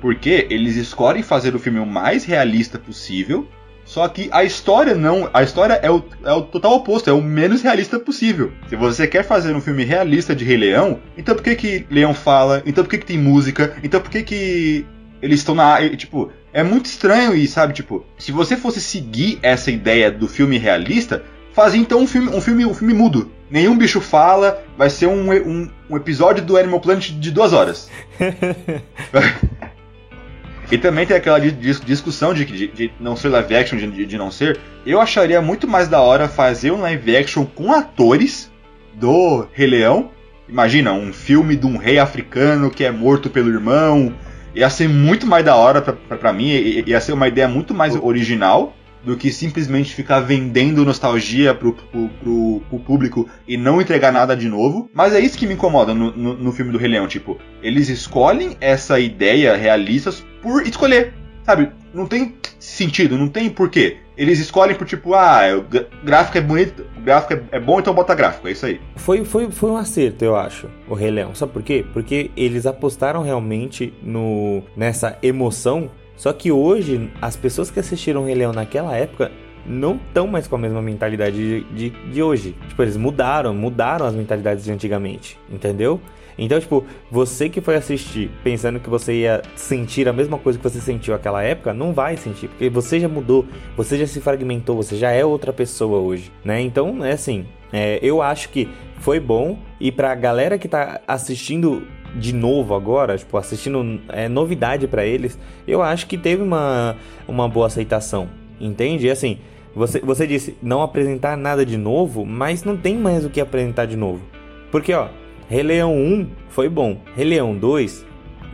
Porque 0.00 0.46
eles 0.48 0.76
escolhem 0.76 1.22
fazer 1.22 1.54
o 1.54 1.58
filme 1.58 1.80
o 1.80 1.84
mais 1.84 2.24
realista 2.24 2.78
possível, 2.78 3.46
só 3.88 4.06
que 4.06 4.28
a 4.32 4.44
história 4.44 4.94
não. 4.94 5.30
A 5.32 5.42
história 5.42 5.80
é 5.82 5.90
o, 5.90 6.04
é 6.22 6.32
o 6.32 6.42
total 6.42 6.74
oposto, 6.74 7.08
é 7.08 7.12
o 7.12 7.22
menos 7.22 7.62
realista 7.62 7.98
possível. 7.98 8.52
Se 8.68 8.76
você 8.76 9.06
quer 9.06 9.24
fazer 9.24 9.56
um 9.56 9.60
filme 9.60 9.82
realista 9.82 10.36
de 10.36 10.44
Rei 10.44 10.58
Leão, 10.58 11.00
então 11.16 11.34
por 11.34 11.42
que 11.42 11.56
que 11.56 11.86
Leão 11.90 12.12
fala? 12.12 12.62
Então 12.64 12.84
por 12.84 12.90
que 12.90 12.98
que 12.98 13.06
tem 13.06 13.18
música? 13.18 13.76
Então 13.82 14.00
por 14.00 14.10
que 14.10 14.22
que 14.22 14.86
eles 15.20 15.40
estão 15.40 15.54
na. 15.54 15.88
Tipo, 15.96 16.30
é 16.52 16.62
muito 16.62 16.86
estranho 16.86 17.34
isso, 17.34 17.54
sabe? 17.54 17.72
Tipo, 17.72 18.04
se 18.18 18.32
você 18.32 18.56
fosse 18.56 18.80
seguir 18.80 19.38
essa 19.42 19.70
ideia 19.70 20.10
do 20.10 20.26
filme 20.26 20.58
realista, 20.58 21.22
fazia 21.52 21.80
então 21.80 22.00
um 22.00 22.06
filme, 22.06 22.30
um 22.30 22.40
filme, 22.40 22.64
um 22.64 22.74
filme 22.74 22.94
mudo. 22.94 23.30
Nenhum 23.50 23.76
bicho 23.76 24.00
fala, 24.00 24.62
vai 24.76 24.90
ser 24.90 25.06
um, 25.06 25.32
um, 25.32 25.70
um 25.88 25.96
episódio 25.96 26.44
do 26.44 26.56
Animal 26.56 26.80
Planet 26.80 27.10
de 27.10 27.30
duas 27.30 27.52
horas. 27.52 27.90
e 30.70 30.76
também 30.76 31.06
tem 31.06 31.16
aquela 31.16 31.40
discussão 31.40 32.34
de, 32.34 32.44
de, 32.44 32.68
de 32.68 32.92
não 33.00 33.16
ser 33.16 33.28
live 33.28 33.56
action, 33.56 33.78
de, 33.78 34.06
de 34.06 34.18
não 34.18 34.30
ser. 34.30 34.58
Eu 34.84 35.00
acharia 35.00 35.40
muito 35.40 35.66
mais 35.66 35.88
da 35.88 36.00
hora 36.00 36.28
fazer 36.28 36.70
um 36.70 36.80
live 36.80 37.16
action 37.16 37.46
com 37.46 37.72
atores 37.72 38.50
do 38.94 39.46
Rei 39.52 39.66
Leão. 39.66 40.10
Imagina, 40.48 40.92
um 40.92 41.12
filme 41.12 41.56
de 41.56 41.66
um 41.66 41.76
rei 41.76 41.98
africano 41.98 42.70
que 42.70 42.84
é 42.84 42.90
morto 42.90 43.28
pelo 43.28 43.50
irmão, 43.50 44.14
ia 44.54 44.68
ser 44.70 44.88
muito 44.88 45.26
mais 45.26 45.44
da 45.44 45.56
hora 45.56 45.80
pra 45.80 46.32
mim, 46.32 46.48
ia 46.86 47.00
ser 47.00 47.12
uma 47.12 47.28
ideia 47.28 47.48
muito 47.48 47.74
mais 47.74 47.94
original 47.94 48.74
do 49.04 49.16
que 49.16 49.30
simplesmente 49.30 49.94
ficar 49.94 50.20
vendendo 50.20 50.84
nostalgia 50.84 51.54
pro, 51.54 51.72
pro, 51.72 52.08
pro, 52.08 52.62
pro, 52.68 52.78
público 52.80 53.28
e 53.46 53.56
não 53.56 53.80
entregar 53.80 54.12
nada 54.12 54.36
de 54.36 54.48
novo. 54.48 54.90
Mas 54.92 55.14
é 55.14 55.20
isso 55.20 55.38
que 55.38 55.46
me 55.46 55.54
incomoda 55.54 55.94
no, 55.94 56.14
no, 56.16 56.34
no 56.34 56.52
filme 56.52 56.72
do 56.72 56.78
Rei 56.78 56.90
Leão, 56.90 57.06
tipo, 57.06 57.38
eles 57.62 57.88
escolhem 57.88 58.56
essa 58.60 58.98
ideia 58.98 59.56
realista 59.56 60.12
por 60.42 60.66
escolher, 60.66 61.14
sabe? 61.44 61.70
Não 61.94 62.06
tem 62.06 62.34
sentido, 62.78 63.18
não 63.18 63.28
tem 63.28 63.50
porquê. 63.50 63.98
Eles 64.16 64.38
escolhem 64.38 64.74
por 64.74 64.86
tipo, 64.86 65.14
ah, 65.14 65.42
o 65.56 66.04
gráfico 66.04 66.38
é 66.38 66.40
bonito, 66.40 66.86
o 66.96 67.00
gráfico 67.00 67.34
é, 67.34 67.56
é 67.56 67.60
bom, 67.60 67.78
então 67.78 67.94
bota 67.94 68.14
gráfico, 68.14 68.48
é 68.48 68.52
isso 68.52 68.66
aí. 68.66 68.80
Foi, 68.96 69.24
foi, 69.24 69.50
foi 69.50 69.70
um 69.70 69.76
acerto, 69.76 70.24
eu 70.24 70.36
acho, 70.36 70.68
o 70.88 70.94
Rei 70.94 71.10
Leão. 71.10 71.34
Sabe 71.34 71.52
por 71.52 71.62
quê? 71.62 71.84
Porque 71.92 72.30
eles 72.36 72.66
apostaram 72.66 73.22
realmente 73.22 73.92
no 74.02 74.62
nessa 74.76 75.18
emoção. 75.22 75.90
Só 76.16 76.32
que 76.32 76.50
hoje, 76.50 77.10
as 77.22 77.36
pessoas 77.36 77.70
que 77.70 77.78
assistiram 77.78 78.22
o 78.22 78.26
Rei 78.26 78.34
Leão 78.34 78.52
naquela 78.52 78.96
época 78.96 79.30
não 79.64 79.96
estão 79.96 80.26
mais 80.26 80.48
com 80.48 80.56
a 80.56 80.58
mesma 80.58 80.80
mentalidade 80.80 81.36
de, 81.36 81.64
de, 81.74 81.90
de, 81.90 82.22
hoje. 82.22 82.56
Tipo, 82.68 82.82
eles 82.82 82.96
mudaram, 82.96 83.54
mudaram 83.54 84.06
as 84.06 84.14
mentalidades 84.14 84.64
de 84.64 84.72
antigamente, 84.72 85.38
entendeu? 85.50 86.00
Então, 86.38 86.60
tipo, 86.60 86.84
você 87.10 87.48
que 87.48 87.60
foi 87.60 87.74
assistir 87.74 88.30
pensando 88.44 88.78
que 88.78 88.88
você 88.88 89.12
ia 89.12 89.42
sentir 89.56 90.08
a 90.08 90.12
mesma 90.12 90.38
coisa 90.38 90.58
que 90.58 90.62
você 90.62 90.80
sentiu 90.80 91.12
naquela 91.12 91.42
época, 91.42 91.74
não 91.74 91.92
vai 91.92 92.16
sentir, 92.16 92.48
porque 92.48 92.70
você 92.70 93.00
já 93.00 93.08
mudou, 93.08 93.44
você 93.76 93.98
já 93.98 94.06
se 94.06 94.20
fragmentou, 94.20 94.76
você 94.76 94.96
já 94.96 95.10
é 95.10 95.24
outra 95.24 95.52
pessoa 95.52 95.98
hoje, 95.98 96.30
né? 96.44 96.60
Então, 96.60 97.04
é 97.04 97.12
assim, 97.12 97.44
é, 97.72 97.98
eu 98.00 98.22
acho 98.22 98.50
que 98.50 98.68
foi 99.00 99.18
bom 99.18 99.58
e 99.80 99.90
pra 99.90 100.14
galera 100.14 100.56
que 100.58 100.68
tá 100.68 101.00
assistindo 101.08 101.82
de 102.14 102.32
novo 102.32 102.74
agora, 102.74 103.18
tipo, 103.18 103.36
assistindo 103.36 104.00
é, 104.08 104.28
novidade 104.28 104.86
para 104.86 105.04
eles, 105.04 105.38
eu 105.66 105.82
acho 105.82 106.06
que 106.06 106.16
teve 106.16 106.42
uma, 106.42 106.96
uma 107.26 107.48
boa 107.48 107.66
aceitação, 107.66 108.28
entende? 108.60 109.06
E 109.06 109.10
assim, 109.10 109.38
você, 109.74 110.00
você 110.00 110.26
disse 110.26 110.56
não 110.62 110.82
apresentar 110.82 111.36
nada 111.36 111.66
de 111.66 111.76
novo, 111.76 112.24
mas 112.24 112.64
não 112.64 112.76
tem 112.76 112.96
mais 112.96 113.24
o 113.24 113.30
que 113.30 113.40
apresentar 113.40 113.86
de 113.86 113.96
novo. 113.96 114.22
Porque, 114.70 114.92
ó, 114.92 115.08
Rei 115.48 115.62
Leão 115.62 115.96
1 115.96 116.28
foi 116.50 116.68
bom, 116.68 117.00
Rei 117.16 117.24
Leão 117.24 117.56
2 117.56 118.04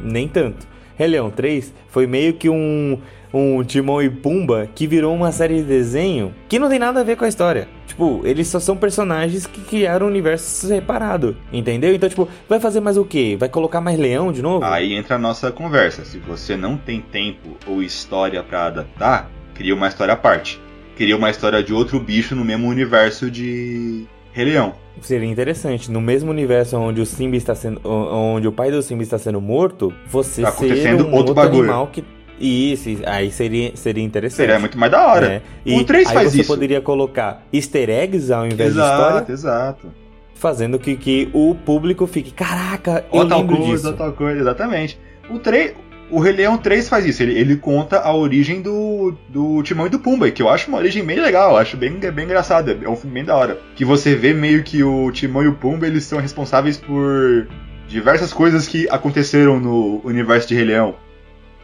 nem 0.00 0.28
tanto. 0.28 0.66
Rei 0.96 1.08
Leão 1.08 1.28
3 1.28 1.74
foi 1.88 2.06
meio 2.06 2.34
que 2.34 2.48
um, 2.48 2.98
um 3.32 3.64
Timão 3.64 4.00
e 4.00 4.08
Pumba 4.08 4.68
que 4.72 4.86
virou 4.86 5.12
uma 5.12 5.32
série 5.32 5.56
de 5.56 5.64
desenho 5.64 6.32
que 6.48 6.56
não 6.56 6.68
tem 6.68 6.78
nada 6.78 7.00
a 7.00 7.02
ver 7.02 7.16
com 7.16 7.24
a 7.24 7.28
história. 7.28 7.68
Tipo, 7.88 8.22
eles 8.24 8.46
só 8.46 8.60
são 8.60 8.76
personagens 8.76 9.44
que 9.44 9.60
criaram 9.62 10.06
um 10.06 10.08
universo 10.08 10.68
separado, 10.68 11.36
entendeu? 11.52 11.92
Então, 11.92 12.08
tipo, 12.08 12.28
vai 12.48 12.60
fazer 12.60 12.78
mais 12.78 12.96
o 12.96 13.04
quê? 13.04 13.36
Vai 13.38 13.48
colocar 13.48 13.80
mais 13.80 13.98
leão 13.98 14.30
de 14.30 14.40
novo? 14.40 14.64
Aí 14.64 14.94
entra 14.94 15.16
a 15.16 15.18
nossa 15.18 15.50
conversa. 15.50 16.04
Se 16.04 16.18
você 16.18 16.56
não 16.56 16.76
tem 16.76 17.00
tempo 17.00 17.56
ou 17.66 17.82
história 17.82 18.40
para 18.42 18.66
adaptar, 18.66 19.30
cria 19.52 19.74
uma 19.74 19.88
história 19.88 20.14
à 20.14 20.16
parte. 20.16 20.60
Cria 20.96 21.16
uma 21.16 21.28
história 21.28 21.60
de 21.60 21.74
outro 21.74 21.98
bicho 21.98 22.36
no 22.36 22.44
mesmo 22.44 22.68
universo 22.68 23.28
de 23.28 24.06
Rei 24.34 24.46
Leão. 24.46 24.74
Seria 25.00 25.28
interessante. 25.28 25.90
No 25.90 26.00
mesmo 26.00 26.30
universo 26.30 26.76
onde 26.76 27.00
o 27.00 27.06
Simba 27.06 27.36
está 27.36 27.54
sendo. 27.54 27.80
onde 27.84 28.48
o 28.48 28.52
pai 28.52 28.70
do 28.70 28.82
Simba 28.82 29.02
está 29.02 29.16
sendo 29.16 29.40
morto, 29.40 29.94
você 30.08 30.42
tá 30.42 30.50
ser 30.50 30.94
um 30.94 30.98
outro, 30.98 31.14
outro 31.14 31.34
bagulho. 31.34 31.62
animal 31.62 31.86
que. 31.86 32.04
Isso, 32.40 32.88
aí 33.06 33.30
seria, 33.30 33.76
seria 33.76 34.02
interessante. 34.02 34.38
Seria 34.38 34.58
muito 34.58 34.76
mais 34.76 34.90
da 34.90 35.06
hora. 35.06 35.28
Né? 35.28 35.42
E 35.64 35.78
o 35.80 35.84
3 35.84 36.08
aí 36.08 36.14
faz 36.14 36.32
você 36.32 36.40
isso. 36.40 36.52
poderia 36.52 36.80
colocar 36.80 37.46
easter 37.52 37.88
eggs 37.88 38.32
ao 38.32 38.44
invés 38.44 38.72
exato, 38.72 39.24
de 39.24 39.32
história. 39.32 39.32
Exato, 39.32 39.92
Fazendo 40.34 40.78
que, 40.80 40.96
que 40.96 41.30
o 41.32 41.54
público 41.54 42.08
fique, 42.08 42.32
caraca, 42.32 43.04
eu 43.12 43.20
Ou 43.20 43.28
tal 43.28 43.38
lembro 43.38 43.56
coisa, 43.58 43.72
disso. 43.88 43.92
tal 43.92 44.12
coisa, 44.12 44.40
exatamente. 44.40 44.98
O 45.30 45.38
3, 45.38 45.74
o 46.10 46.20
Rei 46.20 46.32
Leão 46.32 46.56
3 46.58 46.88
faz 46.88 47.06
isso, 47.06 47.22
ele, 47.22 47.38
ele 47.38 47.56
conta 47.56 47.98
a 47.98 48.14
origem 48.14 48.60
do, 48.60 49.14
do 49.28 49.62
Timão 49.62 49.86
e 49.86 49.90
do 49.90 49.98
Pumba, 49.98 50.30
que 50.30 50.42
eu 50.42 50.48
acho 50.48 50.68
uma 50.68 50.78
origem 50.78 51.04
bem 51.04 51.18
legal, 51.18 51.56
acho 51.56 51.76
bem, 51.76 51.92
bem 51.98 52.24
engraçada, 52.24 52.78
é 52.82 52.88
um 52.88 52.96
filme 52.96 53.14
bem 53.14 53.24
da 53.24 53.36
hora. 53.36 53.58
Que 53.74 53.84
você 53.84 54.14
vê 54.14 54.32
meio 54.32 54.62
que 54.62 54.82
o 54.82 55.10
Timão 55.10 55.42
e 55.42 55.48
o 55.48 55.54
Pumba, 55.54 55.86
eles 55.86 56.04
são 56.04 56.18
responsáveis 56.18 56.76
por 56.76 57.48
diversas 57.88 58.32
coisas 58.32 58.66
que 58.66 58.88
aconteceram 58.90 59.58
no 59.58 60.00
universo 60.04 60.48
de 60.48 60.54
Rei 60.54 60.64
Leão. 60.64 60.94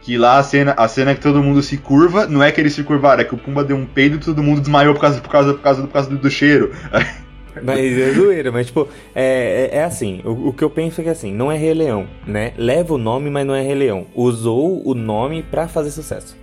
Que 0.01 0.17
lá 0.17 0.39
a 0.39 0.43
cena, 0.43 0.73
a 0.75 0.87
cena 0.87 1.13
que 1.13 1.21
todo 1.21 1.43
mundo 1.43 1.61
se 1.61 1.77
curva, 1.77 2.25
não 2.25 2.41
é 2.41 2.51
que 2.51 2.59
eles 2.59 2.73
se 2.73 2.83
curvaram, 2.83 3.21
é 3.21 3.23
que 3.23 3.35
o 3.35 3.37
Pumba 3.37 3.63
deu 3.63 3.77
um 3.77 3.85
peido 3.85 4.15
e 4.15 4.19
todo 4.19 4.41
mundo 4.41 4.59
desmaiou 4.59 4.95
por 4.95 5.01
causa, 5.01 5.21
por 5.21 5.29
causa, 5.29 5.53
por 5.53 5.61
causa, 5.61 5.81
por 5.83 5.93
causa 5.93 6.09
do, 6.09 6.17
do 6.17 6.29
cheiro. 6.29 6.71
Mas 7.63 7.97
é 7.97 8.11
zoeira, 8.13 8.51
mas 8.51 8.67
tipo, 8.67 8.87
é, 9.13 9.69
é, 9.71 9.77
é 9.77 9.83
assim, 9.83 10.21
o, 10.23 10.49
o, 10.49 10.53
que 10.53 10.63
eu 10.63 10.69
penso 10.69 11.01
é 11.01 11.03
que 11.03 11.09
assim, 11.09 11.33
não 11.33 11.51
é 11.51 11.57
Rei 11.57 11.73
Leão, 11.73 12.07
né? 12.25 12.53
Leva 12.57 12.93
o 12.93 12.97
nome, 12.97 13.29
mas 13.29 13.45
não 13.45 13.53
é 13.53 13.61
Rei 13.61 13.75
Leão. 13.75 14.05
Usou 14.15 14.81
o 14.87 14.93
nome 14.93 15.43
pra 15.43 15.67
fazer 15.67 15.91
sucesso. 15.91 16.37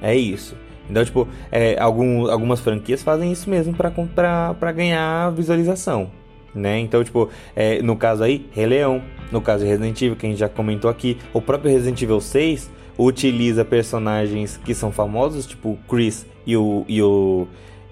É 0.00 0.14
isso. 0.14 0.56
Então, 0.88 1.04
tipo, 1.04 1.28
é, 1.52 1.78
algum, 1.78 2.30
algumas 2.30 2.60
franquias 2.60 3.02
fazem 3.02 3.30
isso 3.30 3.50
mesmo 3.50 3.74
pra 3.74 4.72
ganhar 4.72 5.30
visualização, 5.32 6.10
né? 6.54 6.78
Então, 6.78 7.04
tipo, 7.04 7.28
é, 7.54 7.82
no 7.82 7.96
caso 7.96 8.22
aí, 8.22 8.46
Rei 8.52 8.66
Leão. 8.66 9.02
No 9.30 9.42
caso 9.42 9.62
de 9.62 9.68
Resident 9.68 10.00
Evil, 10.00 10.16
que 10.16 10.24
a 10.24 10.30
gente 10.30 10.38
já 10.38 10.48
comentou 10.48 10.90
aqui, 10.90 11.18
o 11.34 11.42
próprio 11.42 11.70
Resident 11.70 12.00
Evil 12.00 12.18
6 12.18 12.70
utiliza 12.98 13.64
personagens 13.64 14.58
que 14.64 14.74
são 14.74 14.90
famosos, 14.90 15.46
tipo 15.46 15.78
Chris 15.88 16.26
e 16.46 16.56
o, 16.56 16.84
e 16.88 17.02
o 17.02 17.46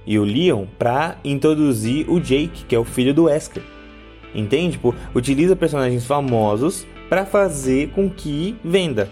e 0.06 0.18
o 0.18 0.24
Leon 0.24 0.64
para 0.78 1.16
introduzir 1.24 2.08
o 2.08 2.20
Jake, 2.20 2.64
que 2.66 2.74
é 2.74 2.78
o 2.78 2.84
filho 2.84 3.12
do 3.12 3.24
Wesker. 3.24 3.62
Entende? 4.34 4.72
Tipo, 4.72 4.94
utiliza 5.14 5.56
personagens 5.56 6.04
famosos 6.06 6.86
para 7.08 7.24
fazer 7.26 7.88
com 7.90 8.08
que 8.10 8.56
venda. 8.64 9.10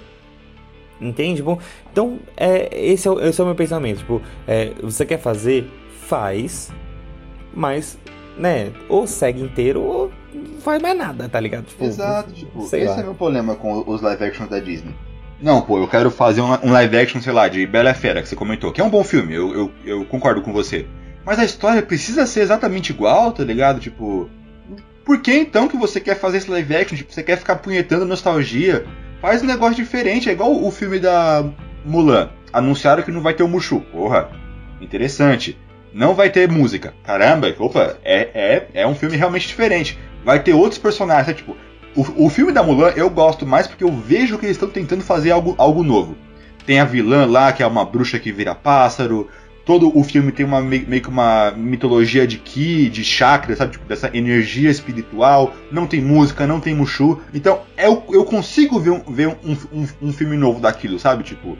Entende? 1.00 1.42
Bom, 1.42 1.58
então 1.92 2.18
é, 2.36 2.68
esse, 2.72 3.08
é, 3.08 3.10
o- 3.10 3.20
esse 3.20 3.40
é 3.40 3.44
o 3.44 3.46
meu 3.46 3.56
pensamento. 3.56 3.98
Tipo, 3.98 4.22
é, 4.46 4.72
você 4.82 5.04
quer 5.04 5.18
fazer, 5.18 5.68
faz, 6.06 6.70
mas, 7.52 7.98
né, 8.38 8.70
ou 8.88 9.06
segue 9.06 9.40
inteiro 9.42 9.82
ou 9.82 10.12
não 10.32 10.60
faz 10.60 10.80
mais 10.82 10.96
nada, 10.96 11.28
tá 11.28 11.40
ligado? 11.40 11.64
Tipo, 11.66 11.84
Exato, 11.84 12.32
tipo, 12.32 12.62
sei 12.62 12.82
esse 12.82 12.94
lá. 12.94 13.00
é 13.00 13.02
meu 13.02 13.14
problema 13.14 13.54
com 13.56 13.82
os 13.86 14.00
live 14.02 14.24
actions 14.24 14.48
da 14.48 14.58
Disney. 14.60 14.94
Não, 15.40 15.60
pô, 15.60 15.78
eu 15.78 15.88
quero 15.88 16.10
fazer 16.10 16.40
um, 16.40 16.70
live 16.70 16.96
action, 16.96 17.20
sei 17.20 17.32
lá, 17.32 17.48
de 17.48 17.66
Bela 17.66 17.92
Fera, 17.92 18.22
que 18.22 18.28
você 18.28 18.36
comentou, 18.36 18.72
que 18.72 18.80
é 18.80 18.84
um 18.84 18.90
bom 18.90 19.04
filme, 19.04 19.34
eu, 19.34 19.52
eu, 19.54 19.72
eu 19.84 20.04
concordo 20.06 20.40
com 20.40 20.52
você. 20.52 20.86
Mas 21.24 21.38
a 21.38 21.44
história 21.44 21.82
precisa 21.82 22.26
ser 22.26 22.40
exatamente 22.40 22.90
igual, 22.90 23.32
tá 23.32 23.42
ligado? 23.42 23.80
Tipo, 23.80 24.28
por 25.04 25.20
que 25.20 25.34
então 25.34 25.68
que 25.68 25.76
você 25.76 26.00
quer 26.00 26.18
fazer 26.18 26.38
esse 26.38 26.50
live 26.50 26.76
action? 26.76 26.96
Tipo, 26.96 27.12
você 27.12 27.22
quer 27.22 27.36
ficar 27.36 27.56
punhetando 27.56 28.04
nostalgia? 28.04 28.84
Faz 29.20 29.42
um 29.42 29.46
negócio 29.46 29.76
diferente, 29.76 30.28
é 30.28 30.32
igual 30.32 30.52
o 30.52 30.70
filme 30.70 30.98
da 30.98 31.44
Mulan. 31.84 32.30
Anunciaram 32.52 33.02
que 33.02 33.10
não 33.10 33.20
vai 33.20 33.34
ter 33.34 33.42
o 33.42 33.48
Mushu. 33.48 33.80
Porra, 33.80 34.30
interessante. 34.80 35.58
Não 35.92 36.14
vai 36.14 36.28
ter 36.30 36.48
música. 36.48 36.94
Caramba, 37.04 37.54
opa, 37.58 37.96
é, 38.04 38.28
é, 38.34 38.68
é 38.82 38.86
um 38.86 38.94
filme 38.94 39.16
realmente 39.16 39.46
diferente. 39.48 39.98
Vai 40.24 40.42
ter 40.42 40.54
outros 40.54 40.78
personagens, 40.78 41.28
é 41.28 41.34
tipo, 41.34 41.56
o, 41.96 42.30
filme 42.30 42.52
da 42.52 42.62
Mulan 42.62 42.92
eu 42.96 43.08
gosto 43.08 43.46
mais 43.46 43.66
porque 43.66 43.84
eu 43.84 43.92
vejo 43.92 44.38
que 44.38 44.46
eles 44.46 44.56
estão 44.56 44.68
tentando 44.68 45.02
fazer 45.02 45.30
algo, 45.30 45.54
algo 45.58 45.82
novo. 45.82 46.16
Tem 46.66 46.80
a 46.80 46.84
vilã 46.84 47.26
lá, 47.26 47.52
que 47.52 47.62
é 47.62 47.66
uma 47.66 47.84
bruxa 47.84 48.18
que 48.18 48.32
vira 48.32 48.54
pássaro. 48.54 49.28
Todo 49.64 49.96
o 49.96 50.02
filme 50.04 50.30
tem 50.32 50.44
uma 50.44 50.60
meio 50.60 50.86
meio 50.86 51.02
que 51.02 51.08
uma 51.08 51.52
mitologia 51.56 52.26
de 52.26 52.38
ki, 52.38 52.88
de 52.90 53.02
chakra, 53.04 53.56
sabe? 53.56 53.72
Tipo, 53.72 53.86
dessa 53.86 54.10
energia 54.14 54.70
espiritual. 54.70 55.54
Não 55.70 55.86
tem 55.86 56.00
música, 56.00 56.46
não 56.46 56.60
tem 56.60 56.74
Mushu. 56.74 57.20
Então, 57.32 57.60
eu, 57.76 58.02
eu 58.10 58.24
consigo 58.24 58.78
ver, 58.78 58.90
um, 58.90 59.00
ver 59.00 59.28
um, 59.28 59.56
um, 59.72 59.86
um 60.02 60.12
filme 60.12 60.36
novo 60.36 60.60
daquilo, 60.60 60.98
sabe? 60.98 61.22
Tipo, 61.22 61.56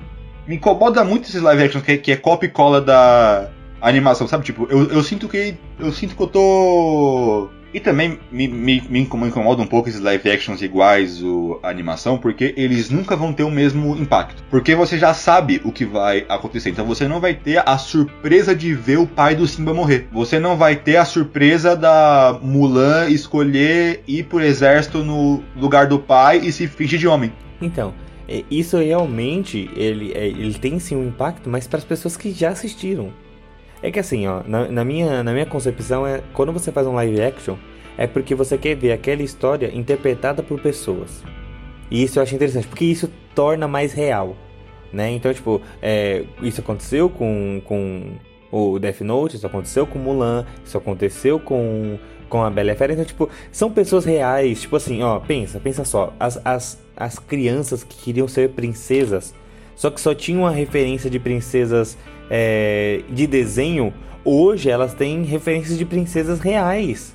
me 0.46 0.56
incomoda 0.56 1.02
muito 1.04 1.28
esses 1.28 1.40
live 1.40 1.62
actions 1.62 1.84
que, 1.84 1.92
é- 1.92 1.96
que 1.96 2.12
é 2.12 2.16
copy 2.16 2.46
e 2.46 2.50
cola 2.50 2.80
da 2.80 3.48
animação, 3.80 4.26
sabe? 4.26 4.44
Tipo, 4.44 4.66
eu, 4.70 4.90
eu 4.90 5.02
sinto 5.02 5.28
que. 5.28 5.54
Eu 5.78 5.92
sinto 5.92 6.14
que 6.16 6.22
eu 6.22 6.26
tô. 6.26 7.48
E 7.74 7.80
também 7.80 8.20
me, 8.30 8.46
me, 8.46 8.80
me 8.88 9.00
incomoda 9.00 9.60
um 9.60 9.66
pouco 9.66 9.88
esses 9.88 10.00
live 10.00 10.30
actions 10.30 10.62
iguais 10.62 11.20
o, 11.20 11.58
a 11.60 11.68
animação, 11.68 12.16
porque 12.16 12.54
eles 12.56 12.88
nunca 12.88 13.16
vão 13.16 13.32
ter 13.32 13.42
o 13.42 13.50
mesmo 13.50 13.96
impacto. 13.96 14.44
Porque 14.48 14.76
você 14.76 14.96
já 14.96 15.12
sabe 15.12 15.60
o 15.64 15.72
que 15.72 15.84
vai 15.84 16.24
acontecer. 16.28 16.70
Então 16.70 16.87
você 16.87 17.08
não 17.08 17.20
vai 17.20 17.34
ter 17.34 17.60
a 17.68 17.76
surpresa 17.76 18.54
de 18.54 18.72
ver 18.72 18.98
o 18.98 19.08
pai 19.08 19.34
do 19.34 19.44
Simba 19.44 19.74
morrer. 19.74 20.06
Você 20.12 20.38
não 20.38 20.56
vai 20.56 20.76
ter 20.76 20.98
a 20.98 21.04
surpresa 21.04 21.74
da 21.74 22.38
Mulan 22.40 23.08
escolher 23.08 24.04
ir 24.06 24.24
pro 24.26 24.40
exército 24.40 25.02
no 25.02 25.42
lugar 25.56 25.88
do 25.88 25.98
pai 25.98 26.38
e 26.44 26.52
se 26.52 26.68
fingir 26.68 27.00
de 27.00 27.08
homem. 27.08 27.32
Então, 27.60 27.92
é, 28.28 28.44
isso 28.48 28.78
realmente 28.78 29.68
ele, 29.74 30.12
é, 30.14 30.28
ele 30.28 30.54
tem 30.54 30.78
sim 30.78 30.94
um 30.94 31.08
impacto, 31.08 31.50
mas 31.50 31.66
para 31.66 31.78
as 31.78 31.84
pessoas 31.84 32.16
que 32.16 32.30
já 32.30 32.50
assistiram. 32.50 33.12
É 33.82 33.90
que 33.90 33.98
assim, 33.98 34.26
ó, 34.26 34.42
na, 34.46 34.68
na 34.68 34.84
minha, 34.84 35.22
na 35.22 35.32
minha 35.32 35.46
concepção 35.46 36.06
é 36.06 36.22
quando 36.32 36.52
você 36.52 36.72
faz 36.72 36.87
um 36.87 36.94
live 36.94 37.20
action, 37.20 37.56
é 37.96 38.06
porque 38.06 38.34
você 38.34 38.58
quer 38.58 38.74
ver 38.74 38.92
aquela 38.92 39.22
história 39.22 39.70
interpretada 39.74 40.42
por 40.42 40.60
pessoas. 40.60 41.22
E 41.90 42.02
isso 42.02 42.18
eu 42.18 42.22
acho 42.22 42.34
interessante, 42.34 42.66
porque 42.66 42.84
isso 42.84 43.10
torna 43.34 43.68
mais 43.68 43.92
real. 43.92 44.37
Né? 44.92 45.10
Então, 45.10 45.32
tipo, 45.34 45.60
é, 45.82 46.24
isso 46.40 46.60
aconteceu 46.60 47.10
com, 47.10 47.60
com 47.64 48.12
o 48.50 48.78
Death 48.78 49.00
Note, 49.00 49.37
isso 49.37 49.46
aconteceu 49.46 49.87
com 49.87 49.98
Mulan, 49.98 50.46
isso 50.64 50.78
aconteceu 50.78 51.40
com, 51.40 51.98
com 52.28 52.42
a 52.42 52.50
Bela 52.50 52.72
a 52.72 52.76
Fera. 52.76 52.92
Então, 52.92 53.04
tipo, 53.04 53.28
são 53.50 53.70
pessoas 53.70 54.04
reais. 54.04 54.60
Tipo 54.60 54.76
assim, 54.76 55.02
ó, 55.02 55.18
pensa, 55.18 55.58
pensa 55.58 55.84
só. 55.84 56.12
As, 56.18 56.40
as, 56.44 56.78
as 56.96 57.18
crianças 57.18 57.82
que 57.82 57.96
queriam 57.96 58.28
ser 58.28 58.50
princesas, 58.50 59.34
só 59.74 59.90
que 59.90 60.00
só 60.00 60.14
tinham 60.14 60.42
uma 60.42 60.52
referência 60.52 61.10
de 61.10 61.18
princesas 61.18 61.98
é, 62.30 63.02
de 63.10 63.26
desenho, 63.26 63.92
hoje 64.24 64.70
elas 64.70 64.94
têm 64.94 65.22
referências 65.22 65.78
de 65.78 65.84
princesas 65.84 66.40
reais. 66.40 67.14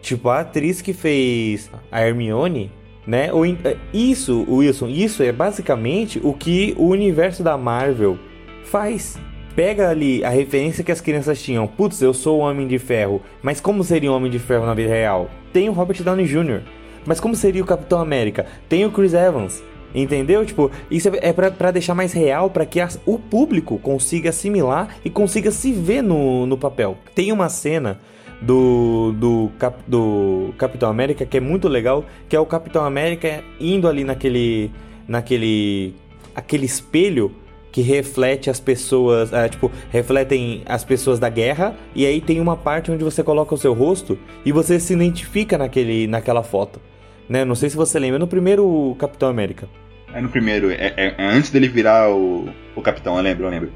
Tipo, 0.00 0.28
a 0.28 0.40
atriz 0.40 0.82
que 0.82 0.92
fez 0.92 1.70
a 1.90 2.06
Hermione, 2.06 2.70
né? 3.06 3.28
É, 3.64 3.76
Isso, 3.92 4.44
Wilson, 4.48 4.88
isso 4.88 5.22
é 5.22 5.32
basicamente 5.32 6.20
o 6.22 6.32
que 6.32 6.74
o 6.76 6.88
universo 6.88 7.42
da 7.42 7.56
Marvel 7.56 8.18
faz. 8.64 9.18
Pega 9.54 9.88
ali 9.88 10.24
a 10.24 10.30
referência 10.30 10.82
que 10.82 10.90
as 10.90 11.00
crianças 11.00 11.40
tinham. 11.40 11.66
Putz, 11.66 12.02
eu 12.02 12.12
sou 12.12 12.40
o 12.40 12.42
Homem 12.42 12.66
de 12.66 12.78
Ferro. 12.78 13.22
Mas 13.40 13.60
como 13.60 13.84
seria 13.84 14.10
o 14.10 14.16
Homem 14.16 14.30
de 14.30 14.38
Ferro 14.38 14.66
na 14.66 14.74
vida 14.74 14.90
real? 14.90 15.30
Tem 15.52 15.68
o 15.68 15.72
Robert 15.72 16.02
Downey 16.02 16.26
Jr. 16.26 16.62
Mas 17.06 17.20
como 17.20 17.36
seria 17.36 17.62
o 17.62 17.66
Capitão 17.66 18.00
América? 18.00 18.46
Tem 18.68 18.84
o 18.84 18.90
Chris 18.90 19.14
Evans. 19.14 19.62
Entendeu? 19.94 20.44
Tipo, 20.44 20.70
isso 20.90 21.08
é 21.20 21.32
pra 21.32 21.70
deixar 21.70 21.94
mais 21.94 22.12
real, 22.12 22.50
pra 22.50 22.66
que 22.66 22.80
as- 22.80 22.98
o 23.06 23.18
público 23.18 23.78
consiga 23.78 24.30
assimilar 24.30 24.96
e 25.04 25.10
consiga 25.10 25.50
se 25.52 25.72
ver 25.72 26.02
no, 26.02 26.46
no 26.46 26.58
papel. 26.58 26.98
Tem 27.14 27.30
uma 27.30 27.48
cena 27.48 28.00
do, 28.42 29.12
do, 29.12 29.50
Cap, 29.58 29.78
do 29.86 30.52
Capitão 30.58 30.90
América 30.90 31.24
que 31.24 31.36
é 31.36 31.40
muito 31.40 31.68
legal, 31.68 32.04
que 32.28 32.34
é 32.34 32.40
o 32.40 32.46
Capitão 32.46 32.84
América 32.84 33.44
indo 33.60 33.86
ali 33.88 34.02
naquele 34.04 34.70
naquele 35.06 35.94
aquele 36.34 36.66
espelho 36.66 37.30
que 37.70 37.80
reflete 37.82 38.48
as 38.48 38.60
pessoas, 38.60 39.32
é, 39.32 39.48
tipo, 39.48 39.70
refletem 39.90 40.62
as 40.64 40.84
pessoas 40.84 41.18
da 41.18 41.28
guerra, 41.28 41.74
e 41.92 42.06
aí 42.06 42.20
tem 42.20 42.40
uma 42.40 42.56
parte 42.56 42.90
onde 42.90 43.02
você 43.02 43.20
coloca 43.22 43.52
o 43.52 43.58
seu 43.58 43.72
rosto 43.72 44.16
e 44.44 44.52
você 44.52 44.78
se 44.78 44.92
identifica 44.92 45.58
naquele, 45.58 46.06
naquela 46.06 46.44
foto. 46.44 46.80
Né? 47.28 47.44
Não 47.44 47.56
sei 47.56 47.68
se 47.68 47.76
você 47.76 47.98
lembra, 47.98 48.18
no 48.18 48.28
primeiro 48.28 48.94
Capitão 48.98 49.28
América. 49.28 49.68
É 50.14 50.20
no 50.20 50.28
primeiro, 50.28 50.70
é, 50.70 50.94
é, 50.96 51.14
é 51.18 51.26
antes 51.26 51.50
dele 51.50 51.66
virar 51.68 52.08
o, 52.08 52.48
o 52.76 52.80
Capitão, 52.80 53.16
eu 53.16 53.22
lembro, 53.22 53.44
eu 53.44 53.50
lembro. 53.50 53.72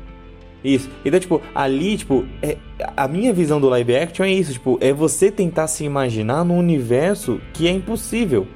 Isso. 0.63 0.89
Então, 1.05 1.19
tipo, 1.19 1.43
ali, 1.55 1.97
tipo, 1.97 2.25
é, 2.43 2.57
a 2.97 3.09
minha 3.09 3.33
visão 3.33 3.61
do 3.61 3.69
live 3.69 3.97
action 3.97 4.25
é 4.25 4.31
isso, 4.31 4.53
tipo, 4.53 4.79
é 4.81 4.93
você 4.93 5.31
tentar 5.31 5.67
se 5.67 5.85
imaginar 5.85 6.45
num 6.45 6.59
universo 6.59 7.41
que 7.53 7.67
é 7.67 7.71
impossível. 7.71 8.47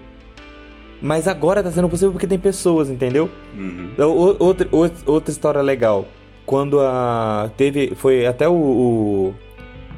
Mas 1.01 1.26
agora 1.26 1.62
tá 1.62 1.70
sendo 1.72 1.89
possível 1.89 2.12
porque 2.12 2.28
tem 2.28 2.39
pessoas, 2.39 2.89
entendeu? 2.89 3.28
Uhum. 3.57 3.91
Então, 3.93 4.14
outra, 4.39 4.68
outra 4.70 5.30
história 5.33 5.61
legal. 5.61 6.07
Quando 6.47 6.78
a. 6.80 7.51
Teve. 7.57 7.93
Foi 7.97 8.24
até 8.24 8.49
o, 8.49 8.55
o. 8.55 9.35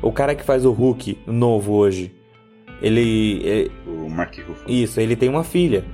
O, 0.01 0.12
cara 0.12 0.35
que 0.35 0.43
faz 0.43 0.64
o 0.64 0.72
Hulk 0.72 1.18
novo 1.26 1.72
hoje. 1.74 2.14
Ele. 2.80 3.43
ele 3.45 3.72
o 3.87 4.09
Mark 4.09 4.35
Ruffalo. 4.39 4.70
Isso, 4.70 4.99
ele 4.99 5.14
tem 5.14 5.28
uma 5.28 5.45
filha. 5.45 5.85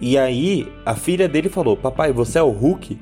E 0.00 0.18
aí, 0.18 0.66
a 0.84 0.94
filha 0.94 1.28
dele 1.28 1.48
falou: 1.48 1.76
Papai, 1.76 2.12
você 2.12 2.38
é 2.38 2.42
o 2.42 2.50
Hulk? 2.50 2.98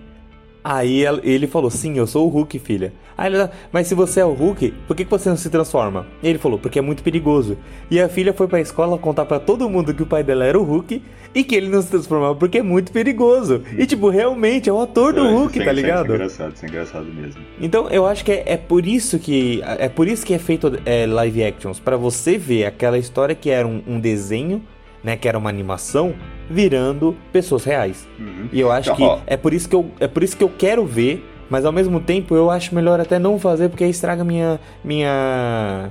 Aí 0.65 1.05
ele 1.25 1.47
falou: 1.47 1.71
Sim, 1.71 1.99
eu 1.99 2.07
sou 2.07 2.27
o 2.27 2.29
Hulk, 2.31 2.59
filha. 2.59 2.93
Aí 3.17 3.33
ela, 3.33 3.51
mas 3.73 3.87
se 3.89 3.95
você 3.95 4.21
é 4.21 4.25
o 4.25 4.33
Hulk, 4.33 4.73
por 4.87 4.97
que 4.97 5.05
você 5.05 5.29
não 5.29 5.37
se 5.37 5.51
transforma? 5.51 6.07
E 6.23 6.29
ele 6.29 6.39
falou: 6.39 6.59
Porque 6.59 6.79
é 6.79 6.83
muito 6.83 7.03
perigoso. 7.03 7.59
E 7.91 8.01
a 8.01 8.09
filha 8.09 8.33
foi 8.33 8.47
pra 8.47 8.61
escola 8.61 8.97
contar 8.97 9.25
para 9.25 9.41
todo 9.41 9.69
mundo 9.69 9.93
que 9.93 10.03
o 10.03 10.07
pai 10.07 10.23
dela 10.23 10.45
era 10.45 10.59
o 10.59 10.63
Hulk 10.63 11.03
e 11.35 11.43
que 11.43 11.55
ele 11.57 11.69
não 11.69 11.83
se 11.83 11.89
transformava 11.89 12.35
porque 12.37 12.59
é 12.59 12.63
muito 12.63 12.93
perigoso. 12.93 13.63
E, 13.77 13.87
tipo, 13.87 14.09
realmente 14.09 14.69
é 14.69 14.73
o 14.73 14.81
ator 14.81 15.15
do 15.15 15.27
é, 15.27 15.31
Hulk, 15.31 15.65
tá 15.65 15.73
ligado? 15.73 16.05
Isso 16.05 16.13
é 16.13 16.15
engraçado, 16.15 16.55
isso 16.55 16.65
é 16.65 16.69
engraçado 16.69 17.07
mesmo. 17.07 17.43
Então 17.61 17.89
eu 17.89 18.07
acho 18.07 18.25
que 18.25 18.31
é, 18.31 18.45
é 18.47 18.57
por 18.57 18.87
isso 18.87 19.19
que. 19.19 19.61
É 19.65 19.89
por 19.89 20.07
isso 20.07 20.25
que 20.25 20.33
é 20.33 20.39
feito 20.39 20.73
é, 20.87 21.07
live 21.07 21.43
actions. 21.43 21.81
para 21.81 21.97
você 21.97 22.39
ver 22.39 22.67
aquela 22.67 22.99
história 22.99 23.35
que 23.35 23.51
era 23.51 23.67
um, 23.67 23.83
um 23.85 23.99
desenho 23.99 24.63
né, 25.03 25.17
que 25.17 25.29
era 25.29 25.37
uma 25.37 25.51
animação, 25.51 26.15
virando 26.49 27.17
pessoas 27.33 27.65
reais. 27.65 28.07
Uhum. 28.19 28.49
E 28.53 28.61
eu 28.61 28.71
acho 28.71 28.95
que 28.95 29.03
é 29.27 29.37
por 29.37 29.53
isso 29.53 29.69
que 29.69 29.75
eu 29.75 29.91
é 30.01 30.07
por 30.07 30.23
isso 30.23 30.37
que 30.37 30.45
eu 30.45 30.49
quero 30.51 30.85
ver, 30.85 31.25
mas 31.49 31.65
ao 31.65 31.73
mesmo 31.73 32.01
tempo 32.01 32.35
eu 32.35 32.51
acho 32.51 32.75
melhor 32.75 33.01
até 33.01 33.19
não 33.19 33.39
fazer 33.39 33.69
porque 33.69 33.85
aí 33.85 33.91
estraga 33.91 34.25
minha 34.25 34.61
minha 34.85 35.91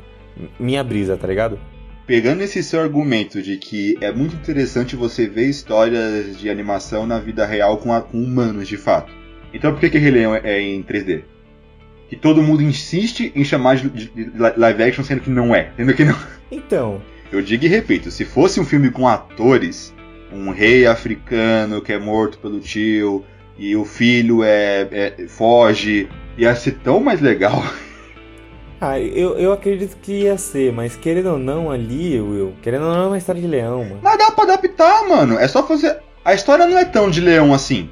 minha 0.60 0.84
brisa, 0.84 1.18
tá 1.18 1.28
ligado? 1.28 1.60
Pegando 2.06 2.42
esse 2.42 2.62
seu 2.64 2.82
argumento 2.82 3.42
de 3.42 3.58
que 3.58 3.98
é 4.02 4.12
muito 4.12 4.36
interessante 4.36 4.96
você 4.96 5.28
ver 5.28 5.48
histórias 5.48 6.38
de 6.38 6.50
animação 6.50 7.06
na 7.06 7.20
vida 7.20 7.46
real 7.46 7.78
com, 7.78 7.94
a, 7.94 8.02
com 8.02 8.18
humanos 8.18 8.68
de 8.68 8.76
fato. 8.76 9.12
Então 9.54 9.72
por 9.72 9.80
que 9.80 9.90
que 9.90 9.98
Rei 9.98 10.12
Leão 10.12 10.36
é, 10.36 10.42
é 10.44 10.62
em 10.62 10.84
3D? 10.84 11.24
Que 12.10 12.16
todo 12.18 12.44
mundo 12.44 12.62
insiste 12.62 13.32
em 13.34 13.44
chamar 13.46 13.78
de 13.78 14.12
live 14.36 14.84
action 14.84 15.04
sendo 15.04 15.22
que 15.22 15.30
não 15.30 15.56
é, 15.56 15.72
sendo 15.78 15.94
que 15.94 16.04
não. 16.04 16.16
Então, 16.52 17.02
eu 17.32 17.42
digo 17.42 17.64
e 17.64 17.68
repito, 17.70 18.12
se 18.12 18.26
fosse 18.26 18.60
um 18.60 18.66
filme 18.66 18.92
com 18.92 19.08
atores, 19.08 19.94
um 20.32 20.52
rei 20.52 20.86
africano 20.86 21.82
que 21.82 21.94
é 21.94 22.00
morto 22.00 22.38
pelo 22.38 22.60
tio 22.60 23.24
e 23.58 23.76
o 23.76 23.86
filho 23.86 24.44
é, 24.44 24.88
é 24.92 25.28
foge, 25.28 26.10
ia 26.38 26.56
ser 26.56 26.80
tão 26.84 27.00
mais 27.00 27.22
legal. 27.22 27.64
Ah, 28.84 29.00
eu, 29.00 29.38
eu 29.38 29.54
acredito 29.54 29.96
que 29.98 30.24
ia 30.24 30.36
ser, 30.40 30.74
mas 30.74 30.96
querendo 30.96 31.34
ou 31.34 31.38
não 31.38 31.70
ali, 31.70 32.20
Will, 32.20 32.56
querendo 32.64 32.86
ou 32.86 32.96
não 32.96 33.04
é 33.04 33.08
uma 33.10 33.18
história 33.20 33.40
de 33.40 33.46
leão, 33.46 33.84
mano. 33.84 34.00
Mas 34.02 34.18
dá 34.18 34.32
pra 34.32 34.44
adaptar, 34.44 35.08
mano. 35.08 35.38
É 35.38 35.48
só 35.48 35.62
fazer. 35.62 36.00
A 36.26 36.34
história 36.34 36.66
não 36.66 36.76
é 36.76 36.84
tão 36.84 37.08
de 37.08 37.22
leão 37.22 37.54
assim. 37.54 37.88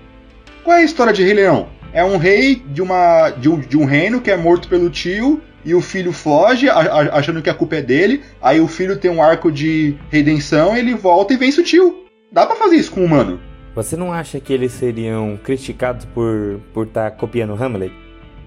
Qual 0.63 0.75
é 0.75 0.81
a 0.81 0.83
história 0.83 1.13
de 1.13 1.23
Rei 1.23 1.35
Leão? 1.35 1.67
É 1.93 2.03
um 2.03 2.17
rei 2.17 2.55
de, 2.55 2.81
uma, 2.81 3.29
de, 3.29 3.47
um, 3.47 3.59
de 3.59 3.77
um 3.77 3.85
reino 3.85 4.19
que 4.19 4.31
é 4.31 4.37
morto 4.37 4.67
pelo 4.67 4.89
tio 4.89 5.39
e 5.63 5.75
o 5.75 5.81
filho 5.81 6.11
foge, 6.11 6.67
achando 6.67 7.41
que 7.41 7.51
a 7.51 7.53
culpa 7.53 7.75
é 7.75 7.81
dele. 7.83 8.23
Aí 8.41 8.59
o 8.59 8.67
filho 8.67 8.97
tem 8.97 9.11
um 9.11 9.21
arco 9.21 9.51
de 9.51 9.95
redenção, 10.09 10.75
ele 10.75 10.95
volta 10.95 11.35
e 11.35 11.37
vence 11.37 11.61
o 11.61 11.63
tio. 11.63 12.08
Dá 12.31 12.45
para 12.45 12.55
fazer 12.55 12.75
isso 12.75 12.91
com 12.91 13.01
o 13.01 13.05
humano. 13.05 13.39
Você 13.75 13.95
não 13.95 14.11
acha 14.11 14.39
que 14.39 14.51
eles 14.51 14.71
seriam 14.71 15.39
criticados 15.43 16.05
por 16.05 16.59
por 16.73 16.87
estar 16.87 17.11
tá 17.11 17.17
copiando 17.17 17.53
Hamlet? 17.53 17.93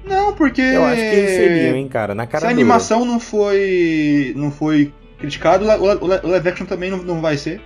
Não, 0.05 0.35
porque 0.35 0.61
eu 0.61 0.85
acho 0.85 1.01
que 1.01 1.17
eles 1.17 1.31
seriam, 1.31 1.77
hein, 1.77 1.89
cara, 1.89 2.15
na 2.15 2.27
cara. 2.27 2.43
Se 2.43 2.47
a 2.47 2.51
animação 2.51 3.05
não 3.05 3.21
foi 3.21 4.33
não 4.37 4.51
foi 4.51 4.93
criticado, 5.19 5.65
o 5.65 6.07
live 6.29 6.49
action 6.49 6.67
também 6.67 6.91
não, 6.91 6.99
não 6.99 7.21
vai 7.21 7.37
ser. 7.37 7.61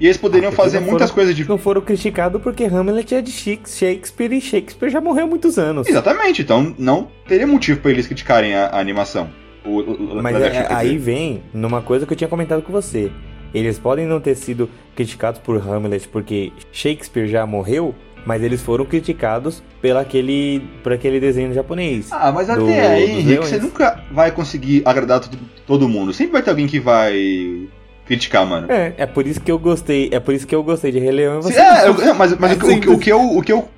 E 0.00 0.06
eles 0.06 0.16
poderiam 0.16 0.50
ah, 0.50 0.54
fazer 0.54 0.78
muitas 0.78 1.10
foram, 1.10 1.14
coisas 1.14 1.34
de. 1.34 1.48
Não 1.48 1.58
foram 1.58 1.80
criticados 1.80 2.40
porque 2.40 2.64
Hamlet 2.64 3.16
é 3.16 3.20
de 3.20 3.32
Shakespeare 3.32 4.32
e 4.32 4.40
Shakespeare 4.40 4.90
já 4.90 5.00
morreu 5.00 5.24
há 5.24 5.26
muitos 5.26 5.58
anos. 5.58 5.88
Exatamente, 5.88 6.42
então 6.42 6.74
não 6.78 7.08
teria 7.26 7.46
motivo 7.46 7.80
para 7.80 7.90
eles 7.90 8.06
criticarem 8.06 8.54
a, 8.54 8.66
a 8.66 8.78
animação. 8.78 9.28
O, 9.64 9.80
o, 9.80 10.22
Mas 10.22 10.36
é, 10.40 10.72
aí 10.72 10.96
vem 10.96 11.42
numa 11.52 11.82
coisa 11.82 12.06
que 12.06 12.12
eu 12.12 12.16
tinha 12.16 12.28
comentado 12.28 12.62
com 12.62 12.72
você. 12.72 13.10
Eles 13.52 13.78
podem 13.78 14.06
não 14.06 14.20
ter 14.20 14.34
sido 14.34 14.68
criticados 14.94 15.40
por 15.40 15.56
Hamlet 15.56 16.08
porque 16.08 16.52
Shakespeare 16.72 17.28
já 17.28 17.46
morreu, 17.46 17.94
mas 18.26 18.42
eles 18.42 18.60
foram 18.60 18.84
criticados 18.84 19.62
pela 19.80 20.00
aquele, 20.00 20.62
por 20.82 20.92
aquele 20.92 21.18
desenho 21.20 21.52
japonês. 21.54 22.08
Ah, 22.10 22.30
mas 22.32 22.50
até 22.50 22.60
do, 22.60 22.68
aí, 22.68 23.20
Henrique, 23.20 23.36
você 23.36 23.58
nunca 23.58 24.02
vai 24.12 24.30
conseguir 24.30 24.82
agradar 24.84 25.20
todo 25.66 25.88
mundo. 25.88 26.12
Sempre 26.12 26.32
vai 26.32 26.42
ter 26.42 26.50
alguém 26.50 26.66
que 26.66 26.80
vai 26.80 27.68
criticar, 28.06 28.46
mano. 28.46 28.70
É, 28.70 28.94
é 28.98 29.06
por 29.06 29.26
isso 29.26 29.40
que 29.40 29.50
eu 29.50 29.58
gostei. 29.58 30.08
É 30.12 30.20
por 30.20 30.34
isso 30.34 30.46
que 30.46 30.54
eu 30.54 30.62
gostei 30.62 30.90
de 30.90 30.98
Rei 30.98 31.12
Leão. 31.12 31.40
Você 31.42 31.60
é, 31.60 31.88
eu, 31.88 32.14
mas, 32.14 32.36
mas 32.38 32.52
é 32.52 32.64
o, 32.64 32.90
o, 32.90 32.94
o, 32.94 32.98
que 32.98 33.12
eu, 33.12 33.20
o 33.20 33.42
que 33.42 33.52
eu 33.52 33.68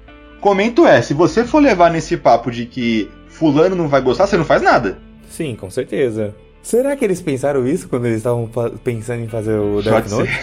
comento 0.41 0.87
é, 0.87 1.03
se 1.03 1.15
você 1.15 1.45
for 1.45 1.61
levar 1.61 1.91
nesse 1.91 2.17
papo 2.17 2.51
de 2.51 2.67
que 2.67 3.11
fulano 3.29 3.77
não 3.77 3.89
vai 3.89 4.01
gostar, 4.01 4.27
você 4.27 4.37
não 4.37 4.45
faz 4.45 4.63
nada. 4.63 4.99
Sim, 5.29 5.55
com 5.55 5.71
certeza. 5.71 6.35
Será 6.63 6.95
que 6.97 7.05
eles 7.05 7.21
pensaram 7.21 7.67
isso 7.67 7.89
quando 7.89 8.07
eles 8.07 8.19
estavam 8.19 8.49
pensando 8.85 9.23
em 9.23 9.29
fazer 9.29 9.55
o 9.55 9.83
Death 9.83 10.11
Note? 10.11 10.41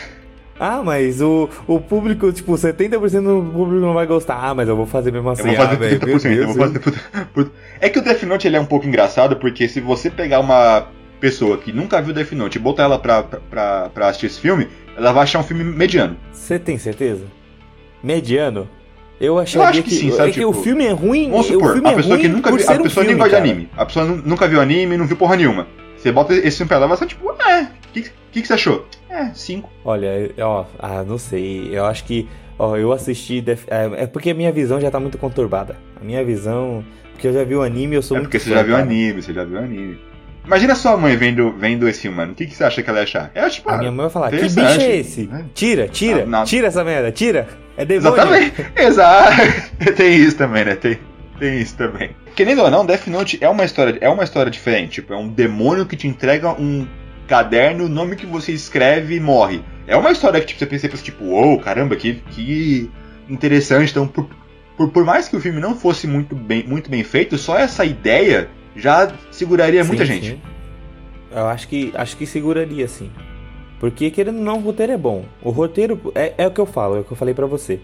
Ah, 0.60 0.82
mas 0.84 1.22
o, 1.22 1.48
o 1.68 1.80
público, 1.80 2.32
tipo, 2.32 2.54
70% 2.54 2.90
do 3.22 3.52
público 3.52 3.80
não 3.80 3.94
vai 3.94 4.08
gostar. 4.08 4.40
Ah, 4.42 4.56
mas 4.56 4.68
eu 4.68 4.76
vou 4.76 4.88
fazer 4.88 5.12
mesmo 5.12 5.30
assim. 5.30 5.50
Eu 5.50 5.56
vou 5.56 5.68
fazer 5.68 5.96
ah, 5.96 6.00
30%, 6.00 6.32
eu 6.32 6.48
vou 6.48 6.56
fazer... 6.56 7.52
É 7.80 7.90
que 7.90 8.00
o 8.00 8.02
Death 8.02 8.24
Note 8.24 8.48
ele 8.48 8.58
é 8.58 8.60
um 8.60 8.66
pouco 8.66 8.88
engraçado, 8.88 9.36
porque 9.36 9.68
se 9.68 9.80
você 9.80 10.10
pegar 10.10 10.40
uma 10.40 10.88
pessoa 11.20 11.58
que 11.58 11.72
nunca 11.72 12.02
viu 12.02 12.14
Death 12.14 12.32
Note 12.32 12.58
e 12.58 12.60
botar 12.60 12.84
ela 12.84 12.98
pra, 12.98 13.24
pra, 13.24 13.90
pra 13.90 14.08
assistir 14.08 14.28
esse 14.28 14.40
filme, 14.40 14.68
ela 14.96 15.12
vai 15.12 15.24
achar 15.24 15.40
um 15.40 15.44
filme 15.44 15.64
mediano. 15.64 16.18
Você 16.32 16.58
tem 16.58 16.78
certeza? 16.78 17.26
Mediano? 18.04 18.68
Eu 19.20 19.40
acharia 19.40 19.66
eu 19.66 19.70
acho 19.70 19.84
que, 19.84 19.90
que 19.90 19.96
sim, 19.96 20.12
sabe? 20.12 20.30
É 20.30 20.34
tipo, 20.34 20.52
que 20.52 20.60
o 20.60 20.64
filme 20.64 20.86
é 20.86 20.92
ruim. 20.92 21.30
Vamos 21.32 21.48
supor, 21.48 21.72
o 21.72 21.74
filme 21.74 21.90
a 21.90 21.94
pessoa 21.94 22.16
é 22.16 22.20
que 22.20 22.28
nunca 22.28 22.52
viu, 22.52 22.70
a 22.70 22.80
pessoa 22.80 23.04
um 23.04 23.08
nem 23.08 23.18
gosta 23.18 23.30
de 23.30 23.36
anime. 23.36 23.70
A 23.76 23.86
pessoa 23.86 24.06
nunca 24.06 24.48
viu 24.48 24.62
anime, 24.62 24.98
não 24.98 25.08
viu 25.08 25.18
porra 25.18 25.36
nenhuma. 25.36 25.68
Você 25.98 26.12
bota 26.12 26.34
esse 26.34 26.58
filme 26.58 26.68
pra 26.68 26.78
ela 26.78 26.88
vai 26.88 26.98
ser 26.98 27.08
tipo, 27.08 27.30
é, 27.32 27.64
o 27.64 27.68
que, 27.94 28.04
que, 28.32 28.42
que 28.42 28.48
você 28.48 28.54
achou? 28.54 28.88
É, 29.10 29.32
cinco. 29.34 29.70
Olha, 29.84 30.32
ó, 30.40 30.66
ah, 30.80 31.04
não 31.04 31.18
sei. 31.18 31.70
Eu 31.72 31.86
acho 31.86 32.04
que, 32.04 32.28
ó, 32.58 32.78
eu 32.78 32.92
assisti. 32.92 33.42
Def... 33.42 33.66
É, 33.68 34.04
é, 34.04 34.08
porque 34.08 34.30
a 34.30 34.34
minha 34.34 34.52
visão 34.52 34.80
já 34.80 34.92
tá 34.92 35.00
muito 35.00 35.18
conturbada. 35.18 35.76
A 36.00 36.04
minha 36.04 36.24
visão. 36.24 36.84
Porque 37.14 37.28
eu 37.28 37.34
já 37.34 37.44
vi 37.44 37.56
o 37.56 37.64
anime 37.64 37.96
eu 37.96 38.02
sou 38.02 38.16
é 38.16 38.20
muito. 38.20 38.30
Porque 38.30 38.40
você 38.40 38.52
já 38.52 38.62
viu 38.62 38.76
o 38.76 38.78
anime, 38.78 39.22
você 39.22 39.34
já 39.34 39.44
viu 39.44 39.60
o 39.60 39.64
anime. 39.64 40.00
Imagina 40.46 40.76
sua 40.76 40.96
mãe 40.96 41.18
vendo, 41.18 41.52
vendo 41.52 41.90
esse 41.90 42.04
filme, 42.04 42.16
mano. 42.18 42.32
O 42.32 42.36
que, 42.36 42.46
que 42.46 42.56
você 42.56 42.64
acha 42.64 42.82
que 42.82 42.90
ela 42.90 43.00
ia 43.00 43.04
achar? 43.04 43.32
É, 43.36 43.50
tipo, 43.50 43.70
a 43.70 43.78
minha 43.78 43.92
mãe 43.92 44.06
vai 44.06 44.10
falar: 44.10 44.30
Que 44.30 44.44
bicho 44.44 44.60
é 44.60 44.96
esse? 44.96 45.30
É. 45.34 45.44
Tira, 45.54 45.88
tira, 45.90 46.28
ah, 46.32 46.44
tira 46.44 46.68
essa 46.68 46.84
merda, 46.84 47.12
tira. 47.12 47.50
É 47.76 47.84
demônio. 47.84 48.16
Exatamente. 48.16 48.66
Exato. 48.78 49.36
tem 49.98 50.16
isso 50.16 50.38
também, 50.38 50.64
né? 50.64 50.76
Tem, 50.76 50.98
tem 51.38 51.60
isso 51.60 51.76
também. 51.76 52.12
Querendo 52.38 52.62
ou 52.62 52.70
não, 52.70 52.86
Death 52.86 53.08
Note 53.08 53.40
é 53.42 53.50
uma 53.50 53.66
história, 53.66 53.98
é 54.00 54.08
uma 54.08 54.24
história 54.24 54.52
diferente. 54.52 55.02
Tipo, 55.02 55.12
é 55.12 55.18
um 55.18 55.28
demônio 55.28 55.88
que 55.88 55.96
te 55.96 56.08
entrega 56.08 56.52
um 56.52 56.88
caderno, 57.28 57.86
o 57.86 57.90
nome 57.90 58.16
que 58.16 58.28
você 58.28 58.52
escreve 58.52 59.16
e 59.16 59.20
morre. 59.20 59.64
É 59.88 59.98
uma 59.98 60.12
história 60.12 60.40
que 60.40 60.46
tipo, 60.46 60.60
você 60.60 60.68
pensa, 60.68 60.88
tipo, 61.02 61.24
uou, 61.24 61.48
wow, 61.48 61.60
caramba, 61.60 61.96
que, 61.96 62.14
que 62.30 62.92
interessante. 63.28 63.90
Então, 63.90 64.08
por, 64.08 64.30
por, 64.78 64.92
por, 64.92 65.04
mais 65.04 65.28
que 65.28 65.36
o 65.36 65.42
filme 65.42 65.60
não 65.60 65.76
fosse 65.76 66.06
muito 66.06 66.36
bem, 66.36 66.64
muito 66.68 66.92
bem 66.92 67.04
feito, 67.04 67.40
só 67.40 67.58
essa 67.58 67.84
ideia 67.84 68.48
já 68.76 69.12
seguraria 69.32 69.82
sim, 69.82 69.88
muita 69.88 70.06
gente. 70.06 70.30
Sim. 70.30 70.42
Eu 71.32 71.48
acho 71.48 71.68
que, 71.68 71.92
acho 71.96 72.16
que 72.18 72.28
seguraria, 72.28 72.88
sim. 72.88 73.10
Porque, 73.80 74.12
querendo 74.12 74.38
ou 74.38 74.44
não, 74.44 74.58
o 74.60 74.62
roteiro 74.62 74.92
é 74.92 74.98
bom. 74.98 75.26
O 75.42 75.50
roteiro 75.50 76.00
é, 76.14 76.36
é 76.38 76.46
o 76.46 76.52
que 76.52 76.62
eu 76.62 76.68
falo, 76.68 76.98
é 76.98 77.00
o 77.00 77.04
que 77.04 77.12
eu 77.12 77.18
falei 77.18 77.34
para 77.34 77.48
você. 77.48 77.80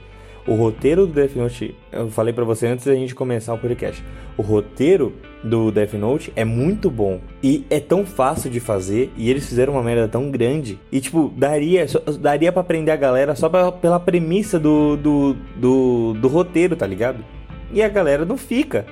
O 0.46 0.56
roteiro 0.56 1.08
do 1.08 1.14
Death 1.14 1.36
Note, 1.36 1.74
eu 1.90 2.10
falei 2.10 2.34
para 2.34 2.44
você 2.44 2.68
antes 2.68 2.86
da 2.86 2.94
gente 2.94 3.16
começar 3.16 3.54
o 3.54 3.58
podcast. 3.58 4.04
O 4.36 4.42
roteiro 4.42 5.14
do 5.42 5.72
Death 5.72 5.94
Note 5.94 6.34
é 6.36 6.44
muito 6.44 6.92
bom 6.92 7.22
e 7.42 7.66
é 7.70 7.80
tão 7.80 8.06
fácil 8.06 8.50
de 8.50 8.60
fazer 8.60 9.12
e 9.16 9.30
eles 9.30 9.48
fizeram 9.48 9.74
uma 9.74 9.84
merda 9.84 10.08
tão 10.08 10.30
grande 10.30 10.78
e 10.92 11.00
tipo 11.00 11.32
daria 11.38 11.86
daria 12.20 12.52
para 12.52 12.64
prender 12.64 12.94
a 12.94 12.98
galera 12.98 13.36
só 13.36 13.48
pra, 13.48 13.72
pela 13.72 14.00
premissa 14.00 14.60
do, 14.60 14.98
do, 14.98 15.36
do, 15.56 16.14
do 16.16 16.28
roteiro, 16.28 16.76
tá 16.76 16.86
ligado? 16.86 17.24
E 17.72 17.82
a 17.82 17.88
galera 17.88 18.26
não 18.26 18.38
fica. 18.38 18.86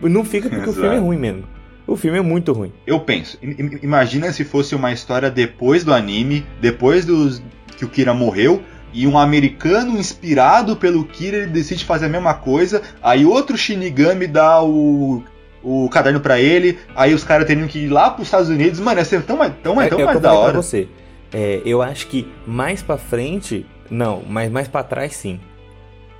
Não 0.00 0.24
fica 0.24 0.48
porque 0.48 0.68
Exato. 0.68 0.78
o 0.78 0.82
filme 0.82 0.96
é 0.96 0.98
ruim 0.98 1.18
mesmo. 1.18 1.44
o 1.86 1.96
filme 1.96 2.18
é 2.18 2.22
muito 2.22 2.52
ruim. 2.52 2.72
Eu 2.84 2.98
penso, 2.98 3.38
imagina 3.80 4.32
se 4.32 4.44
fosse 4.44 4.74
uma 4.74 4.92
história 4.92 5.30
depois 5.30 5.84
do 5.84 5.94
anime, 5.94 6.44
depois 6.60 7.04
dos 7.04 7.40
que 7.76 7.84
o 7.84 7.88
Kira 7.88 8.12
morreu, 8.12 8.62
e 8.96 9.06
um 9.06 9.18
americano 9.18 9.98
inspirado 9.98 10.74
pelo 10.74 11.04
Kira 11.04 11.36
ele 11.36 11.48
decide 11.48 11.84
fazer 11.84 12.06
a 12.06 12.08
mesma 12.08 12.32
coisa, 12.32 12.80
aí 13.02 13.26
outro 13.26 13.56
Shinigami 13.56 14.26
dá 14.26 14.62
o 14.62 15.22
o 15.62 15.88
caderno 15.90 16.20
para 16.20 16.38
ele, 16.40 16.78
aí 16.94 17.12
os 17.12 17.24
caras 17.24 17.44
teriam 17.44 17.66
que 17.66 17.80
ir 17.80 17.88
lá 17.88 18.08
pros 18.08 18.28
Estados 18.28 18.48
Unidos, 18.48 18.78
mano, 18.78 19.00
ia 19.00 19.04
ser 19.04 19.22
tão, 19.22 19.36
tão, 19.50 19.82
é, 19.82 19.88
tão 19.88 20.00
é 20.00 20.04
mais 20.04 20.20
da 20.20 20.32
hora. 20.32 20.62
Você. 20.62 20.88
É, 21.34 21.60
eu 21.66 21.82
acho 21.82 22.06
que 22.06 22.32
mais 22.46 22.84
para 22.84 22.96
frente, 22.96 23.66
não, 23.90 24.22
mas 24.28 24.48
mais 24.48 24.68
para 24.68 24.84
trás 24.84 25.14
sim. 25.14 25.40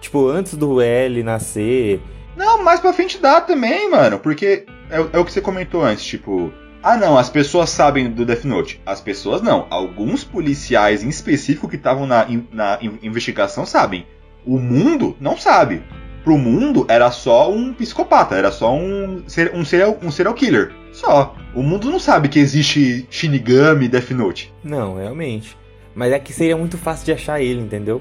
Tipo, 0.01 0.29
antes 0.29 0.55
do 0.55 0.81
L 0.83 1.23
nascer. 1.23 2.01
Não, 2.37 2.63
mais 2.65 2.81
pra 2.81 2.93
frente 2.93 3.19
dá 3.19 3.41
também, 3.41 3.89
mano. 3.89 4.19
Porque 4.19 4.67
é, 4.91 4.97
é 5.13 5.19
o 5.19 5.25
que 5.25 5.33
você 5.33 5.41
comentou 5.41 5.83
antes, 5.83 6.05
tipo. 6.05 6.53
Ah, 6.89 6.97
não, 6.97 7.19
as 7.19 7.29
pessoas 7.29 7.71
sabem 7.71 8.09
do 8.09 8.25
Death 8.25 8.45
Note. 8.45 8.81
As 8.87 9.01
pessoas 9.01 9.43
não. 9.43 9.67
Alguns 9.71 10.23
policiais 10.23 11.03
em 11.03 11.09
específico 11.09 11.69
que 11.69 11.75
estavam 11.75 12.07
na, 12.07 12.25
na 12.53 12.79
investigação 13.03 13.67
sabem. 13.67 14.07
O 14.47 14.57
mundo 14.57 15.17
não 15.19 15.37
sabe. 15.37 15.83
Pro 16.23 16.39
mundo 16.39 16.87
era 16.89 17.11
só 17.11 17.51
um 17.51 17.75
psicopata, 17.75 18.37
era 18.37 18.53
só 18.53 18.73
um, 18.73 19.25
um, 19.53 19.65
serial, 19.65 19.99
um 20.01 20.13
serial 20.13 20.33
killer. 20.33 20.73
Só. 20.93 21.35
O 21.57 21.61
mundo 21.61 21.91
não 21.91 21.99
sabe 21.99 22.29
que 22.29 22.39
existe 22.39 23.05
Shinigami 23.11 23.89
Death 23.89 24.13
Note. 24.13 24.55
Não, 24.63 24.95
realmente. 24.95 25.59
Mas 25.93 26.13
é 26.13 26.21
que 26.21 26.33
seria 26.33 26.57
muito 26.57 26.79
fácil 26.79 27.07
de 27.07 27.11
achar 27.11 27.41
ele, 27.41 27.63
entendeu? 27.63 28.01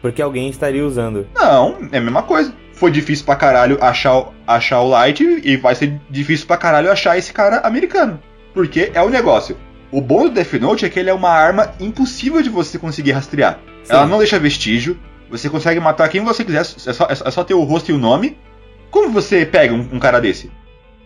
Porque 0.00 0.20
alguém 0.20 0.50
estaria 0.50 0.84
usando. 0.84 1.28
Não, 1.32 1.78
é 1.92 1.98
a 1.98 2.00
mesma 2.00 2.24
coisa. 2.24 2.52
Foi 2.82 2.90
difícil 2.90 3.24
pra 3.24 3.36
caralho 3.36 3.78
achar, 3.80 4.32
achar 4.44 4.80
o 4.80 4.88
Light 4.88 5.22
e 5.44 5.56
vai 5.56 5.72
ser 5.72 6.00
difícil 6.10 6.48
pra 6.48 6.56
caralho 6.56 6.90
achar 6.90 7.16
esse 7.16 7.32
cara 7.32 7.58
americano. 7.58 8.20
Porque 8.52 8.90
é 8.92 9.00
o 9.00 9.08
negócio. 9.08 9.56
O 9.92 10.00
bom 10.00 10.24
do 10.24 10.30
Death 10.30 10.54
Note 10.54 10.84
é 10.84 10.88
que 10.88 10.98
ele 10.98 11.08
é 11.08 11.14
uma 11.14 11.30
arma 11.30 11.72
impossível 11.78 12.42
de 12.42 12.50
você 12.50 12.80
conseguir 12.80 13.12
rastrear. 13.12 13.60
Sim. 13.84 13.92
Ela 13.92 14.04
não 14.04 14.18
deixa 14.18 14.36
vestígio, 14.36 14.98
você 15.30 15.48
consegue 15.48 15.78
matar 15.78 16.08
quem 16.08 16.24
você 16.24 16.44
quiser, 16.44 16.62
é 16.62 16.64
só, 16.64 17.06
é 17.08 17.30
só 17.30 17.44
ter 17.44 17.54
o 17.54 17.62
rosto 17.62 17.92
e 17.92 17.94
o 17.94 17.98
nome. 17.98 18.36
Como 18.90 19.10
você 19.10 19.46
pega 19.46 19.72
um, 19.72 19.88
um 19.92 20.00
cara 20.00 20.20
desse? 20.20 20.50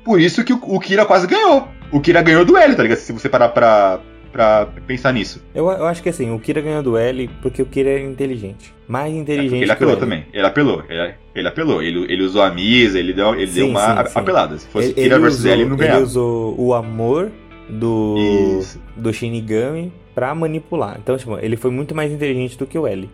Por 0.02 0.18
isso 0.18 0.42
que 0.44 0.54
o, 0.54 0.60
o, 0.62 0.80
Kira 0.80 1.04
quase 1.04 1.26
ganhou. 1.26 1.68
O 1.92 2.00
Kira 2.00 2.22
ganhou 2.22 2.46
do 2.46 2.56
L, 2.56 2.74
tá 2.74 2.82
ligado? 2.84 3.00
Se 3.00 3.12
você 3.12 3.28
parar 3.28 3.50
pra, 3.50 4.00
pra 4.36 4.68
pensar 4.86 5.12
nisso. 5.14 5.42
Eu, 5.54 5.70
eu 5.70 5.86
acho 5.86 6.02
que 6.02 6.10
assim, 6.10 6.30
o 6.30 6.38
Kira 6.38 6.60
ganhou 6.60 6.82
do 6.82 6.98
L 6.98 7.30
porque 7.40 7.62
o 7.62 7.66
Kira 7.66 7.88
é 7.88 8.04
inteligente. 8.04 8.74
Mais 8.86 9.14
inteligente. 9.14 9.60
É 9.60 9.62
ele 9.62 9.72
apelou 9.72 9.96
também. 9.96 10.26
Ele 10.30 10.46
apelou. 10.46 10.84
Ele, 10.88 11.14
ele 11.34 11.48
apelou. 11.48 11.82
Ele, 11.82 12.04
ele 12.12 12.22
usou 12.22 12.42
a 12.42 12.50
Misa, 12.50 12.98
ele 12.98 13.14
deu, 13.14 13.34
ele 13.34 13.46
sim, 13.46 13.54
deu 13.54 13.68
uma 13.68 14.06
sim, 14.06 14.18
apelada. 14.18 14.58
Se 14.58 14.68
fosse 14.68 14.88
ele, 14.88 14.94
Kira 14.94 15.18
versus 15.18 15.40
usou, 15.40 15.52
L, 15.52 15.60
ele 15.62 15.70
não 15.70 15.76
ganhava. 15.76 15.96
Ele 15.96 16.04
usou 16.04 16.60
o 16.60 16.74
amor 16.74 17.32
do, 17.68 18.60
do 18.94 19.12
Shinigami 19.12 19.90
pra 20.14 20.34
manipular. 20.34 20.98
Então, 21.02 21.16
tipo, 21.16 21.38
ele 21.38 21.56
foi 21.56 21.70
muito 21.70 21.94
mais 21.94 22.12
inteligente 22.12 22.58
do 22.58 22.66
que 22.66 22.78
o 22.78 22.86
L. 22.86 23.08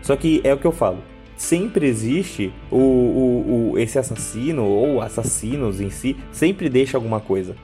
Só 0.00 0.14
que 0.14 0.40
é 0.44 0.54
o 0.54 0.58
que 0.58 0.66
eu 0.66 0.72
falo. 0.72 0.98
Sempre 1.36 1.86
existe 1.86 2.52
o, 2.70 2.76
o, 2.76 3.72
o 3.72 3.78
esse 3.78 3.98
assassino 3.98 4.64
ou 4.64 5.00
assassinos 5.00 5.80
em 5.80 5.90
si, 5.90 6.16
sempre 6.32 6.68
deixa 6.68 6.96
alguma 6.96 7.20
coisa. 7.20 7.54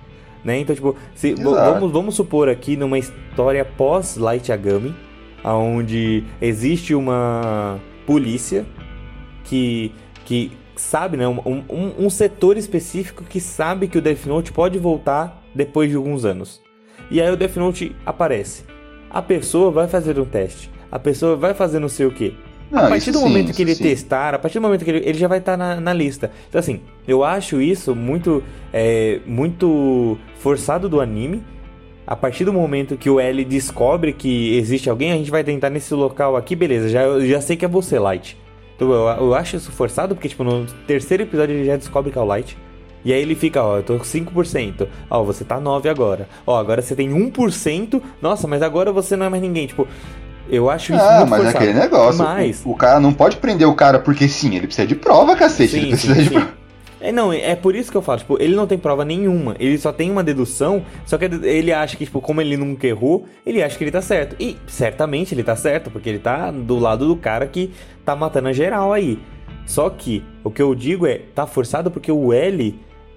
Né? 0.44 0.60
Então, 0.60 0.74
tipo, 0.74 0.94
se, 1.14 1.34
vamos, 1.34 1.90
vamos 1.90 2.14
supor 2.14 2.48
aqui 2.48 2.76
numa 2.76 2.98
história 2.98 3.64
pós-Light 3.64 4.50
Yagami, 4.50 4.94
onde 5.42 6.24
existe 6.40 6.94
uma 6.94 7.80
polícia 8.06 8.66
que, 9.44 9.92
que 10.24 10.52
sabe, 10.76 11.16
né? 11.16 11.26
Um, 11.26 11.40
um, 11.46 12.06
um, 12.06 12.10
setor 12.10 12.56
específico 12.56 13.24
que 13.24 13.40
sabe 13.40 13.88
que 13.88 13.98
o 13.98 14.02
Death 14.02 14.26
Note 14.26 14.52
pode 14.52 14.78
voltar 14.78 15.42
depois 15.54 15.90
de 15.90 15.96
alguns 15.96 16.24
anos. 16.24 16.60
E 17.10 17.20
aí 17.20 17.30
o 17.30 17.36
Death 17.36 17.56
Note 17.56 17.94
aparece. 18.04 18.64
A 19.10 19.22
pessoa 19.22 19.70
vai 19.70 19.88
fazer 19.88 20.18
um 20.18 20.24
teste. 20.24 20.70
A 20.90 20.98
pessoa 20.98 21.36
vai 21.36 21.54
fazer 21.54 21.78
não 21.78 21.88
sei 21.88 22.06
o 22.06 22.10
que. 22.10 22.36
A 22.78 22.88
partir 22.88 23.10
do 23.10 23.18
sim, 23.18 23.24
momento 23.24 23.52
que 23.52 23.62
ele 23.62 23.74
sim. 23.74 23.82
testar, 23.82 24.34
a 24.34 24.38
partir 24.38 24.58
do 24.58 24.62
momento 24.62 24.84
que 24.84 24.90
ele, 24.90 25.02
ele 25.06 25.18
já 25.18 25.28
vai 25.28 25.38
estar 25.38 25.52
tá 25.52 25.56
na, 25.56 25.80
na, 25.80 25.92
lista. 25.92 26.30
Então, 26.48 26.58
assim, 26.58 26.80
eu 27.06 27.22
acho 27.22 27.60
isso 27.60 27.94
muito, 27.94 28.42
é, 28.72 29.20
muito 29.26 30.18
forçado 30.38 30.88
do 30.88 31.00
anime. 31.00 31.42
A 32.06 32.14
partir 32.14 32.44
do 32.44 32.52
momento 32.52 32.98
que 32.98 33.08
o 33.08 33.18
L 33.18 33.44
descobre 33.44 34.12
que 34.12 34.56
existe 34.56 34.90
alguém, 34.90 35.12
a 35.12 35.16
gente 35.16 35.30
vai 35.30 35.42
tentar 35.42 35.70
nesse 35.70 35.94
local 35.94 36.36
aqui, 36.36 36.54
beleza, 36.54 36.88
já, 36.88 37.18
já 37.20 37.40
sei 37.40 37.56
que 37.56 37.64
é 37.64 37.68
você, 37.68 37.98
Light. 37.98 38.36
Então 38.76 38.90
eu, 38.92 39.06
eu 39.06 39.34
acho 39.34 39.56
isso 39.56 39.72
forçado, 39.72 40.14
porque, 40.14 40.28
tipo, 40.28 40.44
no 40.44 40.66
terceiro 40.86 41.22
episódio 41.22 41.54
ele 41.54 41.64
já 41.64 41.76
descobre 41.76 42.12
que 42.12 42.18
é 42.18 42.20
o 42.20 42.24
Light. 42.24 42.56
E 43.04 43.12
aí 43.12 43.20
ele 43.20 43.34
fica, 43.34 43.62
ó, 43.62 43.76
eu 43.76 43.82
tô 43.82 43.98
com 43.98 44.04
5%. 44.04 44.88
Ó, 45.10 45.22
você 45.22 45.44
tá 45.44 45.60
9 45.60 45.88
agora. 45.88 46.26
Ó, 46.46 46.56
agora 46.56 46.80
você 46.80 46.96
tem 46.96 47.10
1%. 47.10 48.00
Nossa, 48.20 48.48
mas 48.48 48.62
agora 48.62 48.90
você 48.92 49.14
não 49.14 49.26
é 49.26 49.28
mais 49.28 49.42
ninguém. 49.42 49.66
Tipo, 49.66 49.86
eu 50.48 50.70
acho 50.70 50.92
isso 50.94 51.02
ah, 51.02 51.18
muito 51.18 51.30
mas 51.30 51.42
forçado. 51.42 51.64
é 51.64 51.68
aquele 51.68 51.80
negócio. 51.80 52.24
Mas... 52.24 52.62
O, 52.64 52.70
o, 52.70 52.76
cara 52.76 53.00
não 53.00 53.12
pode 53.12 53.36
prender 53.36 53.66
o 53.66 53.74
cara 53.74 53.98
porque 53.98 54.28
sim, 54.28 54.54
ele 54.54 54.66
precisa 54.66 54.86
de 54.86 54.94
prova, 54.94 55.36
cacete. 55.36 55.72
Sim, 55.72 55.78
ele 55.78 55.88
precisa 55.88 56.14
sim, 56.14 56.22
de 56.22 56.30
prova. 56.30 56.64
É, 57.04 57.12
não, 57.12 57.30
é 57.30 57.54
por 57.54 57.76
isso 57.76 57.90
que 57.90 57.96
eu 57.98 58.00
falo, 58.00 58.20
tipo, 58.20 58.40
ele 58.40 58.56
não 58.56 58.66
tem 58.66 58.78
prova 58.78 59.04
nenhuma, 59.04 59.54
ele 59.60 59.76
só 59.76 59.92
tem 59.92 60.10
uma 60.10 60.24
dedução, 60.24 60.82
só 61.04 61.18
que 61.18 61.26
ele 61.26 61.70
acha 61.70 61.98
que, 61.98 62.06
tipo, 62.06 62.18
como 62.18 62.40
ele 62.40 62.56
nunca 62.56 62.86
errou, 62.86 63.26
ele 63.44 63.62
acha 63.62 63.76
que 63.76 63.84
ele 63.84 63.90
tá 63.90 64.00
certo. 64.00 64.34
E 64.40 64.56
certamente 64.66 65.34
ele 65.34 65.42
tá 65.42 65.54
certo, 65.54 65.90
porque 65.90 66.08
ele 66.08 66.18
tá 66.18 66.50
do 66.50 66.78
lado 66.78 67.06
do 67.06 67.14
cara 67.14 67.46
que 67.46 67.70
tá 68.06 68.16
matando 68.16 68.48
a 68.48 68.54
geral 68.54 68.90
aí. 68.90 69.18
Só 69.66 69.90
que 69.90 70.24
o 70.42 70.50
que 70.50 70.62
eu 70.62 70.74
digo 70.74 71.06
é, 71.06 71.20
tá 71.34 71.46
forçado 71.46 71.90
porque 71.90 72.10
o 72.10 72.32
L 72.32 72.74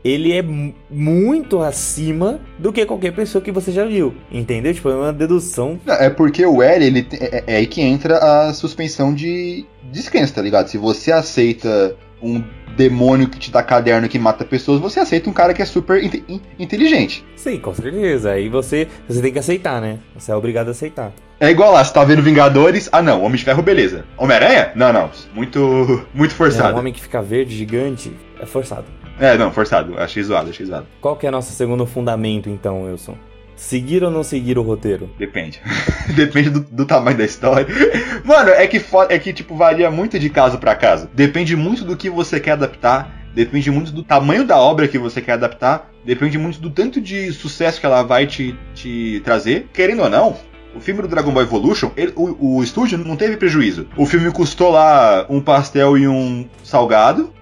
ele 0.07 0.33
é 0.33 0.43
muito 0.89 1.61
acima 1.61 2.39
do 2.57 2.71
que 2.71 2.85
qualquer 2.85 3.13
pessoa 3.13 3.41
que 3.41 3.51
você 3.51 3.71
já 3.71 3.85
viu. 3.85 4.13
Entendeu? 4.31 4.73
Tipo, 4.73 4.89
é 4.89 4.95
uma 4.95 5.13
dedução. 5.13 5.79
É 5.85 6.09
porque 6.09 6.45
o 6.45 6.61
L, 6.61 6.85
ele 6.85 7.07
é, 7.19 7.43
é 7.47 7.55
aí 7.57 7.67
que 7.67 7.81
entra 7.81 8.17
a 8.17 8.53
suspensão 8.53 9.13
de 9.13 9.65
descrença, 9.91 10.35
tá 10.35 10.41
ligado? 10.41 10.67
Se 10.67 10.77
você 10.77 11.11
aceita 11.11 11.95
um 12.21 12.43
demônio 12.75 13.27
que 13.27 13.39
te 13.39 13.51
dá 13.51 13.63
caderno 13.63 14.07
que 14.07 14.19
mata 14.19 14.45
pessoas, 14.45 14.79
você 14.79 14.99
aceita 14.99 15.29
um 15.29 15.33
cara 15.33 15.53
que 15.53 15.61
é 15.61 15.65
super 15.65 16.03
in 16.03 16.41
inteligente. 16.59 17.25
Sim, 17.35 17.59
com 17.59 17.73
certeza. 17.73 18.31
Aí 18.31 18.49
você, 18.49 18.87
você 19.07 19.21
tem 19.21 19.33
que 19.33 19.39
aceitar, 19.39 19.81
né? 19.81 19.97
Você 20.15 20.31
é 20.31 20.35
obrigado 20.35 20.67
a 20.67 20.71
aceitar. 20.71 21.11
É 21.39 21.49
igual 21.49 21.71
lá, 21.71 21.83
você 21.83 21.93
tá 21.93 22.03
vendo 22.03 22.21
Vingadores, 22.21 22.89
ah 22.91 23.01
não, 23.01 23.23
Homem 23.23 23.37
de 23.37 23.43
Ferro, 23.43 23.61
beleza. 23.61 24.05
Homem-Aranha? 24.17 24.71
Não, 24.75 24.91
não, 24.91 25.09
muito, 25.33 26.05
muito 26.13 26.33
forçado. 26.33 26.69
É, 26.69 26.75
um 26.75 26.79
homem 26.79 26.93
que 26.93 27.01
fica 27.01 27.21
verde, 27.21 27.55
gigante, 27.55 28.11
é 28.39 28.45
forçado. 28.45 28.85
É, 29.19 29.37
não, 29.37 29.51
forçado. 29.51 29.97
Achei 29.99 30.21
zoado, 30.23 30.49
achei 30.49 30.65
zoado. 30.65 30.87
Qual 31.01 31.15
que 31.15 31.25
é 31.25 31.31
nosso 31.31 31.51
segundo 31.51 31.85
fundamento, 31.85 32.49
então, 32.49 32.83
Wilson? 32.83 33.17
Seguir 33.57 34.03
ou 34.03 34.11
não 34.11 34.23
seguir 34.23 34.57
o 34.57 34.61
roteiro? 34.61 35.09
Depende. 35.17 35.59
Depende 36.15 36.51
do, 36.51 36.59
do, 36.61 36.85
tamanho 36.85 37.17
da 37.17 37.25
história. 37.25 37.67
Mano, 38.23 38.51
é 38.51 38.65
que, 38.67 38.79
é 39.09 39.19
que, 39.19 39.33
tipo, 39.33 39.55
varia 39.55 39.89
muito 39.89 40.17
de 40.19 40.29
caso 40.29 40.59
para 40.59 40.75
caso. 40.75 41.09
Depende 41.13 41.55
muito 41.55 41.83
do 41.83 41.97
que 41.97 42.09
você 42.09 42.39
quer 42.39 42.51
adaptar. 42.51 43.17
Depende 43.33 43.69
muito 43.69 43.91
do 43.91 44.03
tamanho 44.03 44.45
da 44.45 44.57
obra 44.57 44.87
que 44.87 44.97
você 44.97 45.21
quer 45.21 45.33
adaptar. 45.33 45.91
Depende 46.05 46.37
muito 46.37 46.59
do 46.59 46.69
tanto 46.69 47.01
de 47.01 47.31
sucesso 47.33 47.79
que 47.79 47.85
ela 47.85 48.03
vai 48.03 48.27
te, 48.27 48.55
te 48.73 49.21
trazer. 49.25 49.67
Querendo 49.73 50.03
ou 50.03 50.09
não, 50.09 50.37
o 50.75 50.79
filme 50.79 51.01
do 51.01 51.07
Dragon 51.07 51.31
Ball 51.31 51.43
Evolution, 51.43 51.91
ele, 51.97 52.13
o, 52.15 52.57
o 52.57 52.63
estúdio 52.63 52.97
não 52.99 53.15
teve 53.15 53.37
prejuízo. 53.37 53.87
O 53.97 54.05
filme 54.05 54.31
custou 54.31 54.69
lá 54.69 55.25
um 55.29 55.41
pastel 55.41 55.97
e 55.97 56.07
um 56.07 56.47
salgado. 56.63 57.33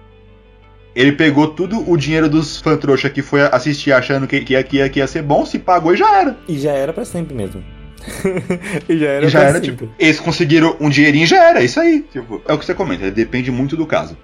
Ele 0.96 1.12
pegou 1.12 1.48
tudo 1.48 1.88
o 1.88 1.94
dinheiro 1.94 2.26
dos 2.26 2.58
fã 2.58 2.74
trouxa 2.74 3.10
que 3.10 3.20
foi 3.20 3.42
assistir 3.42 3.92
achando 3.92 4.26
que, 4.26 4.40
que, 4.40 4.54
ia, 4.54 4.62
que, 4.62 4.88
que 4.88 4.98
ia 4.98 5.06
ser 5.06 5.20
bom, 5.20 5.44
se 5.44 5.58
pagou 5.58 5.92
e 5.92 5.96
já 5.98 6.20
era. 6.20 6.38
E 6.48 6.58
já 6.58 6.72
era 6.72 6.90
para 6.90 7.04
sempre 7.04 7.34
mesmo. 7.34 7.62
e 8.88 8.98
já 8.98 9.06
era, 9.06 9.26
e 9.26 9.28
já 9.28 9.42
era 9.42 9.60
tipo, 9.60 9.90
eles 9.98 10.18
conseguiram 10.18 10.74
um 10.80 10.88
dinheirinho 10.88 11.24
e 11.24 11.26
já 11.26 11.50
era, 11.50 11.62
isso 11.62 11.78
aí. 11.78 12.02
Tipo, 12.10 12.40
é 12.48 12.52
o 12.54 12.58
que 12.58 12.64
você 12.64 12.72
comenta, 12.72 13.10
depende 13.10 13.50
muito 13.50 13.76
do 13.76 13.84
caso. 13.84 14.16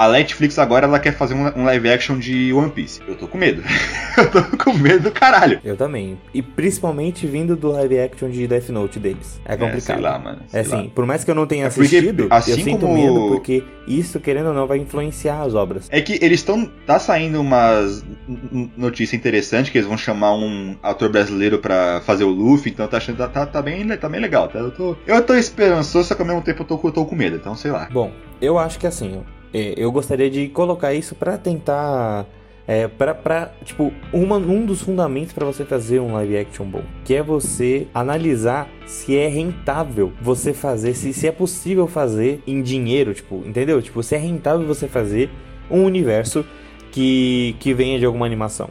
A 0.00 0.08
Netflix 0.08 0.58
agora 0.58 0.86
ela 0.86 0.98
quer 0.98 1.12
fazer 1.12 1.34
um, 1.34 1.62
live 1.62 1.90
action 1.90 2.18
de 2.18 2.54
One 2.54 2.70
Piece. 2.70 3.02
Eu 3.06 3.16
tô 3.16 3.28
com 3.28 3.36
medo. 3.36 3.62
eu 4.16 4.30
tô 4.30 4.56
com 4.56 4.72
medo 4.72 5.02
do 5.02 5.10
caralho. 5.10 5.60
Eu 5.62 5.76
também. 5.76 6.18
E 6.32 6.40
principalmente 6.40 7.26
vindo 7.26 7.54
do 7.54 7.70
live 7.72 8.00
action 8.00 8.30
de 8.30 8.46
Death 8.46 8.70
Note 8.70 8.98
deles. 8.98 9.38
É 9.44 9.58
complicado. 9.58 9.76
É, 9.76 9.80
sei 9.80 9.96
lá, 10.00 10.18
mano. 10.18 10.38
Sei 10.48 10.58
é 10.58 10.62
assim, 10.62 10.84
lá. 10.84 10.88
por 10.94 11.04
mais 11.04 11.22
que 11.22 11.30
eu 11.30 11.34
não 11.34 11.46
tenha 11.46 11.64
é 11.64 11.66
assistido, 11.66 12.28
assim 12.30 12.52
eu 12.52 12.56
sinto 12.56 12.86
como... 12.86 12.94
medo 12.94 13.28
porque 13.28 13.62
isso, 13.86 14.18
querendo 14.20 14.46
ou 14.46 14.54
não, 14.54 14.66
vai 14.66 14.78
influenciar 14.78 15.42
as 15.42 15.54
obras. 15.54 15.86
É 15.90 16.00
que 16.00 16.18
eles 16.24 16.40
estão. 16.40 16.64
Tá 16.86 16.98
saindo 16.98 17.38
umas 17.38 18.02
notícia 18.78 19.14
interessante 19.14 19.70
que 19.70 19.76
eles 19.76 19.86
vão 19.86 19.98
chamar 19.98 20.32
um 20.32 20.76
ator 20.82 21.10
brasileiro 21.10 21.58
para 21.58 22.00
fazer 22.06 22.24
o 22.24 22.30
Luffy, 22.30 22.72
então 22.72 22.88
tá 22.88 22.96
achando 22.96 23.18
tá, 23.18 23.28
tá, 23.28 23.44
tá, 23.44 23.60
bem, 23.60 23.86
tá 23.98 24.08
bem 24.08 24.20
legal. 24.22 24.48
Tá? 24.48 24.60
Eu, 24.60 24.70
tô, 24.70 24.96
eu 25.06 25.22
tô 25.22 25.34
esperançoso, 25.34 26.08
só 26.08 26.14
que 26.14 26.22
ao 26.22 26.26
mesmo 26.26 26.40
tempo 26.40 26.62
eu 26.62 26.66
tô, 26.66 26.80
eu 26.82 26.90
tô 26.90 27.04
com 27.04 27.14
medo, 27.14 27.36
então 27.36 27.54
sei 27.54 27.70
lá. 27.70 27.86
Bom, 27.92 28.10
eu 28.40 28.58
acho 28.58 28.78
que 28.78 28.86
assim, 28.86 29.18
é, 29.18 29.39
eu 29.52 29.90
gostaria 29.90 30.30
de 30.30 30.48
colocar 30.48 30.94
isso 30.94 31.14
para 31.14 31.36
tentar 31.36 32.26
é, 32.66 32.88
tipo 33.64 33.92
uma, 34.12 34.36
um 34.36 34.64
dos 34.64 34.82
fundamentos 34.82 35.32
para 35.32 35.44
você 35.44 35.64
fazer 35.64 36.00
um 36.00 36.12
live 36.12 36.38
action 36.38 36.64
bom, 36.64 36.84
que 37.04 37.14
é 37.14 37.22
você 37.22 37.88
analisar 37.92 38.68
se 38.86 39.16
é 39.16 39.26
rentável 39.26 40.12
você 40.22 40.52
fazer, 40.52 40.94
se, 40.94 41.12
se 41.12 41.26
é 41.26 41.32
possível 41.32 41.88
fazer 41.88 42.40
em 42.46 42.62
dinheiro, 42.62 43.12
tipo, 43.12 43.42
entendeu? 43.44 43.82
Tipo, 43.82 44.02
se 44.02 44.14
é 44.14 44.18
rentável 44.18 44.66
você 44.66 44.86
fazer 44.86 45.28
um 45.68 45.84
universo 45.84 46.44
que, 46.92 47.56
que 47.58 47.74
venha 47.74 47.98
de 47.98 48.06
alguma 48.06 48.26
animação. 48.26 48.68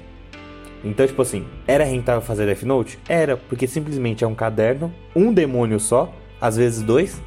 Então, 0.84 1.06
tipo 1.06 1.22
assim, 1.22 1.46
era 1.68 1.84
rentável 1.84 2.22
fazer 2.22 2.46
Death 2.46 2.64
Note? 2.64 3.00
Era, 3.08 3.36
porque 3.36 3.68
simplesmente 3.68 4.24
é 4.24 4.28
um 4.28 4.36
caderno, 4.36 4.94
um 5.14 5.34
demônio 5.34 5.80
só, 5.80 6.14
às 6.40 6.56
vezes 6.56 6.82
dois, 6.82 7.22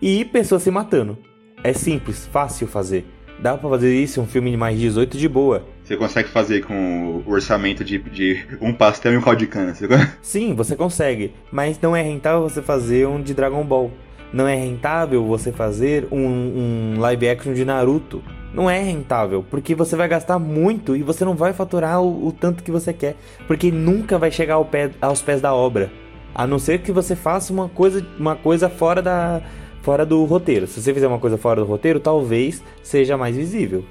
e 0.00 0.24
pessoas 0.24 0.62
se 0.62 0.70
matando. 0.70 1.18
É 1.62 1.72
simples, 1.72 2.26
fácil 2.26 2.66
fazer. 2.66 3.06
Dá 3.38 3.56
pra 3.56 3.70
fazer 3.70 3.94
isso 3.94 4.20
um 4.20 4.26
filme 4.26 4.50
de 4.50 4.56
mais 4.56 4.78
18 4.78 5.16
de 5.16 5.28
boa. 5.28 5.64
Você 5.84 5.96
consegue 5.96 6.28
fazer 6.28 6.64
com 6.64 7.22
o 7.26 7.30
orçamento 7.30 7.84
de, 7.84 7.98
de 7.98 8.44
um 8.60 8.72
pastel 8.72 9.14
e 9.14 9.16
um 9.16 9.22
caldo 9.22 9.38
de 9.38 9.46
cana. 9.46 9.74
Você... 9.74 9.86
Sim, 10.20 10.54
você 10.54 10.74
consegue. 10.74 11.32
Mas 11.50 11.80
não 11.80 11.94
é 11.94 12.02
rentável 12.02 12.42
você 12.42 12.60
fazer 12.60 13.06
um 13.06 13.22
de 13.22 13.32
Dragon 13.34 13.64
Ball. 13.64 13.90
Não 14.32 14.46
é 14.46 14.54
rentável 14.54 15.24
você 15.24 15.52
fazer 15.52 16.06
um, 16.10 16.18
um 16.18 16.94
live 16.98 17.28
action 17.28 17.54
de 17.54 17.64
Naruto. 17.64 18.22
Não 18.52 18.68
é 18.68 18.82
rentável, 18.82 19.44
porque 19.48 19.74
você 19.74 19.94
vai 19.94 20.08
gastar 20.08 20.38
muito 20.38 20.96
e 20.96 21.02
você 21.02 21.24
não 21.24 21.34
vai 21.34 21.52
faturar 21.52 22.02
o, 22.02 22.28
o 22.28 22.32
tanto 22.32 22.62
que 22.62 22.70
você 22.70 22.92
quer, 22.94 23.14
porque 23.46 23.70
nunca 23.70 24.18
vai 24.18 24.30
chegar 24.30 24.54
ao 24.54 24.64
pé, 24.64 24.90
aos 25.00 25.20
pés 25.20 25.40
da 25.40 25.54
obra. 25.54 25.92
A 26.34 26.46
não 26.46 26.58
ser 26.58 26.80
que 26.80 26.90
você 26.90 27.14
faça 27.14 27.52
uma 27.52 27.68
coisa, 27.68 28.04
uma 28.18 28.36
coisa 28.36 28.68
fora 28.68 29.02
da, 29.02 29.42
fora 29.88 30.04
do 30.04 30.22
roteiro. 30.26 30.66
Se 30.66 30.82
você 30.82 30.92
fizer 30.92 31.06
uma 31.06 31.18
coisa 31.18 31.38
fora 31.38 31.62
do 31.62 31.66
roteiro, 31.66 31.98
talvez 31.98 32.62
seja 32.82 33.16
mais 33.16 33.34
visível, 33.34 33.82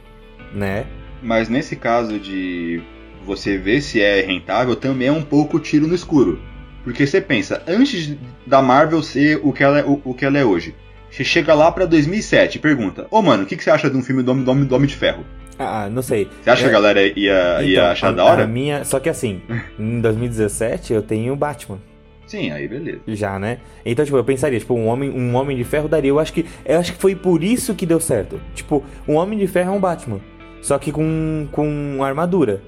né? 0.54 0.86
Mas 1.24 1.50
nesse 1.50 1.76
caso 1.76 2.20
de 2.20 2.84
você 3.26 3.58
ver 3.58 3.82
se 3.82 4.00
é 4.00 4.22
rentável, 4.22 4.76
também 4.76 5.08
é 5.08 5.12
um 5.12 5.24
pouco 5.24 5.60
tiro 5.60 5.88
no 5.88 5.95
escuro. 5.95 6.39
Porque 6.84 7.08
você 7.08 7.20
pensa, 7.20 7.64
antes 7.68 8.16
da 8.45 8.62
Marvel 8.62 9.02
ser 9.02 9.41
o 9.43 9.52
que 9.52 9.64
ela 9.64 9.80
é, 9.80 9.84
o, 9.84 10.00
o 10.06 10.14
que 10.14 10.24
ela 10.24 10.38
é 10.38 10.45
hoje, 10.45 10.76
você 11.10 11.24
chega 11.24 11.56
lá 11.56 11.72
pra 11.72 11.88
2007 11.88 12.58
e 12.58 12.60
pergunta: 12.60 13.08
Ô 13.10 13.18
oh, 13.18 13.22
mano, 13.24 13.41
o 13.41 13.45
que, 13.48 13.58
que 13.58 13.64
você 13.64 13.72
acha 13.72 13.89
de 13.89 13.98
um 13.98 14.04
filme 14.04 14.22
do, 14.22 14.36
do, 14.36 14.66
do 14.66 14.76
Homem 14.76 14.88
de 14.88 14.95
Ferro? 14.95 15.26
Ah, 15.58 15.89
não 15.89 16.04
sei. 16.04 16.30
Você 16.43 16.50
acha 16.52 16.62
é... 16.62 16.64
que 16.66 16.70
a 16.70 16.74
galera 16.74 17.02
ia, 17.02 17.56
então, 17.56 17.64
ia 17.64 17.89
achar 17.89 18.10
a, 18.10 18.12
da 18.12 18.24
hora? 18.24 18.45
Minha... 18.45 18.86
Só 18.86 19.00
que 19.00 19.10
assim, 19.10 19.41
em 19.80 20.00
2017 20.00 20.93
eu 20.93 21.02
tenho 21.02 21.36
Batman. 21.36 21.80
Sim, 22.28 22.52
aí 22.52 22.68
beleza. 22.68 23.00
Já, 23.08 23.40
né? 23.40 23.60
Então, 23.86 24.04
tipo, 24.04 24.18
eu 24.18 24.24
pensaria, 24.24 24.60
tipo, 24.60 24.74
um 24.74 24.88
homem, 24.88 25.10
um 25.10 25.34
homem 25.36 25.56
de 25.56 25.64
ferro 25.64 25.88
daria. 25.88 26.10
Eu 26.10 26.20
acho 26.20 26.34
que. 26.34 26.46
Eu 26.66 26.80
acho 26.80 26.94
que 26.94 27.00
foi 27.00 27.16
por 27.16 27.44
isso 27.44 27.74
que 27.74 27.86
deu 27.86 28.00
certo. 28.00 28.40
Tipo, 28.54 28.84
um 29.08 29.16
homem 29.16 29.40
de 29.40 29.48
ferro 29.48 29.74
é 29.74 29.76
um 29.76 29.80
Batman. 29.80 30.20
Só 30.62 30.78
que 30.78 30.92
com, 30.92 31.48
com 31.52 32.04
armadura. 32.04 32.62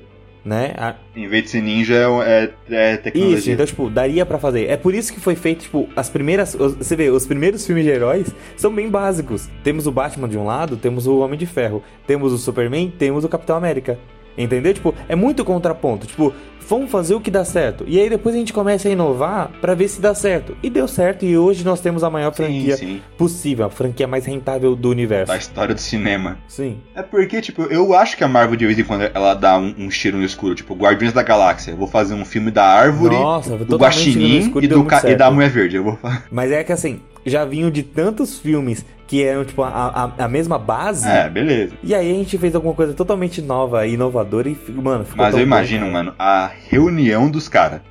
Né? 0.45 0.73
A... 0.77 0.95
Em 1.15 1.27
vez 1.27 1.43
de 1.43 1.49
ser 1.49 1.61
ninja, 1.61 1.95
é, 1.95 2.49
é, 2.69 2.93
é 2.93 2.97
tecnologia. 2.97 3.37
Isso, 3.37 3.51
então, 3.51 3.65
tipo, 3.65 3.89
daria 3.89 4.25
para 4.25 4.39
fazer. 4.39 4.69
É 4.69 4.77
por 4.77 4.95
isso 4.95 5.13
que 5.13 5.19
foi 5.19 5.35
feito, 5.35 5.63
tipo, 5.63 5.89
as 5.95 6.09
primeiras. 6.09 6.55
Você 6.55 6.95
vê, 6.95 7.09
os 7.09 7.27
primeiros 7.27 7.65
filmes 7.65 7.83
de 7.83 7.91
heróis 7.91 8.33
são 8.55 8.73
bem 8.73 8.89
básicos. 8.89 9.49
Temos 9.63 9.85
o 9.85 9.91
Batman 9.91 10.29
de 10.29 10.37
um 10.37 10.45
lado, 10.45 10.77
temos 10.77 11.05
o 11.05 11.19
Homem 11.19 11.37
de 11.37 11.45
Ferro, 11.45 11.83
temos 12.07 12.31
o 12.31 12.37
Superman, 12.37 12.91
temos 12.97 13.25
o 13.25 13.29
Capitão 13.29 13.57
América. 13.57 13.99
Entendeu? 14.37 14.73
Tipo, 14.73 14.95
é 15.09 15.15
muito 15.15 15.43
contraponto. 15.43 16.07
Tipo, 16.07 16.33
vamos 16.69 16.91
fazer 16.91 17.15
o 17.15 17.19
que 17.19 17.31
dá 17.31 17.43
certo. 17.43 17.83
E 17.87 17.99
aí 17.99 18.09
depois 18.09 18.35
a 18.35 18.37
gente 18.37 18.53
começa 18.53 18.87
a 18.87 18.91
inovar 18.91 19.49
para 19.59 19.73
ver 19.73 19.87
se 19.87 19.99
dá 19.99 20.13
certo. 20.13 20.55
E 20.61 20.69
deu 20.69 20.87
certo, 20.87 21.25
e 21.25 21.35
hoje 21.35 21.65
nós 21.65 21.81
temos 21.81 22.03
a 22.03 22.09
maior 22.09 22.31
franquia 22.31 22.77
sim, 22.77 22.85
sim. 22.85 23.01
possível, 23.17 23.65
a 23.65 23.69
franquia 23.69 24.07
mais 24.07 24.25
rentável 24.25 24.75
do 24.75 24.89
universo. 24.89 25.31
Da 25.31 25.37
história 25.37 25.73
do 25.73 25.81
cinema. 25.81 26.37
Sim. 26.47 26.77
É 26.93 27.01
porque, 27.01 27.41
tipo, 27.41 27.63
eu 27.63 27.95
acho 27.95 28.15
que 28.15 28.23
a 28.23 28.27
Marvel 28.27 28.55
de 28.55 28.65
vez 28.67 28.77
em 28.77 28.83
quando 28.83 29.09
ela 29.13 29.33
dá 29.33 29.57
um, 29.57 29.73
um 29.77 29.89
tiro 29.89 30.17
no 30.17 30.23
escuro, 30.23 30.53
tipo, 30.53 30.75
Guardiões 30.75 31.11
da 31.11 31.23
Galáxia. 31.23 31.71
Eu 31.71 31.77
vou 31.77 31.87
fazer 31.87 32.13
um 32.13 32.23
filme 32.23 32.51
da 32.51 32.65
árvore, 32.65 33.15
Nossa, 33.15 33.57
do 33.57 33.77
Guaxinim 33.77 34.53
e, 34.61 34.67
do 34.67 34.85
e 35.07 35.15
da 35.15 35.31
Mulher 35.31 35.49
Verde. 35.49 35.77
Eu 35.77 35.83
vou 35.83 35.99
Mas 36.29 36.51
é 36.51 36.63
que 36.63 36.71
assim, 36.71 37.01
já 37.25 37.45
vinham 37.45 37.71
de 37.71 37.81
tantos 37.81 38.37
filmes 38.37 38.85
que 39.09 39.23
eram, 39.23 39.43
tipo, 39.43 39.63
a, 39.63 39.69
a, 39.69 40.25
a, 40.25 40.27
mesma 40.27 40.59
base. 40.59 41.09
É, 41.09 41.27
beleza. 41.27 41.73
E 41.81 41.95
aí 41.95 42.11
a 42.11 42.13
gente 42.13 42.37
fez 42.37 42.53
alguma 42.53 42.75
coisa 42.75 42.93
totalmente 42.93 43.41
nova, 43.41 43.87
inovadora 43.87 44.47
e, 44.47 44.55
mano, 44.71 45.03
ficou 45.03 45.25
Mas 45.25 45.33
eu 45.33 45.41
imagino, 45.41 45.87
bom, 45.87 45.93
mano, 45.93 46.13
a 46.19 46.51
reunião 46.67 47.29
dos 47.29 47.47
caras. 47.47 47.81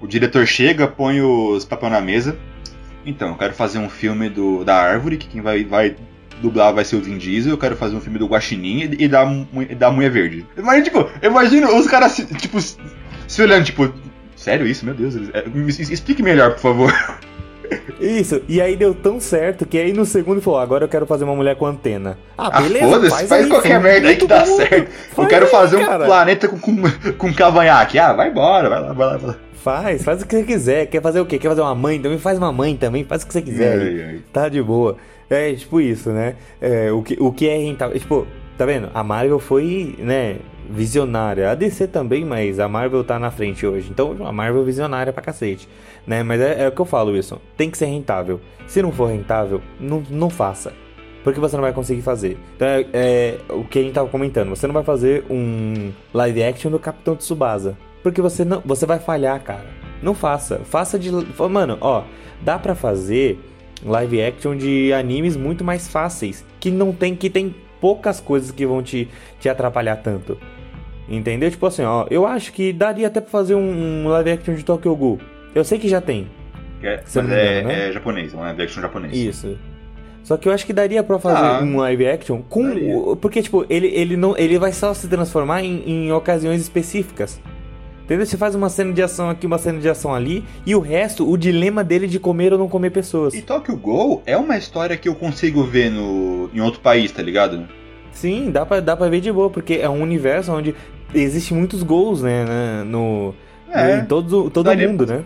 O 0.00 0.06
diretor 0.06 0.46
chega, 0.46 0.86
põe 0.86 1.20
os 1.20 1.64
papel 1.64 1.90
na 1.90 2.00
mesa. 2.00 2.36
Então, 3.06 3.28
eu 3.28 3.34
quero 3.36 3.54
fazer 3.54 3.78
um 3.78 3.88
filme 3.88 4.28
do, 4.28 4.64
da 4.64 4.76
Árvore, 4.76 5.16
que 5.16 5.28
quem 5.28 5.40
vai, 5.40 5.64
vai 5.64 5.96
dublar 6.40 6.72
vai 6.72 6.84
ser 6.84 6.96
o 6.96 7.00
Vin 7.00 7.18
Diesel. 7.18 7.52
Eu 7.52 7.58
quero 7.58 7.76
fazer 7.76 7.96
um 7.96 8.00
filme 8.00 8.18
do 8.18 8.26
Guaxinim 8.26 8.80
e, 8.98 9.04
e 9.04 9.08
da, 9.08 9.24
da 9.78 9.90
Mulher 9.90 10.10
Verde. 10.10 10.46
Mas, 10.62 10.84
tipo, 10.84 11.08
eu 11.20 11.30
imagino 11.30 11.74
os 11.76 11.86
caras, 11.86 12.16
tipo, 12.38 12.58
se 12.60 13.42
olhando, 13.42 13.64
tipo... 13.64 13.92
Sério 14.36 14.66
isso? 14.66 14.84
Meu 14.84 14.94
Deus. 14.94 15.14
É, 15.32 15.48
me, 15.48 15.70
explique 15.70 16.22
melhor, 16.22 16.52
por 16.52 16.60
favor. 16.60 16.92
Isso, 18.00 18.42
e 18.48 18.60
aí 18.60 18.76
deu 18.76 18.94
tão 18.94 19.20
certo 19.20 19.66
que 19.66 19.78
aí 19.78 19.92
no 19.92 20.04
segundo 20.04 20.40
falou: 20.40 20.60
agora 20.60 20.84
eu 20.84 20.88
quero 20.88 21.06
fazer 21.06 21.24
uma 21.24 21.34
mulher 21.34 21.56
com 21.56 21.66
antena. 21.66 22.18
Ah, 22.36 22.50
ah 22.52 22.60
beleza. 22.60 22.86
Foda-se, 22.86 23.10
faz, 23.10 23.28
faz 23.28 23.44
aí, 23.44 23.50
qualquer 23.50 23.80
merda 23.80 24.08
aí 24.08 24.16
que 24.16 24.26
dá 24.26 24.44
certo. 24.44 24.90
eu 25.16 25.26
quero 25.26 25.46
aí, 25.46 25.50
fazer 25.50 25.84
cara. 25.84 26.04
um 26.04 26.06
planeta 26.06 26.48
com, 26.48 26.58
com, 26.58 26.74
com 27.18 27.34
cavanhaque. 27.34 27.98
Ah, 27.98 28.12
vai 28.12 28.30
embora, 28.30 28.68
vai 28.68 28.80
lá, 28.80 28.92
vai 28.92 29.06
lá, 29.06 29.16
vai 29.16 29.26
lá. 29.28 29.36
Faz, 29.54 30.04
faz 30.04 30.22
o 30.22 30.26
que 30.26 30.36
você 30.36 30.42
quiser. 30.42 30.86
Quer 30.86 31.00
fazer 31.00 31.20
o 31.20 31.26
quê? 31.26 31.38
Quer 31.38 31.48
fazer 31.48 31.62
uma 31.62 31.74
mãe? 31.74 31.98
Também 31.98 32.18
faz 32.18 32.36
uma 32.36 32.52
mãe 32.52 32.76
também, 32.76 33.02
faz 33.04 33.22
o 33.22 33.26
que 33.26 33.32
você 33.32 33.40
quiser. 33.40 33.78
Ai, 33.78 34.02
ai. 34.02 34.20
Tá 34.32 34.48
de 34.48 34.62
boa. 34.62 34.96
É 35.30 35.52
tipo 35.54 35.80
isso, 35.80 36.10
né? 36.10 36.34
É, 36.60 36.92
o, 36.92 37.02
que, 37.02 37.16
o 37.18 37.32
que 37.32 37.48
é 37.48 37.56
rentável. 37.56 37.98
Tipo, 37.98 38.26
tá 38.58 38.66
vendo? 38.66 38.90
A 38.92 39.02
Marvel 39.02 39.38
foi, 39.38 39.94
né? 39.98 40.36
visionária. 40.68 41.50
A 41.50 41.54
DC 41.54 41.88
também, 41.88 42.24
mas 42.24 42.58
a 42.58 42.68
Marvel 42.68 43.04
tá 43.04 43.18
na 43.18 43.30
frente 43.30 43.66
hoje. 43.66 43.88
Então 43.90 44.16
a 44.26 44.32
Marvel 44.32 44.62
é 44.62 44.64
visionária 44.64 45.12
pra 45.12 45.22
cacete. 45.22 45.68
Né? 46.06 46.22
Mas 46.22 46.40
é, 46.40 46.64
é 46.64 46.68
o 46.68 46.72
que 46.72 46.80
eu 46.80 46.84
falo, 46.84 47.16
isso. 47.16 47.40
Tem 47.56 47.70
que 47.70 47.78
ser 47.78 47.86
rentável. 47.86 48.40
Se 48.66 48.82
não 48.82 48.92
for 48.92 49.06
rentável, 49.06 49.60
não, 49.80 50.02
não 50.10 50.30
faça. 50.30 50.72
Porque 51.22 51.40
você 51.40 51.56
não 51.56 51.62
vai 51.62 51.72
conseguir 51.72 52.02
fazer. 52.02 52.36
Então 52.54 52.68
é, 52.68 52.86
é, 52.92 53.38
o 53.48 53.64
que 53.64 53.78
a 53.78 53.82
gente 53.82 53.94
tava 53.94 54.08
comentando. 54.08 54.50
Você 54.50 54.66
não 54.66 54.74
vai 54.74 54.84
fazer 54.84 55.24
um 55.30 55.90
live 56.12 56.42
action 56.42 56.70
do 56.70 56.78
Capitão 56.78 57.16
Tsubasa. 57.16 57.76
Porque 58.02 58.20
você 58.20 58.44
não. 58.44 58.62
Você 58.64 58.84
vai 58.84 58.98
falhar, 58.98 59.42
cara. 59.42 59.64
Não 60.02 60.14
faça. 60.14 60.60
Faça 60.64 60.98
de. 60.98 61.10
Mano, 61.50 61.78
ó, 61.80 62.04
dá 62.42 62.58
pra 62.58 62.74
fazer 62.74 63.40
live 63.82 64.22
action 64.22 64.54
de 64.54 64.92
animes 64.92 65.34
muito 65.34 65.64
mais 65.64 65.88
fáceis. 65.88 66.44
Que 66.60 66.70
não 66.70 66.92
tem. 66.92 67.16
Que 67.16 67.30
tem 67.30 67.54
poucas 67.80 68.20
coisas 68.20 68.50
que 68.50 68.66
vão 68.66 68.82
te, 68.82 69.08
te 69.40 69.48
atrapalhar 69.48 69.96
tanto. 69.96 70.38
Entendeu? 71.08 71.50
Tipo 71.50 71.66
assim, 71.66 71.82
ó, 71.82 72.06
eu 72.10 72.26
acho 72.26 72.52
que 72.52 72.70
daria 72.70 73.06
até 73.06 73.20
pra 73.20 73.30
fazer 73.30 73.54
um, 73.54 74.04
um 74.04 74.08
live 74.08 74.30
action 74.30 74.54
de 74.54 74.64
Tokyo 74.64 74.94
Ghoul. 74.94 75.18
Eu 75.54 75.64
sei 75.64 75.78
que 75.78 75.88
já 75.88 76.00
tem. 76.00 76.28
É, 76.82 77.00
mas 77.02 77.16
engano, 77.16 77.34
é, 77.34 77.62
né? 77.62 77.88
é 77.88 77.92
japonês, 77.92 78.34
um 78.34 78.40
live 78.40 78.62
action 78.62 78.82
japonês. 78.82 79.16
Isso. 79.16 79.56
Só 80.22 80.36
que 80.36 80.48
eu 80.48 80.52
acho 80.52 80.64
que 80.64 80.72
daria 80.72 81.02
pra 81.02 81.18
fazer 81.18 81.44
ah, 81.44 81.60
um 81.62 81.76
live 81.76 82.06
action 82.06 82.42
com. 82.42 82.68
Daria. 82.68 82.94
Porque, 83.20 83.42
tipo, 83.42 83.64
ele, 83.68 83.88
ele, 83.88 84.16
não, 84.16 84.36
ele 84.36 84.58
vai 84.58 84.72
só 84.72 84.92
se 84.92 85.06
transformar 85.06 85.62
em, 85.62 85.82
em 85.86 86.12
ocasiões 86.12 86.60
específicas. 86.60 87.40
Entendeu? 88.04 88.26
Você 88.26 88.36
faz 88.36 88.54
uma 88.54 88.68
cena 88.68 88.92
de 88.92 89.02
ação 89.02 89.30
aqui, 89.30 89.46
uma 89.46 89.56
cena 89.56 89.80
de 89.80 89.88
ação 89.88 90.14
ali, 90.14 90.44
e 90.66 90.74
o 90.74 90.80
resto, 90.80 91.30
o 91.30 91.38
dilema 91.38 91.82
dele 91.82 92.06
de 92.06 92.18
comer 92.18 92.52
ou 92.52 92.58
não 92.58 92.68
comer 92.68 92.90
pessoas. 92.90 93.32
E 93.32 93.40
Tokyo 93.40 93.76
Ghoul 93.76 94.22
é 94.26 94.36
uma 94.36 94.58
história 94.58 94.94
que 94.96 95.08
eu 95.08 95.14
consigo 95.14 95.62
ver 95.64 95.90
no, 95.90 96.50
em 96.52 96.60
outro 96.60 96.80
país, 96.80 97.10
tá 97.10 97.22
ligado? 97.22 97.66
Sim, 98.12 98.50
dá 98.50 98.66
pra, 98.66 98.80
dá 98.80 98.94
pra 98.94 99.08
ver 99.08 99.20
de 99.20 99.32
boa, 99.32 99.48
porque 99.48 99.74
é 99.74 99.88
um 99.88 100.02
universo 100.02 100.52
onde 100.52 100.74
existe 101.14 101.54
muitos 101.54 101.82
gols, 101.82 102.20
né, 102.20 102.44
né 102.44 102.84
no, 102.84 103.34
é, 103.70 103.98
em 103.98 104.04
todo, 104.04 104.50
todo 104.50 104.66
daria... 104.66 104.86
mundo, 104.86 105.06
né? 105.06 105.24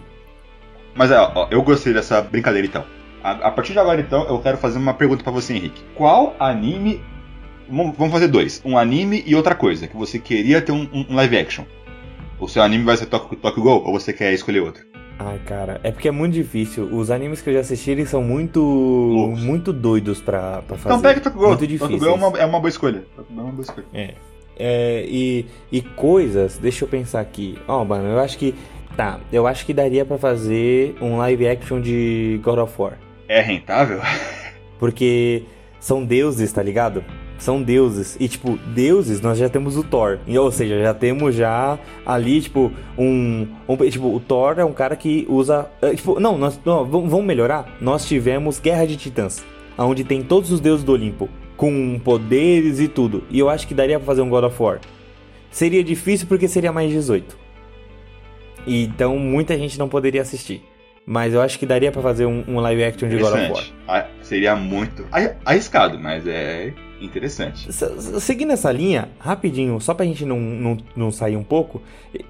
Mas 0.98 1.12
é, 1.12 1.18
ó, 1.18 1.46
eu 1.50 1.62
gostei 1.62 1.94
dessa 1.94 2.20
brincadeira 2.20 2.66
então. 2.66 2.84
A, 3.22 3.30
a, 3.30 3.50
partir 3.50 3.72
de 3.72 3.78
agora 3.78 4.00
então, 4.00 4.26
eu 4.28 4.38
quero 4.40 4.58
fazer 4.58 4.78
uma 4.78 4.92
pergunta 4.92 5.22
para 5.22 5.32
você, 5.32 5.54
Henrique. 5.54 5.82
Qual 5.94 6.34
anime 6.38 7.00
Vamos 7.70 8.10
fazer 8.10 8.28
dois. 8.28 8.62
Um 8.64 8.78
anime 8.78 9.22
e 9.26 9.34
outra 9.34 9.54
coisa. 9.54 9.86
Que 9.86 9.96
você 9.96 10.18
queria 10.18 10.60
ter 10.62 10.72
um, 10.72 10.88
um 10.92 11.14
live 11.14 11.36
action. 11.36 11.64
O 12.40 12.48
seu 12.48 12.62
anime 12.62 12.82
vai 12.82 12.96
ser 12.96 13.06
Tokyo, 13.06 13.36
Tokyo 13.36 13.62
Ghoul 13.62 13.84
ou 13.84 13.92
você 13.92 14.12
quer 14.12 14.32
escolher 14.32 14.60
outro? 14.60 14.82
Ai, 15.18 15.38
cara, 15.44 15.80
é 15.82 15.90
porque 15.90 16.08
é 16.08 16.10
muito 16.10 16.32
difícil. 16.32 16.84
Os 16.84 17.10
animes 17.10 17.42
que 17.42 17.50
eu 17.50 17.54
já 17.54 17.60
assisti, 17.60 17.90
eles 17.90 18.08
são 18.08 18.22
muito 18.22 18.60
Loucos. 18.60 19.42
muito 19.42 19.72
doidos 19.72 20.20
pra, 20.20 20.62
pra 20.62 20.78
fazer. 20.78 20.94
Então 20.94 21.00
pega 21.00 21.20
Tokyo 21.20 21.38
Ghoul. 21.38 21.48
Muito 21.50 21.66
difícil. 21.66 21.98
Tokyo 21.98 21.98
Ghoul 21.98 22.10
é 22.10 22.28
uma, 22.28 22.38
é 22.38 22.46
uma 22.46 22.58
boa 22.58 22.68
escolha. 22.70 23.04
É 23.18 23.22
uma 23.28 23.52
boa 23.52 23.62
escolha. 23.62 23.86
É. 23.92 24.14
é 24.56 25.04
e, 25.06 25.46
e 25.70 25.82
coisas, 25.82 26.56
deixa 26.56 26.84
eu 26.84 26.88
pensar 26.88 27.20
aqui. 27.20 27.58
Ó, 27.68 27.82
oh, 27.82 27.84
mano, 27.84 28.08
eu 28.08 28.18
acho 28.18 28.38
que... 28.38 28.54
Tá, 28.98 29.20
eu 29.32 29.46
acho 29.46 29.64
que 29.64 29.72
daria 29.72 30.04
para 30.04 30.18
fazer 30.18 30.96
um 31.00 31.18
live 31.18 31.46
action 31.46 31.80
de 31.80 32.40
God 32.42 32.58
of 32.58 32.74
War. 32.76 32.98
É 33.28 33.40
rentável? 33.40 34.00
Porque 34.76 35.44
são 35.78 36.04
deuses, 36.04 36.52
tá 36.52 36.60
ligado? 36.64 37.04
são 37.38 37.62
deuses. 37.62 38.16
E, 38.18 38.26
tipo, 38.26 38.58
deuses, 38.74 39.20
nós 39.20 39.38
já 39.38 39.48
temos 39.48 39.76
o 39.76 39.84
Thor. 39.84 40.18
Ou 40.26 40.50
seja, 40.50 40.82
já 40.82 40.92
temos 40.92 41.36
já 41.36 41.78
ali, 42.04 42.40
tipo, 42.40 42.72
um. 42.98 43.46
um 43.68 43.76
tipo, 43.88 44.12
o 44.12 44.18
Thor 44.18 44.58
é 44.58 44.64
um 44.64 44.72
cara 44.72 44.96
que 44.96 45.24
usa. 45.28 45.70
É, 45.80 45.94
tipo, 45.94 46.18
não, 46.18 46.36
nós, 46.36 46.58
não, 46.64 46.84
vamos 46.84 47.24
melhorar? 47.24 47.76
Nós 47.80 48.04
tivemos 48.04 48.58
Guerra 48.58 48.84
de 48.84 48.96
Titãs, 48.96 49.44
onde 49.78 50.02
tem 50.02 50.24
todos 50.24 50.50
os 50.50 50.58
deuses 50.58 50.84
do 50.84 50.90
Olimpo, 50.90 51.28
com 51.56 52.00
poderes 52.00 52.80
e 52.80 52.88
tudo. 52.88 53.22
E 53.30 53.38
eu 53.38 53.48
acho 53.48 53.68
que 53.68 53.74
daria 53.74 54.00
pra 54.00 54.06
fazer 54.06 54.22
um 54.22 54.28
God 54.28 54.42
of 54.42 54.60
War. 54.60 54.80
Seria 55.52 55.84
difícil 55.84 56.26
porque 56.26 56.48
seria 56.48 56.72
mais 56.72 56.90
18. 56.90 57.46
Então 58.68 59.18
muita 59.18 59.56
gente 59.56 59.78
não 59.78 59.88
poderia 59.88 60.22
assistir. 60.22 60.62
Mas 61.06 61.32
eu 61.32 61.40
acho 61.40 61.58
que 61.58 61.64
daria 61.64 61.90
para 61.90 62.02
fazer 62.02 62.26
um, 62.26 62.44
um, 62.46 62.60
live 62.60 62.84
action 62.84 63.08
de 63.08 63.16
God 63.16 63.32
of 63.32 63.52
War. 63.52 63.64
Ah, 63.88 64.06
seria 64.20 64.54
muito 64.54 65.06
arriscado, 65.44 65.98
mas 65.98 66.26
é 66.26 66.74
Interessante. 67.00 67.72
Seguindo 68.20 68.52
essa 68.52 68.72
linha, 68.72 69.08
rapidinho, 69.20 69.80
só 69.80 69.94
pra 69.94 70.04
gente 70.04 70.24
não, 70.24 70.38
não, 70.38 70.76
não 70.96 71.12
sair 71.12 71.36
um 71.36 71.44
pouco, 71.44 71.80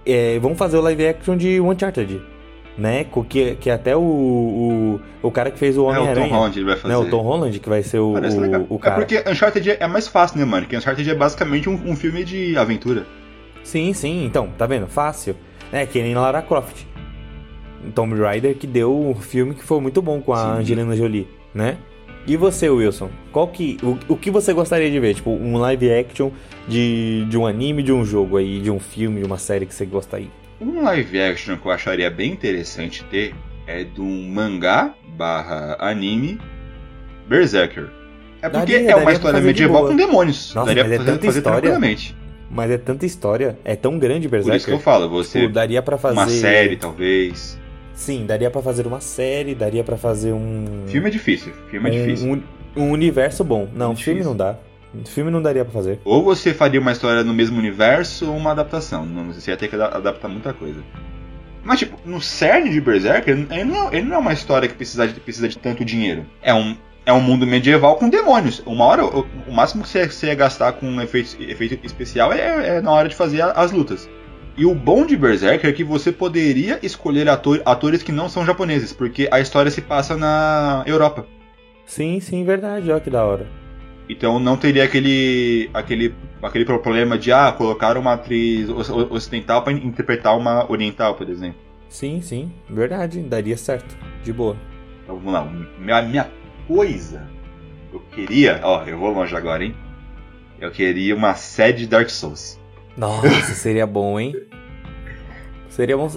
é, 0.05 0.39
vamos 0.39 0.59
fazer 0.59 0.77
o 0.77 0.83
live 0.83 1.07
action 1.07 1.37
de 1.37 1.61
Uncharted. 1.61 2.21
Né? 2.77 3.05
Que, 3.29 3.57
que 3.57 3.71
até 3.71 3.97
o, 3.97 4.01
o, 4.01 5.01
o 5.21 5.31
cara 5.33 5.51
que 5.51 5.59
fez 5.59 5.77
o 5.77 5.85
Homem-Aranha. 5.85 6.27
É, 6.27 6.29
o 6.29 6.29
Tom 6.29 6.37
Holland 6.37 6.65
vai 6.65 6.77
fazer. 6.77 6.89
Né? 6.89 6.97
O 6.97 7.11
Tom 7.11 7.23
Holland 7.23 7.59
que 7.59 7.69
vai 7.69 7.83
ser 7.83 7.99
o, 7.99 8.13
o, 8.13 8.67
o, 8.75 8.79
cara. 8.79 8.95
É 8.95 8.99
porque 8.99 9.25
Uncharted 9.29 9.71
é 9.81 9.87
mais 9.89 10.07
fácil, 10.07 10.39
né, 10.39 10.45
mano? 10.45 10.63
Porque 10.63 10.77
Uncharted 10.77 11.11
é 11.11 11.15
basicamente 11.15 11.69
um, 11.69 11.75
um 11.75 11.97
filme 11.97 12.23
de 12.23 12.57
aventura. 12.57 13.05
Sim, 13.65 13.93
sim. 13.93 14.25
Então, 14.25 14.51
tá 14.57 14.67
vendo? 14.67 14.87
Fácil. 14.87 15.35
É 15.73 15.87
que 15.87 16.03
nem 16.03 16.15
Lara 16.15 16.43
Croft. 16.43 16.87
Tomb 17.95 18.15
Raider 18.21 18.57
que 18.57 18.67
deu 18.67 18.99
um 18.99 19.15
filme 19.15 19.55
que 19.55 19.63
foi 19.63 19.81
muito 19.81 20.03
bom 20.03 20.21
com 20.21 20.33
a 20.33 20.57
sim. 20.57 20.61
Angelina 20.61 20.97
Jolie, 20.97 21.29
né? 21.55 21.79
E 22.27 22.37
você, 22.37 22.69
Wilson? 22.69 23.09
Qual 23.33 23.49
que, 23.49 23.79
o, 23.83 23.99
o 24.13 24.17
que 24.17 24.31
você 24.31 24.53
gostaria 24.53 24.91
de 24.91 25.01
ver? 25.01 25.15
Tipo, 25.15 25.31
um 25.31 25.57
live 25.57 25.91
action 25.91 26.31
de, 26.67 27.25
de 27.27 27.39
um 27.39 27.47
anime, 27.47 27.83
de 27.83 27.93
um 27.93 28.05
jogo 28.05 28.37
aí, 28.37 28.61
de 28.61 28.71
um 28.71 28.79
filme, 28.79 29.21
de 29.21 29.27
uma 29.27 29.39
série 29.39 29.65
que 29.65 29.75
você 29.75 29.87
gostaria? 29.87 30.29
Um 30.61 30.83
live 30.83 31.21
action 31.21 31.57
que 31.57 31.67
eu 31.67 31.71
acharia 31.71 32.11
bem 32.11 32.33
interessante 32.33 33.05
ter 33.05 33.35
é 33.67 33.85
de 33.85 34.01
um 34.01 34.29
mangá 34.29 34.95
barra 35.17 35.77
anime 35.79 36.39
Berserker. 37.29 37.89
É 38.43 38.49
porque 38.49 38.73
daria, 38.73 38.91
é 38.91 38.97
uma 38.97 39.13
história 39.13 39.41
medieval 39.41 39.87
com 39.87 39.97
demônios. 39.97 40.55
Nossa, 40.55 40.67
daria 40.67 40.85
mas 40.85 40.93
pra 40.93 40.95
é 40.95 40.99
fazer, 40.99 41.11
tanta 41.13 41.27
fazer 41.27 41.39
história. 41.39 41.61
tranquilamente. 41.61 42.17
Mas 42.51 42.71
é 42.71 42.79
tanta 42.79 43.05
história, 43.05 43.59
é 43.65 43.77
tão 43.77 43.99
grande 43.99 44.27
Berserker. 44.29 44.53
Por 44.53 44.57
isso 44.57 44.67
que 44.67 44.73
eu 44.73 44.79
falo, 44.81 45.09
você 45.09 45.41
Tipo, 45.43 45.53
daria 45.53 45.83
pra 45.83 45.99
fazer 45.99 46.15
uma 46.19 46.29
série 46.29 46.77
talvez. 46.77 47.59
Sim, 47.95 48.25
daria 48.27 48.51
pra 48.51 48.63
fazer 48.63 48.87
uma 48.87 49.01
série, 49.01 49.55
daria 49.55 49.83
pra 49.85 49.97
fazer 49.97 50.33
um 50.33 50.85
Filme 50.87 51.09
é 51.09 51.11
difícil, 51.11 51.53
filme 51.71 51.91
é 51.91 51.93
um, 51.93 52.07
difícil. 52.07 52.33
um, 52.77 52.83
um 52.85 52.91
universo 52.91 53.45
bom. 53.45 53.69
Não, 53.75 53.93
É 53.93 53.97
filme 53.97 54.23
não 54.23 54.37
dá. 54.37 54.57
Filme 55.05 55.31
não 55.31 55.43
daria 55.43 55.65
pra 55.65 55.73
fazer. 55.75 55.99
Ou 56.05 56.23
você 56.25 56.55
faria 56.55 56.81
uma 56.81 56.93
história 56.93 57.23
no 57.23 57.35
mesmo 57.35 57.59
universo 57.59 58.31
ou 58.31 58.37
uma 58.37 58.53
adaptação. 58.53 59.05
Não, 59.05 59.33
você 59.33 59.51
ia 59.51 59.57
ter 59.57 59.69
que 59.69 59.75
ada- 59.75 59.95
adaptar 59.97 60.29
muita 60.29 60.53
coisa. 60.55 60.81
Mas, 61.63 61.81
tipo, 61.81 61.99
no 62.07 62.21
cerne 62.23 62.71
de 62.71 62.81
Berserk, 62.81 63.29
ele 63.31 63.47
ele 63.51 63.65
não, 63.65 63.93
ele 63.93 64.03
não 64.07 64.15
é 64.17 64.19
uma 64.19 64.33
história 64.33 64.67
que 64.67 64.75
precisa 64.75 65.07
de, 65.07 65.21
precisa 65.21 65.47
de 65.49 65.59
tanto 65.59 65.85
dinheiro. 65.85 66.25
É 66.41 66.55
um, 66.55 66.75
é 67.09 67.13
um 67.13 67.23
mundo 67.23 67.47
medieval 67.47 67.97
com 67.97 68.11
demônios. 68.11 68.63
Uma 68.67 68.85
hora, 68.85 69.07
o, 69.07 69.27
máximo 69.51 69.83
que 69.83 69.89
você, 69.89 70.27
ia 70.27 70.35
gastar 70.35 70.73
com 70.73 70.87
um 70.87 71.01
efeito, 71.01 71.43
efeito 71.43 71.87
especial 71.87 72.35
é, 72.35 72.77
é 72.77 72.81
na 72.83 72.93
hora 72.93 73.09
de 73.09 73.15
fazer 73.15 73.41
as 73.41 73.73
lutas. 73.73 74.07
E 74.59 74.67
o 74.67 74.75
bom 74.75 75.07
de 75.07 75.17
Berserk 75.17 75.67
é 75.67 75.73
que 75.73 75.83
você 75.83 76.13
poderia 76.13 76.79
escolher 76.83 77.27
ator- 77.31 77.63
atores 77.65 78.03
que 78.03 78.13
não 78.13 78.29
são 78.29 78.45
japoneses, 78.45 78.93
porque 78.93 79.27
a 79.33 79.41
história 79.41 79.71
se 79.71 79.81
passa 79.81 80.19
na 80.19 80.83
Europa. 80.85 81.25
Sim, 81.87 82.21
sim, 82.21 82.45
verdade. 82.45 82.91
Olha 82.91 83.01
que 83.01 83.09
da 83.09 83.25
hora. 83.25 83.47
Então 84.07 84.39
não 84.39 84.59
teria 84.59 84.85
aquele 84.85 85.71
aquele 85.73 86.15
aquele 86.43 86.67
problema 86.67 87.17
de 87.17 87.33
ah, 87.33 87.51
colocar 87.53 87.97
uma 87.97 88.15
atriz 88.15 88.69
ocidental 88.69 89.63
para 89.63 89.73
interpretar 89.73 90.37
uma 90.37 90.71
oriental, 90.71 91.15
por 91.15 91.29
exemplo. 91.31 91.59
Sim, 91.89 92.21
sim, 92.21 92.53
verdade. 92.69 93.21
Daria 93.21 93.57
certo. 93.57 93.97
De 94.23 94.31
boa. 94.31 94.57
Então 95.05 95.17
vamos 95.17 95.33
lá, 95.33 95.45
minha, 95.79 96.03
minha 96.03 96.31
coisa. 96.69 97.27
Eu 97.93 98.01
queria, 98.15 98.61
ó, 98.63 98.85
eu 98.85 98.97
vou 98.99 99.11
longe 99.11 99.35
agora, 99.35 99.65
hein? 99.65 99.75
Eu 100.61 100.71
queria 100.71 101.17
uma 101.17 101.35
série 101.35 101.73
de 101.79 101.87
Dark 101.87 102.09
Souls. 102.11 102.59
Nossa, 102.97 103.29
seria 103.55 103.87
bom, 103.87 104.21
hein? 104.21 104.35
Seria 105.71 105.97
bom. 105.97 106.11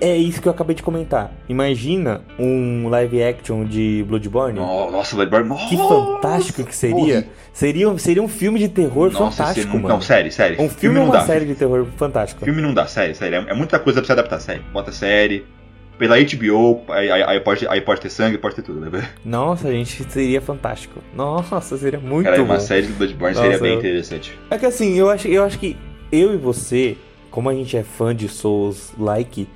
É 0.00 0.16
isso 0.16 0.40
que 0.40 0.48
eu 0.48 0.52
acabei 0.52 0.74
de 0.74 0.82
comentar. 0.82 1.30
Imagina 1.46 2.22
um 2.38 2.88
live 2.88 3.22
action 3.22 3.64
de 3.64 4.02
Bloodborne. 4.08 4.58
Nossa, 4.58 5.14
Bloodborne. 5.14 5.48
Que 5.68 5.76
nossa, 5.76 6.12
fantástico 6.14 6.64
que 6.64 6.74
seria. 6.74 7.28
Seria, 7.52 7.98
seria 7.98 8.22
um 8.22 8.28
filme 8.28 8.58
de 8.58 8.68
terror 8.70 9.12
Nossa, 9.12 9.36
fantástico, 9.36 9.68
esse- 9.68 9.76
mano. 9.76 9.88
Não, 9.88 10.00
sério, 10.00 10.32
sério. 10.32 10.60
Um 10.62 10.68
filme 10.70 10.98
ou 10.98 11.04
não 11.04 11.12
uma 11.12 11.18
dá. 11.20 11.26
série 11.26 11.44
de 11.44 11.54
terror 11.54 11.86
fantástico. 11.98 12.42
Filme 12.42 12.62
não 12.62 12.72
dá, 12.72 12.86
sério, 12.86 13.14
sério. 13.14 13.44
É, 13.46 13.50
é 13.50 13.54
muita 13.54 13.78
coisa 13.78 14.00
pra 14.00 14.06
se 14.06 14.12
adaptar, 14.12 14.40
sério. 14.40 14.64
Bota 14.72 14.90
série. 14.90 15.44
Pela 15.98 16.16
HBO, 16.18 16.80
aí, 16.88 17.10
aí, 17.10 17.40
pode, 17.40 17.66
aí 17.68 17.80
pode 17.80 18.00
ter 18.00 18.10
sangue, 18.10 18.36
pode 18.38 18.56
ter 18.56 18.62
tudo, 18.62 18.80
né? 18.80 19.10
Nossa, 19.24 19.70
gente, 19.70 20.02
seria 20.10 20.40
fantástico. 20.40 21.00
Nossa, 21.14 21.76
seria 21.78 22.00
muito 22.00 22.24
Cara, 22.26 22.38
bom. 22.38 22.44
uma 22.44 22.58
série 22.60 22.86
do 22.86 22.94
Bloodborne 22.94 23.34
Nossa, 23.36 23.46
seria 23.46 23.62
bem 23.62 23.72
eu- 23.74 23.78
interessante. 23.78 24.36
É 24.50 24.58
que 24.58 24.66
assim, 24.66 24.94
eu 24.98 25.08
acho, 25.08 25.28
eu 25.28 25.44
acho 25.44 25.58
que 25.58 25.76
eu 26.10 26.34
e 26.34 26.36
você, 26.36 26.96
como 27.30 27.48
a 27.48 27.54
gente 27.54 27.76
é 27.76 27.84
fã 27.84 28.14
de 28.14 28.28
Souls 28.28 28.92
like, 28.98 29.46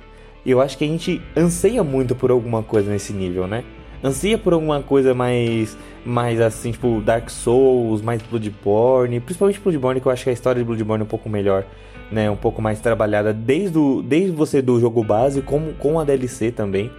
eu 0.45 0.61
acho 0.61 0.77
que 0.77 0.85
a 0.85 0.87
gente 0.87 1.21
anseia 1.35 1.83
muito 1.83 2.15
por 2.15 2.31
alguma 2.31 2.63
coisa 2.63 2.89
nesse 2.89 3.11
nível, 3.11 3.45
né? 3.45 3.63
Anseia 4.01 4.37
por 4.37 4.53
alguma 4.53 4.81
coisa 4.81 5.13
mais, 5.13 5.75
mais 6.05 6.39
assim, 6.39 6.71
tipo 6.71 7.01
Dark 7.01 7.29
Souls, 7.29 8.01
mais 8.01 8.21
Bloodborne, 8.21 9.19
principalmente 9.19 9.59
Bloodborne, 9.59 9.99
que 9.99 10.07
eu 10.07 10.11
acho 10.11 10.23
que 10.23 10.29
a 10.29 10.33
história 10.33 10.59
de 10.61 10.65
Bloodborne 10.65 11.01
é 11.01 11.03
um 11.03 11.07
pouco 11.09 11.27
melhor, 11.27 11.65
né? 12.11 12.29
Um 12.29 12.35
pouco 12.35 12.61
mais 12.61 12.79
trabalhada 12.79 13.33
desde, 13.33 13.77
o, 13.77 14.01
desde 14.01 14.31
você 14.31 14.61
do 14.61 14.79
jogo 14.79 15.03
base, 15.03 15.41
com, 15.41 15.73
com 15.73 15.99
a 15.99 16.03
DLC 16.03 16.51
também. 16.51 16.91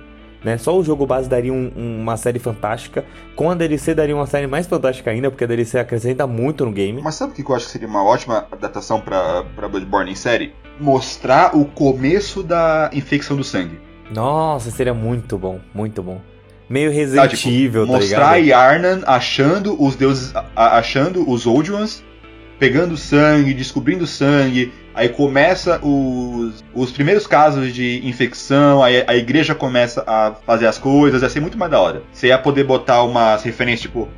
Né? 0.45 0.57
Só 0.57 0.79
o 0.79 0.85
jogo 0.85 1.05
base 1.05 1.29
daria 1.29 1.53
um- 1.53 1.73
uma 1.77 2.17
série 2.17 2.39
fantástica. 2.39 3.05
Com 3.35 3.51
a 3.51 3.55
DLC 3.57 3.93
daria 3.93 4.15
uma 4.15 4.27
série 4.27 4.47
mais 4.47 4.69
fantástica 4.69 5.11
ainda, 5.11 5.31
porque 5.31 5.43
a 5.43 5.47
DLC 5.49 5.79
acrescenta 5.81 6.27
muito 6.29 6.65
no 6.65 6.71
game. 6.71 7.03
Mas 7.03 7.17
sabe 7.17 7.33
o 7.33 7.35
que 7.35 7.43
eu 7.51 7.57
acho 7.57 7.67
que 7.67 7.73
seria 7.73 7.89
uma 7.89 8.05
ótima 8.05 8.47
adaptação 8.53 9.01
pra 9.01 9.43
Bloodborne 9.69 10.13
em 10.13 10.15
série? 10.15 10.53
Mostrar 10.79 11.57
o 11.57 11.65
começo 11.65 12.45
da 12.45 12.89
infecção 12.93 13.37
do 13.37 13.43
sangue. 13.43 13.81
Nossa, 14.15 14.71
seria 14.71 14.95
muito 14.95 15.37
bom, 15.37 15.59
muito 15.75 16.03
bom. 16.05 16.21
Meio 16.71 16.91
Tá, 16.91 16.97
Resident 16.97 17.31
tipo, 17.35 17.49
Evil, 17.49 17.87
tá 17.87 17.93
mostrar 17.95 18.39
ligado? 18.41 18.47
Yarnan 18.81 19.01
achando 19.07 19.83
os 19.83 19.97
deuses. 19.97 20.33
achando 20.55 21.29
os 21.29 21.47
Old 21.47 21.73
Ones, 21.73 22.05
pegando 22.61 22.97
sangue, 22.97 23.53
descobrindo 23.55 24.07
sangue. 24.07 24.73
Aí 24.99 25.09
começa 25.09 25.79
os, 25.81 26.65
os 26.75 26.91
primeiros 26.91 27.25
casos 27.25 27.73
de 27.73 28.01
infecção, 28.05 28.83
aí 28.83 29.05
a 29.07 29.15
igreja 29.17 29.55
começa 29.55 30.03
a 30.05 30.35
fazer 30.45 30.67
as 30.67 30.77
coisas, 30.77 31.23
ia 31.23 31.29
ser 31.29 31.39
muito 31.41 31.57
mais 31.57 31.71
da 31.71 31.81
hora. 31.81 32.03
Você 32.13 32.27
ia 32.27 32.39
poder 32.39 32.65
botar 32.65 33.05
umas 33.05 33.45
referências 33.45 33.83
tipo. 33.83 34.09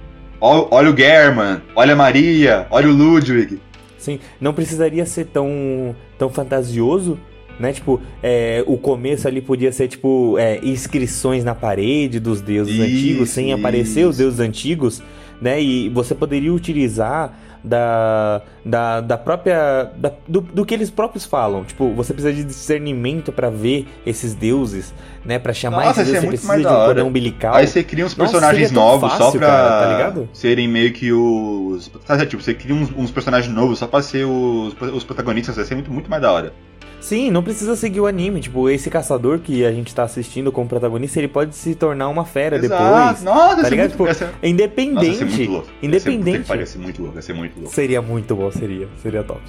"Ó- 0.41 0.69
Olha 0.71 0.91
o 0.91 0.97
German, 0.97 1.61
olha 1.77 1.93
a 1.93 1.97
Maria, 1.97 2.67
olha 2.71 2.89
o 2.89 2.93
Ludwig. 2.93 3.61
Sim, 3.99 4.19
não 4.41 4.55
precisaria 4.55 5.05
ser 5.05 5.27
tão, 5.27 5.95
tão 6.19 6.31
fantasioso, 6.31 7.19
né? 7.59 7.75
Tipo, 7.75 8.01
é, 8.23 8.65
o 8.67 8.79
começo 8.79 9.29
ali 9.29 9.43
podia 9.43 9.71
ser, 9.73 9.87
tipo, 9.87 10.39
é, 10.39 10.59
inscrições 10.63 11.45
na 11.45 11.55
parede 11.55 12.19
dos 12.19 12.41
deuses 12.41 12.73
Isso, 12.75 12.83
antigos, 12.83 13.29
sem 13.29 13.53
aparecer 13.53 14.05
os 14.07 14.13
isso. 14.15 14.19
deuses 14.23 14.41
antigos, 14.41 15.03
né? 15.43 15.61
E 15.61 15.91
você 15.91 16.15
poderia 16.15 16.51
utilizar 16.55 17.39
da, 17.63 18.43
da, 18.65 19.01
da 19.01 19.19
própria. 19.19 19.91
da- 19.97 20.13
do, 20.27 20.41
do 20.41 20.65
que 20.65 20.75
eles 20.75 20.91
próprios 20.91 21.25
falam. 21.25 21.65
Tipo, 21.65 21.93
você 21.95 22.13
precisa 22.13 22.33
de 22.35 22.45
discernimento 22.45 23.33
pra 23.33 23.51
ver 23.51 23.87
esses 24.05 24.35
deuses, 24.35 24.95
né? 25.25 25.39
Pra 25.39 25.53
chamar 25.53 25.85
Nossa, 25.87 26.03
esses 26.03 26.15
é 26.15 26.21
deuses, 26.21 26.41
você 26.41 26.47
muito 26.47 26.59
precisa 26.59 26.69
de 26.69 26.83
um 26.83 26.87
cordão 26.87 27.09
umbilical. 27.09 27.55
Aí 27.55 27.67
você 27.67 27.83
cria 27.83 28.05
uns 28.05 28.17
Nossa, 28.17 28.33
personagens 28.33 28.71
tão 28.71 28.83
novos 28.83 29.13
só 29.13 29.19
fácil, 29.25 29.39
pra 29.41 29.49
cara, 29.49 30.13
tá 30.13 30.23
serem 30.33 30.69
meio 30.69 30.93
que 30.93 31.13
os. 31.13 31.91
Sabe, 32.05 32.27
tipo, 32.27 32.43
você 32.43 32.55
cria 32.55 32.75
uns, 32.75 32.91
uns 32.97 33.11
personagens 33.11 33.53
novos 33.53 33.79
só 33.79 33.87
pra 33.87 34.03
ser 34.03 34.25
os, 34.25 34.75
os 34.81 35.05
protagonistas, 35.05 35.57
vai 35.57 35.65
ser 35.65 35.75
muito, 35.75 35.91
muito 35.91 36.11
mais 36.11 36.23
da 36.23 36.33
hora. 36.33 36.53
Sim, 37.01 37.31
não 37.31 37.43
precisa 37.43 37.75
seguir 37.77 38.01
o 38.01 38.07
anime. 38.07 38.41
Tipo, 38.41 38.69
esse 38.69 38.91
caçador 38.91 39.39
que 39.39 39.65
a 39.65 39.73
gente 39.73 39.95
tá 39.95 40.03
assistindo 40.03 40.53
como 40.53 40.69
protagonista, 40.69 41.19
ele 41.19 41.29
pode 41.29 41.57
se 41.57 41.75
tornar 41.75 42.09
uma 42.09 42.25
fera 42.27 42.57
Exato. 42.57 42.83
depois. 42.85 43.23
Nossa, 43.23 43.57
tá 43.57 43.57
ia 43.63 43.65
ser 43.65 43.71
ligado? 43.71 43.89
muito, 43.89 43.93
Tipo, 43.93 44.15
ser- 44.15 44.25
Nossa, 44.27 44.47
Independente. 44.47 45.25
muito 45.25 45.51
louco. 45.51 45.69
Independente. 45.83 46.53
Ia 46.55 46.67
ser 46.67 46.79
muito 46.79 47.03
louco, 47.03 47.17
ia 47.17 47.23
ser 47.23 47.33
muito 47.33 47.57
louco. 47.59 47.75
Seria 47.75 48.03
muito 48.03 48.37
bom, 48.37 48.51
seria. 48.51 48.87
Seria 49.03 49.23
top. 49.25 49.41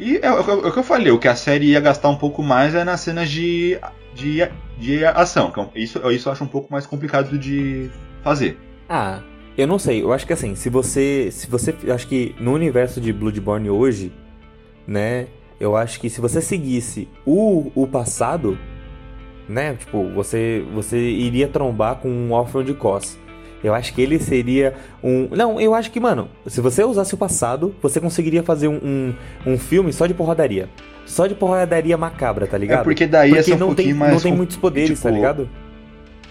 E 0.00 0.16
é, 0.22 0.30
o- 0.32 0.66
é 0.66 0.70
que 0.72 0.78
eu 0.78 0.82
falei, 0.82 1.12
o 1.12 1.18
que 1.18 1.28
a 1.28 1.34
série 1.36 1.66
ia 1.70 1.80
gastar 1.80 2.08
um 2.08 2.16
pouco 2.16 2.42
mais 2.42 2.74
é 2.74 2.82
nas 2.84 3.00
cenas 3.00 3.30
de, 3.30 3.78
de, 4.14 4.48
de 4.78 5.04
ação. 5.04 5.52
é 5.56 5.60
um- 5.60 5.68
Isso, 5.76 6.10
isso 6.10 6.28
eu 6.28 6.32
acho 6.32 6.42
um 6.44 6.48
pouco 6.48 6.70
mais 6.72 6.84
complicado 6.86 7.38
de 7.38 7.88
fazer. 8.24 8.58
Ah, 8.88 9.20
eu 9.56 9.66
não 9.68 9.78
sei. 9.78 10.02
Eu 10.02 10.12
acho 10.12 10.26
que 10.26 10.32
assim, 10.32 10.54
se 10.56 10.68
você. 10.68 11.28
Se 11.30 11.48
você. 11.48 11.74
Acho 11.92 12.06
que 12.08 12.34
no 12.40 12.52
universo 12.52 13.00
de 13.00 13.12
Bloodborne 13.12 13.70
hoje, 13.70 14.12
né? 14.86 15.26
Eu 15.60 15.76
acho 15.76 16.00
que 16.00 16.08
se 16.08 16.20
você 16.20 16.40
seguisse 16.40 17.08
o, 17.26 17.70
o 17.74 17.86
passado, 17.86 18.56
né? 19.48 19.74
Tipo, 19.74 20.08
você, 20.10 20.64
você 20.72 20.98
iria 20.98 21.48
trombar 21.48 21.96
com 21.96 22.08
um 22.08 22.32
órfão 22.32 22.62
de 22.62 22.74
Cos. 22.74 23.18
Eu 23.62 23.74
acho 23.74 23.92
que 23.92 24.00
ele 24.00 24.20
seria 24.20 24.74
um. 25.02 25.28
Não, 25.32 25.60
eu 25.60 25.74
acho 25.74 25.90
que, 25.90 25.98
mano, 25.98 26.28
se 26.46 26.60
você 26.60 26.84
usasse 26.84 27.12
o 27.14 27.18
passado, 27.18 27.74
você 27.82 28.00
conseguiria 28.00 28.42
fazer 28.42 28.68
um, 28.68 28.76
um, 28.76 29.14
um 29.44 29.58
filme 29.58 29.92
só 29.92 30.06
de 30.06 30.14
porradaria. 30.14 30.68
Só 31.04 31.26
de 31.26 31.34
porradaria 31.34 31.96
macabra, 31.96 32.46
tá 32.46 32.56
ligado? 32.56 32.82
É 32.82 32.84
porque 32.84 33.06
daí 33.06 33.32
ia 33.32 33.42
ser 33.42 33.54
um 33.54 33.58
não 33.58 33.74
tem, 33.74 33.92
mais. 33.92 34.12
não 34.12 34.20
tem 34.20 34.32
muitos 34.32 34.56
poderes, 34.56 34.90
tipo, 34.90 35.02
tá 35.02 35.10
ligado? 35.10 35.48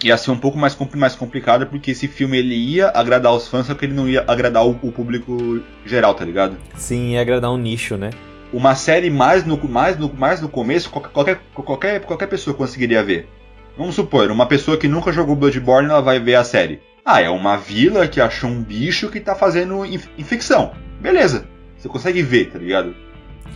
Ia 0.02 0.16
ser 0.16 0.30
um 0.30 0.38
pouco 0.38 0.56
mais, 0.56 0.78
mais 0.94 1.16
complicado, 1.16 1.66
porque 1.66 1.90
esse 1.90 2.06
filme 2.06 2.38
ele 2.38 2.54
ia 2.54 2.88
agradar 2.94 3.34
os 3.34 3.48
fãs, 3.48 3.66
só 3.66 3.74
que 3.74 3.84
ele 3.84 3.94
não 3.94 4.08
ia 4.08 4.24
agradar 4.26 4.64
o, 4.64 4.70
o 4.70 4.92
público 4.92 5.60
geral, 5.84 6.14
tá 6.14 6.24
ligado? 6.24 6.56
Sim, 6.76 7.10
ia 7.10 7.20
agradar 7.20 7.50
um 7.50 7.58
nicho, 7.58 7.96
né? 7.96 8.10
Uma 8.52 8.74
série 8.74 9.10
mais 9.10 9.44
no, 9.44 9.56
mais 9.68 9.98
no, 9.98 10.12
mais 10.14 10.40
no 10.40 10.48
começo, 10.48 10.90
qualquer, 10.90 11.38
qualquer, 11.54 12.00
qualquer, 12.00 12.26
pessoa 12.28 12.56
conseguiria 12.56 13.02
ver. 13.02 13.28
Vamos 13.76 13.94
supor, 13.94 14.30
uma 14.30 14.46
pessoa 14.46 14.76
que 14.76 14.88
nunca 14.88 15.12
jogou 15.12 15.36
Bloodborne, 15.36 15.88
ela 15.88 16.00
vai 16.00 16.18
ver 16.18 16.34
a 16.34 16.44
série. 16.44 16.80
Ah, 17.04 17.20
é 17.20 17.30
uma 17.30 17.56
vila 17.56 18.08
que 18.08 18.20
achou 18.20 18.50
um 18.50 18.62
bicho 18.62 19.10
que 19.10 19.20
tá 19.20 19.34
fazendo 19.34 19.84
inf- 19.84 20.08
infecção. 20.18 20.72
beleza. 21.00 21.46
Você 21.76 21.88
consegue 21.88 22.22
ver, 22.22 22.50
tá 22.50 22.58
ligado? 22.58 22.94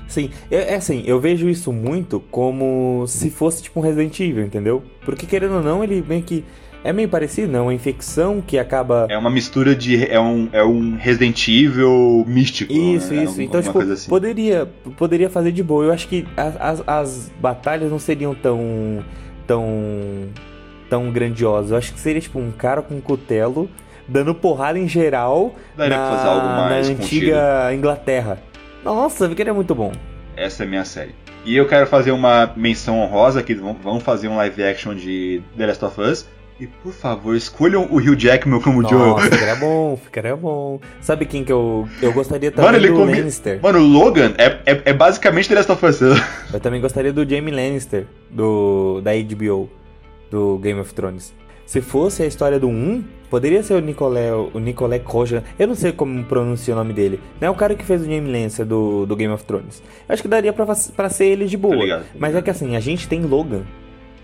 Sim, 0.07 0.30
é, 0.51 0.72
é, 0.72 0.76
assim, 0.76 1.03
eu 1.07 1.18
vejo 1.18 1.49
isso 1.49 1.72
muito 1.72 2.20
como 2.30 3.05
se 3.09 3.30
fosse 3.30 3.62
tipo 3.62 3.80
um 3.80 3.82
Resident 3.82 4.18
Evil, 4.20 4.45
entendeu? 4.45 4.82
Porque 5.05 5.26
querendo 5.26 5.57
ou 5.57 5.62
não, 5.62 5.82
ele 5.82 6.05
meio 6.07 6.22
que. 6.22 6.45
É 6.84 6.92
meio 6.92 7.08
parecido, 7.08 7.52
não? 7.52 7.64
Uma 7.64 7.74
infecção 7.74 8.40
que 8.40 8.58
acaba. 8.58 9.06
É 9.08 9.16
uma 9.16 9.30
mistura 9.30 9.74
de. 9.74 10.04
É 10.04 10.18
um, 10.18 10.48
é 10.52 10.64
um 10.64 10.96
Resident 10.96 11.46
Evil 11.46 12.24
místico. 12.26 12.72
Isso, 12.72 13.14
né? 13.14 13.24
isso. 13.24 13.40
então, 13.40 13.62
tipo, 13.62 13.78
assim. 13.78 14.08
poderia, 14.08 14.68
poderia 14.96 15.30
fazer 15.30 15.52
de 15.52 15.62
boa. 15.62 15.84
Eu 15.84 15.92
acho 15.92 16.08
que 16.08 16.26
as, 16.36 16.56
as, 16.60 16.82
as 16.86 17.32
batalhas 17.40 17.90
não 17.90 17.98
seriam 17.98 18.34
tão. 18.34 19.04
tão. 19.46 19.64
tão 20.90 21.10
grandiosas. 21.12 21.70
Eu 21.70 21.76
acho 21.76 21.92
que 21.92 22.00
seria, 22.00 22.20
tipo, 22.20 22.40
um 22.40 22.50
cara 22.50 22.82
com 22.82 22.96
um 22.96 23.00
cutelo 23.00 23.70
dando 24.08 24.34
porrada 24.34 24.78
em 24.78 24.88
geral 24.88 25.54
Daria 25.76 25.96
na, 25.96 26.10
fazer 26.10 26.28
algo 26.28 26.46
mais 26.46 26.88
na 26.88 26.94
antiga 26.94 27.74
Inglaterra. 27.74 28.38
Nossa, 28.84 29.28
que 29.28 29.42
é 29.42 29.52
muito 29.52 29.74
bom. 29.74 29.92
Essa 30.36 30.64
é 30.64 30.66
a 30.66 30.68
minha 30.68 30.84
série. 30.84 31.14
E 31.44 31.56
eu 31.56 31.66
quero 31.66 31.86
fazer 31.86 32.12
uma 32.12 32.52
menção 32.56 32.98
honrosa 32.98 33.42
que 33.42 33.54
vamos 33.54 34.02
fazer 34.02 34.28
um 34.28 34.36
live 34.36 34.62
action 34.62 34.94
de 34.94 35.42
The 35.56 35.66
Last 35.66 35.84
of 35.84 36.00
Us. 36.00 36.28
E 36.61 36.66
por 36.66 36.92
favor, 36.92 37.34
escolham 37.34 37.88
o 37.90 37.96
Hugh 37.96 38.16
Jackman 38.16 38.61
como 38.61 38.82
Nossa, 38.82 38.94
Joel. 38.94 39.11
Nossa, 39.16 39.30
ficaria 39.30 39.57
bom, 39.57 39.96
ficaria 39.96 40.36
bom. 40.36 40.80
Sabe 41.00 41.26
quem 41.26 41.44
que 41.44 41.53
eu, 41.53 41.88
eu 42.00 42.12
gostaria 42.12 42.50
também 42.50 42.66
Mano, 42.66 42.78
ele 42.78 42.88
do 42.88 42.96
combi... 42.96 43.12
Lannister? 43.12 43.61
Mano, 43.62 43.78
o 43.80 43.86
Logan 43.86 44.34
é, 44.38 44.61
é, 44.66 44.82
é, 44.86 44.92
basicamente 44.92 45.48
The 45.48 45.55
Last 45.57 45.72
of 45.72 45.86
Us. 45.86 46.00
eu 46.53 46.61
também 46.61 46.80
gostaria 46.80 47.12
do 47.12 47.28
Jamie 47.28 47.53
Lannister, 47.53 48.07
do, 48.30 49.00
da 49.00 49.12
HBO, 49.12 49.68
do 50.30 50.59
Game 50.59 50.78
of 50.78 50.92
Thrones. 50.94 51.34
Se 51.66 51.80
fosse 51.80 52.22
a 52.22 52.26
história 52.26 52.61
do 52.61 52.68
1, 52.68 53.03
poderia 53.30 53.62
ser 53.62 53.72
o 53.72 53.80
Nicolé, 53.80 54.30
o 54.34 54.59
Nicolé 54.59 54.98
Kojan. 54.98 55.42
Eu 55.59 55.66
não 55.66 55.74
sei 55.74 55.90
como 55.90 56.22
pronuncia 56.24 56.74
o 56.74 56.76
nome 56.76 56.92
dele. 56.92 57.18
Não 57.40 57.48
é 57.48 57.50
o 57.50 57.55
cara 57.55 57.74
que 57.74 57.82
fez 57.82 58.03
o 58.03 58.05
Jamie 58.05 58.30
Lancer 58.30 58.66
do, 58.66 59.07
do 59.07 59.16
Game 59.16 59.32
of 59.32 59.42
Thrones. 59.44 59.82
Eu 60.07 60.12
acho 60.12 60.22
que 60.22 60.28
daria 60.28 60.53
pra, 60.53 60.66
pra 60.66 61.09
ser 61.09 61.24
ele 61.26 61.46
de 61.46 61.57
boa. 61.57 61.74
Obrigado. 61.74 62.05
Mas 62.18 62.36
é 62.36 62.42
que 62.42 62.50
assim, 62.50 62.76
a 62.76 62.80
gente 62.80 63.09
tem 63.09 63.22
Logan, 63.22 63.62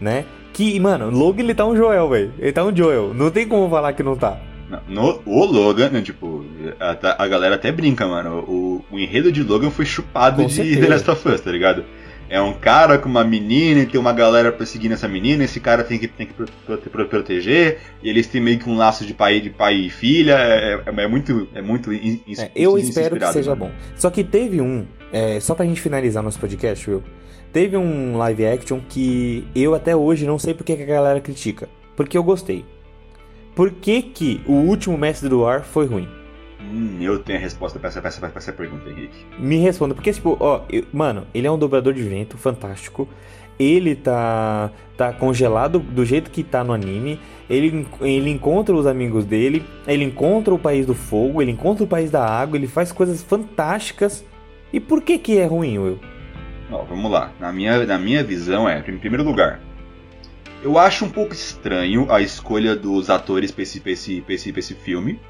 né? 0.01 0.25
Que, 0.53 0.79
mano, 0.81 1.11
Logan 1.11 1.43
ele 1.43 1.55
tá 1.55 1.67
um 1.67 1.77
Joel, 1.77 2.09
velho. 2.09 2.33
Ele 2.39 2.53
tá 2.53 2.65
um 2.65 2.75
Joel. 2.75 3.15
Não 3.15 3.31
tem 3.31 3.47
como 3.47 3.69
falar 3.69 3.93
que 3.93 4.03
não 4.03 4.17
tá. 4.17 4.39
No, 4.87 5.21
o 5.25 5.45
Logan, 5.45 5.89
né, 5.91 6.03
tipo, 6.03 6.45
a, 6.79 7.25
a 7.25 7.29
galera 7.29 7.55
até 7.55 7.73
brinca, 7.73 8.07
mano. 8.07 8.41
O, 8.41 8.85
o 8.91 8.99
enredo 8.99 9.33
de 9.33 9.43
Logan 9.43 9.71
foi 9.71 9.87
chupado 9.87 10.43
Com 10.43 10.49
de 10.49 10.55
certeza. 10.55 10.81
The 10.81 10.89
Last 10.89 11.11
of 11.11 11.29
Us, 11.29 11.41
tá 11.41 11.51
ligado? 11.51 11.85
é 12.29 12.41
um 12.41 12.53
cara 12.53 12.99
com 12.99 13.09
uma 13.09 13.25
menina 13.25 13.81
e 13.81 13.87
tem 13.87 13.99
uma 13.99 14.13
galera 14.13 14.53
perseguindo 14.53 14.95
essa 14.95 15.09
menina, 15.09 15.45
esse 15.45 15.59
cara 15.61 15.83
tem 15.83 15.99
que, 15.99 16.07
tem 16.07 16.27
que 16.27 16.35
proteger, 16.91 17.79
e 18.03 18.09
eles 18.09 18.27
têm 18.27 18.41
meio 18.41 18.59
que 18.59 18.69
um 18.69 18.77
laço 18.77 19.05
de 19.07 19.15
pai, 19.15 19.41
de 19.41 19.51
pai 19.51 19.75
e 19.75 19.91
filha, 19.91 20.35
é, 20.35 20.75
é, 20.75 21.05
é 21.05 21.09
muito. 21.09 21.49
É 21.55 21.63
muito 21.63 21.93
in, 21.93 22.21
é, 22.39 22.51
eu 22.55 22.79
espero 22.79 23.19
que 23.19 23.27
seja 23.33 23.55
bom. 23.55 23.71
Só 23.97 24.11
que 24.11 24.23
teve 24.23 24.61
um, 24.61 24.87
é, 25.13 25.41
só 25.41 25.55
pra 25.55 25.65
gente 25.65 25.81
finalizar 25.81 26.23
nosso 26.23 26.39
podcast, 26.39 26.89
Will, 26.89 27.03
teve 27.59 27.77
um 27.77 28.17
live 28.17 28.47
action 28.47 28.79
que 28.89 29.45
eu 29.53 29.75
até 29.75 29.97
hoje 29.97 30.25
não 30.25 30.39
sei 30.39 30.55
porque 30.55 30.77
que 30.77 30.83
a 30.85 30.87
galera 30.87 31.21
critica. 31.21 31.69
Porque 31.97 32.17
eu 32.17 32.23
gostei. 32.23 32.65
Por 33.57 33.73
que, 33.73 34.01
que 34.01 34.41
o 34.47 34.53
último 34.53 34.97
Mestre 34.97 35.29
do 35.29 35.45
Ar 35.45 35.65
foi 35.65 35.85
ruim? 35.85 36.09
Hum, 36.61 36.99
eu 37.01 37.19
tenho 37.19 37.37
a 37.37 37.43
resposta 37.43 37.77
pra 37.81 37.89
essa, 37.89 38.01
pra, 38.01 38.11
essa, 38.11 38.21
pra 38.21 38.31
essa 38.37 38.53
pergunta, 38.53 38.89
Henrique. 38.89 39.27
Me 39.41 39.57
responda, 39.57 39.93
porque, 39.93 40.13
tipo, 40.13 40.37
ó, 40.39 40.61
eu, 40.71 40.85
mano, 40.93 41.27
ele 41.35 41.49
é 41.49 41.51
um 41.51 41.59
dobrador 41.59 41.93
de 41.93 42.03
vento 42.05 42.39
fantástico. 42.39 43.09
Ele 43.59 43.97
tá, 43.97 44.71
tá 44.97 45.13
congelado 45.13 45.81
do 45.81 46.05
jeito 46.05 46.31
que 46.31 46.45
tá 46.45 46.63
no 46.63 46.73
anime. 46.73 47.19
Ele, 47.51 47.85
ele 48.03 48.31
encontra 48.31 48.73
os 48.73 48.87
amigos 48.87 49.25
dele. 49.25 49.65
Ele 49.85 50.05
encontra 50.05 50.55
o 50.55 50.59
país 50.61 50.87
do 50.87 50.95
fogo. 50.95 51.43
Ele 51.43 51.51
encontra 51.51 51.83
o 51.83 51.89
país 51.89 52.09
da 52.09 52.25
água. 52.25 52.57
Ele 52.57 52.69
faz 52.69 52.93
coisas 52.93 53.21
fantásticas. 53.21 54.25
E 54.73 54.79
por 54.79 55.03
que 55.03 55.19
que 55.19 55.39
é 55.39 55.45
ruim, 55.45 55.77
Will? 55.77 55.99
Ó, 56.71 56.85
vamos 56.85 57.11
lá. 57.11 57.33
Na 57.41 57.53
minha, 57.53 57.85
na 57.87 57.99
minha 57.99 58.23
visão 58.23 58.69
é, 58.69 58.79
em 58.79 58.99
primeiro 58.99 59.25
lugar, 59.25 59.61
eu 60.63 60.79
acho 60.79 61.05
um 61.05 61.11
pouco 61.11 61.33
estranho 61.33 62.11
a 62.11 62.21
escolha 62.21 62.75
dos 62.75 63.09
atores 63.11 63.51
pra 63.51 63.63
esse, 63.63 63.81
pra 63.81 63.93
esse, 63.93 64.21
pra 64.21 64.35
esse, 64.35 64.53
pra 64.53 64.61
esse 64.61 64.75
filme. 64.75 65.21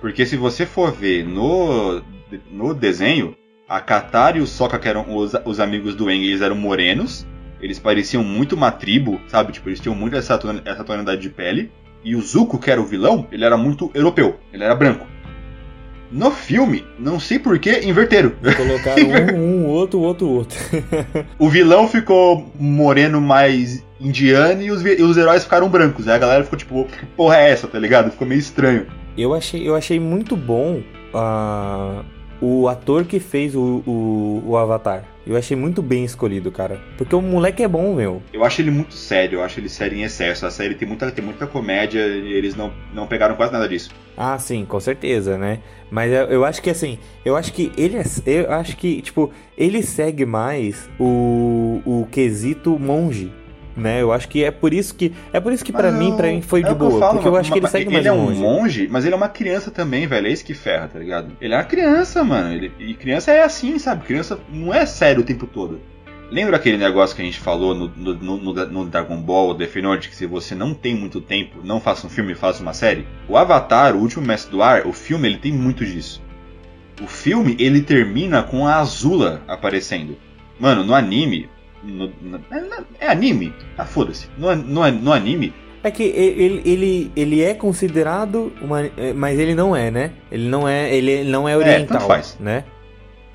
Porque 0.00 0.26
se 0.26 0.36
você 0.36 0.66
for 0.66 0.92
ver 0.92 1.24
no, 1.24 2.02
no 2.50 2.74
desenho, 2.74 3.36
a 3.68 3.80
Katara 3.80 4.38
e 4.38 4.40
o 4.40 4.46
Sokka, 4.46 4.78
que 4.78 4.88
eram 4.88 5.16
os, 5.16 5.32
os 5.44 5.60
amigos 5.60 5.94
do 5.94 6.08
Aang, 6.08 6.26
eles 6.26 6.40
eram 6.40 6.56
morenos. 6.56 7.26
Eles 7.60 7.78
pareciam 7.78 8.22
muito 8.22 8.54
uma 8.54 8.70
tribo, 8.70 9.20
sabe? 9.26 9.52
Tipo, 9.52 9.68
eles 9.68 9.80
tinham 9.80 9.94
muito 9.94 10.16
essa, 10.16 10.38
essa 10.64 10.84
tonalidade 10.84 11.20
de 11.20 11.30
pele. 11.30 11.72
E 12.04 12.14
o 12.14 12.20
Zuko, 12.20 12.58
que 12.58 12.70
era 12.70 12.80
o 12.80 12.84
vilão, 12.84 13.26
ele 13.32 13.44
era 13.44 13.56
muito 13.56 13.90
europeu. 13.92 14.38
Ele 14.52 14.62
era 14.62 14.74
branco. 14.74 15.06
No 16.10 16.30
filme, 16.30 16.84
não 16.98 17.20
sei 17.20 17.38
porquê, 17.38 17.82
inverteram. 17.84 18.32
Colocaram 18.56 19.36
um, 19.36 19.64
um, 19.64 19.66
outro, 19.66 20.00
outro, 20.00 20.28
outro. 20.28 20.58
o 21.38 21.48
vilão 21.48 21.86
ficou 21.86 22.50
moreno 22.58 23.20
mais 23.20 23.84
indiano 24.00 24.62
e 24.62 24.70
os, 24.70 24.84
e 24.84 25.02
os 25.02 25.16
heróis 25.16 25.44
ficaram 25.44 25.68
brancos. 25.68 26.08
Aí 26.08 26.14
a 26.14 26.18
galera 26.18 26.44
ficou 26.44 26.58
tipo, 26.58 26.84
que 26.84 27.06
porra 27.06 27.36
é 27.36 27.50
essa, 27.50 27.66
tá 27.66 27.78
ligado? 27.78 28.10
Ficou 28.10 28.26
meio 28.26 28.38
estranho. 28.38 28.86
Eu 29.16 29.34
achei, 29.34 29.68
eu 29.68 29.74
achei 29.74 29.98
muito 30.00 30.36
bom 30.36 30.80
uh, 31.12 32.04
o 32.40 32.68
ator 32.68 33.04
que 33.04 33.18
fez 33.18 33.54
o, 33.54 33.82
o, 33.86 34.42
o, 34.46 34.56
Avatar. 34.56 35.04
Eu 35.28 35.36
achei 35.36 35.54
muito 35.54 35.82
bem 35.82 36.06
escolhido, 36.06 36.50
cara. 36.50 36.80
Porque 36.96 37.14
o 37.14 37.20
moleque 37.20 37.62
é 37.62 37.68
bom, 37.68 37.94
meu. 37.94 38.22
Eu 38.32 38.44
acho 38.46 38.62
ele 38.62 38.70
muito 38.70 38.94
sério, 38.94 39.40
eu 39.40 39.44
acho 39.44 39.60
ele 39.60 39.68
sério 39.68 39.98
em 39.98 40.02
excesso. 40.02 40.46
A 40.46 40.50
série 40.50 40.74
tem 40.74 40.88
muita, 40.88 41.10
tem 41.10 41.22
muita 41.22 41.46
comédia 41.46 42.00
e 42.00 42.32
eles 42.32 42.56
não, 42.56 42.72
não 42.94 43.06
pegaram 43.06 43.36
quase 43.36 43.52
nada 43.52 43.68
disso. 43.68 43.90
Ah, 44.16 44.38
sim, 44.38 44.64
com 44.64 44.80
certeza, 44.80 45.36
né? 45.36 45.60
Mas 45.90 46.10
eu, 46.10 46.24
eu 46.28 46.44
acho 46.46 46.62
que 46.62 46.70
assim, 46.70 46.98
eu 47.26 47.36
acho 47.36 47.52
que 47.52 47.70
ele 47.76 47.98
é. 47.98 48.04
Eu 48.24 48.52
acho 48.52 48.74
que, 48.74 49.02
tipo, 49.02 49.30
ele 49.56 49.82
segue 49.82 50.24
mais 50.24 50.88
o, 50.98 51.82
o 51.84 52.08
quesito 52.10 52.78
monge 52.78 53.30
né? 53.78 54.02
Eu 54.02 54.12
acho 54.12 54.28
que 54.28 54.44
é 54.44 54.50
por 54.50 54.74
isso 54.74 54.94
que 54.94 55.12
é 55.32 55.40
por 55.40 55.52
isso 55.52 55.64
que 55.64 55.72
para 55.72 55.90
mim, 55.90 56.16
para 56.16 56.28
mim 56.28 56.42
foi 56.42 56.60
é 56.60 56.68
de 56.68 56.74
boa, 56.74 56.98
falo, 56.98 57.14
porque 57.14 57.28
eu 57.28 57.36
acho 57.36 57.52
que 57.52 57.58
ele 57.58 57.68
segue 57.68 57.84
ele 57.84 57.92
mais 57.92 58.06
Ele 58.06 58.14
é 58.14 58.18
um 58.18 58.34
monge, 58.34 58.88
mas 58.90 59.04
ele 59.04 59.14
é 59.14 59.16
uma 59.16 59.28
criança 59.28 59.70
também, 59.70 60.06
velho. 60.06 60.26
É 60.26 60.30
isso 60.30 60.44
que 60.44 60.54
ferra, 60.54 60.88
tá 60.88 60.98
ligado? 60.98 61.32
Ele 61.40 61.54
é 61.54 61.56
uma 61.56 61.64
criança, 61.64 62.22
mano. 62.24 62.52
Ele, 62.52 62.72
e 62.78 62.94
criança 62.94 63.32
é 63.32 63.42
assim, 63.42 63.78
sabe? 63.78 64.04
Criança 64.04 64.38
não 64.52 64.72
é 64.74 64.84
sério 64.84 65.22
o 65.22 65.24
tempo 65.24 65.46
todo. 65.46 65.80
Lembra 66.30 66.56
aquele 66.56 66.76
negócio 66.76 67.16
que 67.16 67.22
a 67.22 67.24
gente 67.24 67.40
falou 67.40 67.74
no, 67.74 67.88
no, 67.88 68.36
no, 68.36 68.66
no 68.66 68.84
Dragon 68.84 69.16
Ball, 69.16 69.56
Note, 69.82 70.10
que 70.10 70.16
se 70.16 70.26
você 70.26 70.54
não 70.54 70.74
tem 70.74 70.94
muito 70.94 71.22
tempo, 71.22 71.60
não 71.64 71.80
faça 71.80 72.06
um 72.06 72.10
filme, 72.10 72.34
faça 72.34 72.62
uma 72.62 72.74
série? 72.74 73.06
O 73.26 73.36
Avatar, 73.36 73.96
o 73.96 74.00
último 74.00 74.26
mestre 74.26 74.50
do 74.50 74.62
ar, 74.62 74.86
o 74.86 74.92
filme, 74.92 75.26
ele 75.26 75.38
tem 75.38 75.52
muito 75.52 75.86
disso. 75.86 76.22
O 77.00 77.06
filme, 77.06 77.56
ele 77.58 77.80
termina 77.80 78.42
com 78.42 78.66
a 78.66 78.76
Azula 78.76 79.42
aparecendo. 79.48 80.18
Mano, 80.60 80.84
no 80.84 80.94
anime, 80.94 81.48
no, 81.82 82.08
no, 82.20 82.36
é, 82.50 83.06
é, 83.06 83.08
anime? 83.08 83.54
Ah, 83.76 83.84
foda-se. 83.84 84.28
No, 84.36 84.54
no, 84.54 84.90
no 84.90 85.12
anime. 85.12 85.52
É 85.82 85.90
que 85.90 86.02
ele, 86.02 86.60
ele, 86.64 87.12
ele 87.14 87.42
é 87.42 87.54
considerado 87.54 88.52
uma. 88.60 88.84
É, 88.96 89.12
mas 89.14 89.38
ele 89.38 89.54
não 89.54 89.74
é, 89.74 89.90
né? 89.90 90.12
Ele 90.30 90.48
não 90.48 90.68
é. 90.68 90.92
Ele 90.92 91.24
não 91.24 91.48
é, 91.48 91.52
é 91.52 91.56
oriental. 91.56 92.02
É, 92.02 92.06
faz. 92.06 92.36
né? 92.40 92.64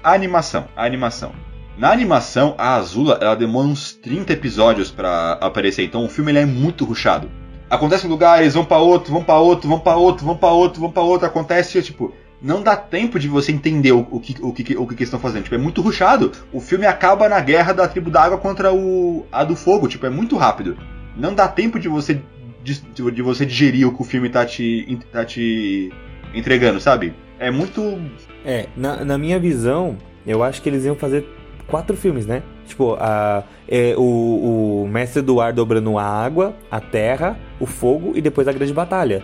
A 0.04 0.14
animação. 0.14 0.68
A 0.76 0.86
animação. 0.86 1.32
Na 1.78 1.91
animação, 1.91 2.54
a 2.58 2.76
Azula 2.76 3.18
ela 3.20 3.36
demora 3.36 3.68
uns 3.68 3.94
30 3.94 4.34
episódios 4.34 4.91
para 4.91 5.34
aparecer. 5.34 5.84
Então 5.84 6.06
o 6.06 6.10
filme 6.10 6.32
ele 6.32 6.39
é 6.39 6.46
muito 6.46 6.86
ruchado. 6.86 7.32
Acontece 7.70 8.06
em 8.06 8.10
lugares, 8.10 8.54
vão 8.54 8.64
para 8.64 8.78
outro, 8.78 9.12
vão 9.12 9.24
para 9.24 9.39
outro, 9.39 9.68
vão 9.68 9.80
para 9.80 9.96
outro, 9.96 10.26
vão 10.26 10.38
para 10.38 10.52
outro, 10.52 10.82
vão 10.82 10.91
para 10.91 11.02
outro. 11.02 11.26
Acontece, 11.26 11.82
tipo, 11.82 12.14
não 12.44 12.62
dá 12.62 12.76
tempo 12.76 13.18
de 13.18 13.30
você 13.30 13.54
entender 13.54 13.94
o, 13.94 14.06
o, 14.12 14.20
que, 14.20 14.36
o, 14.41 14.52
que, 14.52 14.76
o 14.76 14.86
que 14.86 14.94
eles 14.96 15.08
estão 15.08 15.20
fazendo. 15.20 15.44
Tipo, 15.44 15.56
é 15.56 15.58
muito 15.58 15.82
ruchado. 15.82 16.34
O 16.52 16.60
filme 16.60 16.86
acaba 16.86 17.30
na 17.30 17.39
guerra 17.39 17.72
da 17.72 17.88
tribo 17.88 18.12
da 18.12 18.22
água 18.22 18.38
contra 18.38 18.74
o, 18.74 19.26
a 19.32 19.46
do 19.46 19.56
fogo. 19.56 19.88
Tipo, 19.88 20.06
é 20.06 20.10
muito 20.10 20.36
rápido. 20.36 20.78
Não 21.16 21.34
dá 21.34 21.48
tempo 21.48 21.80
de 21.80 21.88
você 21.88 22.22
de, 22.62 22.82
de 23.12 23.22
você 23.22 23.46
digerir 23.46 23.88
o 23.88 23.96
que 23.96 24.02
o 24.02 24.06
filme 24.06 24.30
tá 24.30 24.46
te, 24.46 25.00
tá 25.12 25.24
te 25.24 25.91
entregando, 26.34 26.82
sabe? 26.82 27.14
É 27.39 27.50
muito. 27.50 27.98
É, 28.46 28.68
na, 28.76 29.06
na 29.06 29.18
minha 29.18 29.39
visão, 29.39 29.98
eu 30.28 30.44
acho 30.44 30.62
que 30.62 30.68
eles 30.68 30.84
iam 30.84 30.96
fazer 30.96 31.26
quatro 31.68 31.96
filmes, 31.96 32.26
né? 32.26 32.44
Tipo, 32.66 32.96
a, 33.00 33.44
é, 33.68 33.96
o, 33.98 34.84
o 34.84 34.88
Mestre 34.89 35.22
do 35.22 35.39
Ar 35.39 35.54
dobrando 35.54 35.98
a 35.98 36.04
água, 36.04 36.56
a 36.70 36.82
terra, 36.82 37.38
o 37.58 37.66
fogo 37.66 38.12
e 38.16 38.22
depois 38.22 38.48
a 38.50 38.52
grande 38.52 38.74
batalha 38.74 39.24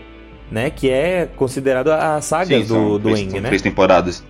né? 0.52 0.70
Que 0.70 0.90
é 0.90 1.26
considerado 1.36 1.92
a 1.92 2.22
saga 2.22 2.46
Sim, 2.46 2.66
do, 2.66 3.00
do 3.00 3.10
três, 3.10 3.20
Eng, 3.20 3.40
né? 3.40 3.48
Três 3.50 3.62
temporadas. 3.62 4.24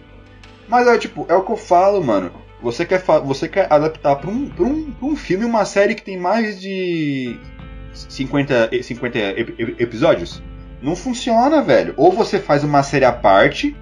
Mas 0.67 0.88
é 0.88 0.97
tipo, 0.97 1.26
é 1.28 1.36
o 1.36 1.43
que 1.43 1.51
eu 1.51 1.57
falo, 1.57 2.03
mano. 2.03 2.32
Você 2.61 2.86
quer, 2.86 3.01
você 3.24 3.47
quer 3.47 3.67
adaptar 3.72 4.17
pra 4.17 4.30
um, 4.30 4.47
pra, 4.47 4.65
um, 4.65 4.91
pra 4.91 5.07
um 5.07 5.15
filme 5.15 5.45
uma 5.45 5.63
série 5.63 5.95
que 5.95 6.03
tem 6.03 6.17
mais 6.17 6.59
de 6.59 7.39
50, 7.93 8.70
50 8.84 9.17
episódios? 9.80 10.43
Não 10.82 10.95
funciona, 10.95 11.61
velho. 11.61 11.93
Ou 11.97 12.11
você 12.11 12.39
faz 12.39 12.63
uma 12.63 12.84
série 12.84 13.05
à 13.05 13.11
parte 13.11 13.76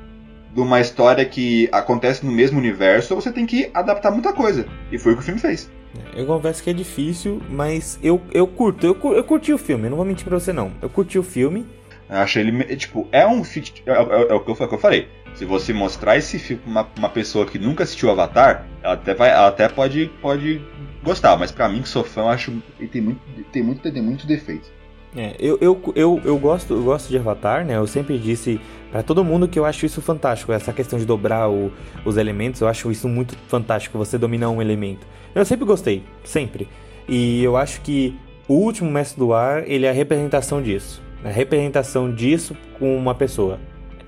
de 0.53 0.61
uma 0.61 0.79
história 0.79 1.25
que 1.25 1.67
acontece 1.71 2.25
no 2.25 2.31
mesmo 2.31 2.57
universo, 2.57 3.13
ou 3.13 3.21
você 3.21 3.31
tem 3.31 3.45
que 3.45 3.69
adaptar 3.73 4.11
muita 4.11 4.33
coisa. 4.33 4.65
E 4.91 4.97
foi 4.97 5.13
o 5.13 5.15
que 5.15 5.21
o 5.21 5.25
filme 5.25 5.39
fez. 5.39 5.69
Eu 6.15 6.25
confesso 6.25 6.63
que 6.63 6.69
é 6.69 6.73
difícil, 6.73 7.41
mas 7.49 7.99
eu, 8.01 8.21
eu 8.31 8.47
curto. 8.47 8.85
Eu, 8.85 8.97
eu 9.13 9.23
curti 9.23 9.53
o 9.53 9.57
filme, 9.57 9.89
não 9.89 9.97
vou 9.97 10.05
mentir 10.05 10.25
pra 10.25 10.39
você 10.39 10.53
não. 10.53 10.71
Eu 10.81 10.89
curti 10.89 11.17
o 11.17 11.23
filme. 11.23 11.65
Acho 12.10 12.39
ele, 12.39 12.76
tipo, 12.76 13.08
é 13.12 13.28
um. 13.28 13.41
É, 13.41 13.91
é, 13.91 14.32
é, 14.32 14.34
o 14.34 14.39
que 14.39 14.49
eu, 14.49 14.58
é 14.60 14.64
o 14.64 14.68
que 14.68 14.76
eu 14.76 14.80
falei. 14.80 15.08
Se 15.36 15.45
você 15.45 15.74
mostrar 15.74 16.18
esse 16.18 16.39
filme 16.39 16.62
pra 16.64 16.72
uma, 16.72 16.88
uma 16.97 17.10
pessoa 17.10 17.45
que 17.45 17.60
nunca 17.60 17.84
assistiu 17.84 18.10
Avatar, 18.10 18.66
ela 18.82 18.93
até, 18.93 19.14
vai, 19.14 19.30
ela 19.30 19.47
até 19.47 19.68
pode, 19.68 20.10
pode 20.22 20.62
gostar, 21.03 21.38
mas 21.38 21.51
pra 21.51 21.70
mim 21.70 21.82
que 21.82 21.89
sou 21.89 22.03
fã, 22.03 22.22
eu 22.22 22.30
acho 22.30 22.51
que 22.78 22.88
tem 22.88 23.01
muito, 23.01 23.20
tem 23.51 23.62
muito, 23.62 23.91
tem 23.91 24.01
muito 24.01 24.26
defeito. 24.26 24.72
É, 25.16 25.36
eu, 25.39 25.58
eu, 25.62 25.93
eu, 25.95 26.22
eu, 26.24 26.38
gosto, 26.38 26.74
eu 26.74 26.84
gosto 26.84 27.10
de 27.10 27.18
Avatar, 27.18 27.66
né? 27.66 27.76
Eu 27.76 27.88
sempre 27.88 28.18
disse 28.18 28.60
para 28.91 29.03
todo 29.03 29.24
mundo 29.24 29.47
que 29.47 29.58
eu 29.58 29.66
acho 29.66 29.86
isso 29.86 30.01
fantástico. 30.01 30.51
Essa 30.51 30.72
questão 30.74 30.97
de 30.97 31.05
dobrar 31.05 31.49
o, 31.49 31.72
os 32.05 32.18
elementos, 32.18 32.62
eu 32.62 32.68
acho 32.68 32.91
isso 32.91 33.08
muito 33.08 33.36
fantástico, 33.47 33.97
você 33.97 34.18
dominar 34.18 34.49
um 34.49 34.62
elemento. 34.62 35.05
Eu 35.36 35.45
sempre 35.45 35.66
gostei, 35.66 36.03
sempre. 36.24 36.68
E 37.08 37.43
eu 37.43 37.58
acho 37.58 37.82
que 37.82 38.18
o 38.47 38.55
último 38.55 38.89
Mestre 38.89 39.20
do 39.20 39.34
Ar, 39.34 39.68
ele 39.68 39.86
é 39.86 39.89
a 39.89 39.93
representação 39.93 40.62
disso. 40.62 41.01
Representação 41.32 42.11
disso 42.13 42.55
com 42.80 42.97
uma 42.97 43.15
pessoa. 43.15 43.59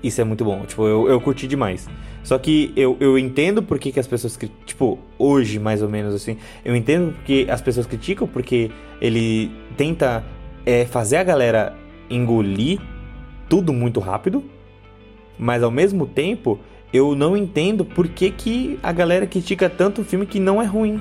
Isso 0.02 0.20
é 0.20 0.24
muito 0.24 0.44
bom. 0.44 0.64
Tipo, 0.64 0.86
eu, 0.86 1.08
eu 1.08 1.20
curti 1.20 1.46
demais. 1.46 1.88
Só 2.22 2.38
que 2.38 2.72
eu, 2.76 2.96
eu 3.00 3.18
entendo 3.18 3.62
por 3.62 3.78
que, 3.78 3.92
que 3.92 4.00
as 4.00 4.06
pessoas. 4.06 4.38
Tipo, 4.64 4.98
hoje, 5.18 5.58
mais 5.58 5.82
ou 5.82 5.88
menos 5.88 6.14
assim. 6.14 6.36
Eu 6.64 6.74
entendo 6.74 7.12
porque 7.12 7.46
as 7.50 7.60
pessoas 7.60 7.86
criticam, 7.86 8.26
porque 8.26 8.70
ele 9.00 9.50
tenta 9.76 10.24
é, 10.64 10.84
fazer 10.84 11.16
a 11.16 11.24
galera 11.24 11.76
engolir 12.08 12.80
tudo 13.48 13.72
muito 13.72 14.00
rápido. 14.00 14.44
Mas 15.38 15.62
ao 15.62 15.70
mesmo 15.70 16.06
tempo, 16.06 16.58
eu 16.92 17.14
não 17.14 17.36
entendo 17.36 17.84
por 17.84 18.08
que, 18.08 18.30
que 18.30 18.78
a 18.82 18.92
galera 18.92 19.26
critica 19.26 19.68
tanto 19.70 20.02
um 20.02 20.04
filme 20.04 20.26
que 20.26 20.40
não 20.40 20.60
é 20.60 20.66
ruim. 20.66 21.00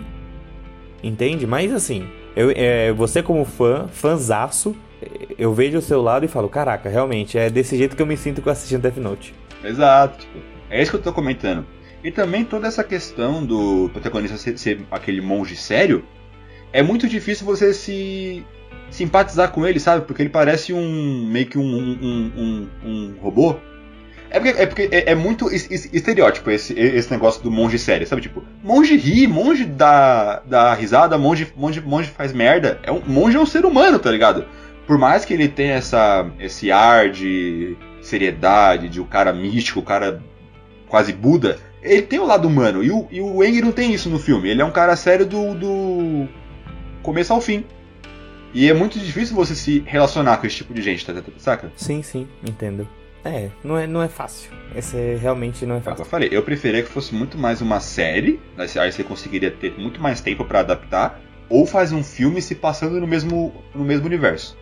Entende? 1.04 1.48
Mas 1.48 1.74
assim, 1.74 2.08
eu, 2.36 2.52
é, 2.56 2.92
você 2.94 3.24
como 3.24 3.44
fã, 3.46 3.88
fanzaço, 3.88 4.76
eu 5.38 5.54
vejo 5.54 5.78
o 5.78 5.82
seu 5.82 6.02
lado 6.02 6.26
e 6.26 6.28
falo, 6.28 6.50
caraca, 6.50 6.90
realmente, 6.90 7.38
é 7.38 7.50
desse 7.50 7.78
jeito 7.78 7.96
que 7.96 8.02
eu 8.02 8.06
me 8.06 8.18
sinto 8.18 8.48
assistindo 8.50 8.82
Death 8.82 8.98
Note. 8.98 9.34
Exato, 9.64 10.20
tipo, 10.20 10.40
é 10.70 10.82
isso 10.82 10.92
que 10.92 10.98
eu 10.98 11.02
tô 11.02 11.14
comentando. 11.14 11.66
E 12.04 12.12
também 12.12 12.46
toda 12.46 12.68
essa 12.68 12.84
questão 12.84 13.46
do 13.46 13.90
protagonista 13.92 14.38
ser, 14.38 14.58
ser 14.58 14.82
aquele 14.90 15.20
monge 15.20 15.56
sério, 15.56 16.06
é 16.72 16.82
muito 16.82 17.08
difícil 17.08 17.46
você 17.46 17.74
se 17.74 18.46
simpatizar 18.90 19.52
com 19.52 19.66
ele, 19.66 19.80
sabe? 19.80 20.06
Porque 20.06 20.22
ele 20.22 20.30
parece 20.30 20.74
um 20.74 21.28
meio 21.28 21.46
que 21.48 21.58
um, 21.58 21.64
um, 21.64 22.32
um, 22.38 22.68
um 22.86 23.16
robô. 23.22 23.58
É 24.32 24.40
porque, 24.40 24.62
é, 24.62 24.66
porque 24.66 24.90
é, 24.92 25.12
é, 25.12 25.16
muito 25.16 25.50
estereótipo 25.52 26.52
esse, 26.52 26.74
esse 26.80 27.10
negócio 27.10 27.42
do 27.42 27.50
monge 27.50 27.80
sério, 27.80 28.06
sabe? 28.06 28.22
Tipo, 28.22 28.44
monge 28.64 28.96
ri, 28.96 29.26
monge 29.26 29.66
dá, 29.66 30.42
dá 30.46 30.74
risada, 30.76 31.18
monge, 31.18 31.52
monge, 31.56 31.82
monge 31.82 32.10
faz 32.10 32.32
merda. 32.32 32.80
É 32.84 32.92
um, 32.92 33.02
monge 33.06 33.36
é 33.36 33.40
um 33.40 33.46
ser 33.46 33.66
humano, 33.66 33.98
tá 33.98 34.12
ligado? 34.12 34.46
Por 34.90 34.98
mais 34.98 35.24
que 35.24 35.36
ele 35.36 35.48
tenha 35.48 35.76
essa, 35.76 36.28
esse 36.40 36.72
ar 36.72 37.12
de 37.12 37.78
seriedade, 38.02 38.90
de 38.90 39.00
o 39.00 39.04
um 39.04 39.06
cara 39.06 39.32
místico, 39.32 39.78
o 39.78 39.84
um 39.84 39.86
cara 39.86 40.20
quase 40.88 41.14
Buda, 41.14 41.60
ele 41.84 42.02
tem 42.02 42.18
o 42.18 42.26
lado 42.26 42.48
humano. 42.48 42.84
E 42.84 42.90
o, 42.90 43.08
e 43.12 43.22
o 43.22 43.44
Eng 43.44 43.62
não 43.62 43.72
tem 43.72 43.94
isso 43.94 44.10
no 44.10 44.18
filme. 44.18 44.50
Ele 44.50 44.64
é 44.64 44.66
um 44.66 44.72
cara 44.72 44.96
sério 44.96 45.28
do, 45.28 45.54
do 45.54 46.28
começo 47.04 47.32
ao 47.32 47.40
fim. 47.40 47.64
E 48.52 48.68
é 48.68 48.74
muito 48.74 48.98
difícil 48.98 49.36
você 49.36 49.54
se 49.54 49.84
relacionar 49.86 50.38
com 50.38 50.48
esse 50.48 50.56
tipo 50.56 50.74
de 50.74 50.82
gente, 50.82 51.06
tá, 51.06 51.14
tá, 51.14 51.22
tá 51.22 51.32
saca? 51.38 51.72
Sim, 51.76 52.02
sim, 52.02 52.28
entendo. 52.44 52.90
É, 53.24 53.52
não 53.64 53.78
é, 53.78 53.86
não 53.86 54.02
é 54.02 54.08
fácil. 54.08 54.50
Esse 54.76 54.98
é, 54.98 55.20
realmente 55.22 55.68
não 55.68 55.76
é 55.76 55.82
fácil. 55.82 56.02
Eu 56.02 56.06
falei, 56.06 56.30
eu 56.32 56.42
preferia 56.42 56.82
que 56.82 56.90
fosse 56.90 57.14
muito 57.14 57.38
mais 57.38 57.62
uma 57.62 57.80
série, 57.80 58.40
aí 58.58 58.92
você 58.92 59.04
conseguiria 59.04 59.52
ter 59.52 59.78
muito 59.78 60.02
mais 60.02 60.20
tempo 60.20 60.44
para 60.46 60.62
adaptar, 60.62 61.22
ou 61.48 61.68
fazer 61.68 61.94
um 61.94 62.04
filme 62.04 62.42
se 62.42 62.56
passando 62.56 63.00
no 63.00 63.06
mesmo, 63.06 63.54
no 63.76 63.84
mesmo 63.86 64.08
universo. 64.08 64.58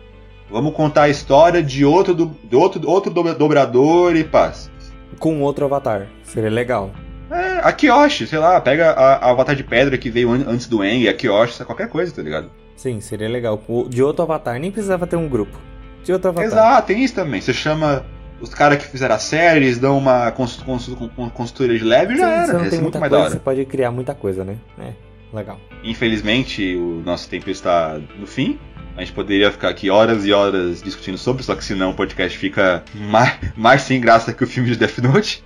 Vamos 0.50 0.74
contar 0.74 1.02
a 1.02 1.08
história 1.08 1.62
de 1.62 1.84
outro, 1.84 2.14
do, 2.14 2.26
de 2.44 2.56
outro, 2.56 2.88
outro 2.88 3.12
dobrador 3.12 4.16
e 4.16 4.24
paz. 4.24 4.70
Com 5.18 5.42
outro 5.42 5.64
avatar. 5.64 6.06
Seria 6.22 6.50
legal. 6.50 6.90
É, 7.30 7.60
a 7.62 7.72
Kyoshi, 7.72 8.26
sei 8.26 8.38
lá, 8.38 8.58
pega 8.60 8.90
a, 8.92 9.16
a 9.16 9.30
avatar 9.30 9.54
de 9.54 9.62
pedra 9.62 9.98
que 9.98 10.08
veio 10.08 10.30
antes 10.30 10.66
do 10.66 10.82
Eng, 10.82 11.08
a 11.08 11.14
Kyoshi, 11.14 11.64
qualquer 11.64 11.88
coisa, 11.88 12.14
tá 12.14 12.22
ligado? 12.22 12.50
Sim, 12.74 13.00
seria 13.00 13.28
legal. 13.28 13.60
De 13.88 14.02
outro 14.02 14.22
avatar, 14.22 14.58
nem 14.58 14.70
precisava 14.70 15.06
ter 15.06 15.16
um 15.16 15.28
grupo. 15.28 15.58
De 16.02 16.12
outro 16.12 16.30
avatar. 16.30 16.46
Exato, 16.46 16.86
tem 16.86 17.04
isso 17.04 17.14
também. 17.14 17.40
Você 17.40 17.52
chama 17.52 18.06
os 18.40 18.54
caras 18.54 18.78
que 18.78 18.90
fizeram 18.90 19.16
a 19.16 19.18
série, 19.18 19.66
eles 19.66 19.78
dão 19.78 19.98
uma 19.98 20.32
consultoria 20.32 21.76
de 21.76 21.84
leve 21.84 22.14
e 22.14 22.18
já 22.18 22.30
era. 22.30 22.46
Você 22.46 22.52
não 22.52 22.70
tem 22.70 22.80
muita 22.80 23.00
coisa, 23.00 23.30
você 23.30 23.38
pode 23.38 23.64
criar 23.64 23.90
muita 23.90 24.14
coisa, 24.14 24.44
né? 24.44 24.56
É, 24.78 24.92
legal. 25.36 25.58
Infelizmente, 25.82 26.76
o 26.76 27.02
nosso 27.04 27.28
tempo 27.28 27.50
está 27.50 27.98
no 28.18 28.26
fim. 28.26 28.58
A 28.98 29.02
gente 29.02 29.12
poderia 29.12 29.52
ficar 29.52 29.68
aqui 29.68 29.90
horas 29.90 30.26
e 30.26 30.32
horas 30.32 30.82
discutindo 30.82 31.16
sobre, 31.16 31.44
só 31.44 31.54
que 31.54 31.62
senão 31.62 31.90
o 31.90 31.94
podcast 31.94 32.36
fica 32.36 32.82
mais, 32.92 33.38
mais 33.56 33.82
sem 33.82 34.00
graça 34.00 34.32
que 34.32 34.42
o 34.42 34.46
filme 34.46 34.68
de 34.68 34.76
Death 34.76 34.98
Note. 34.98 35.44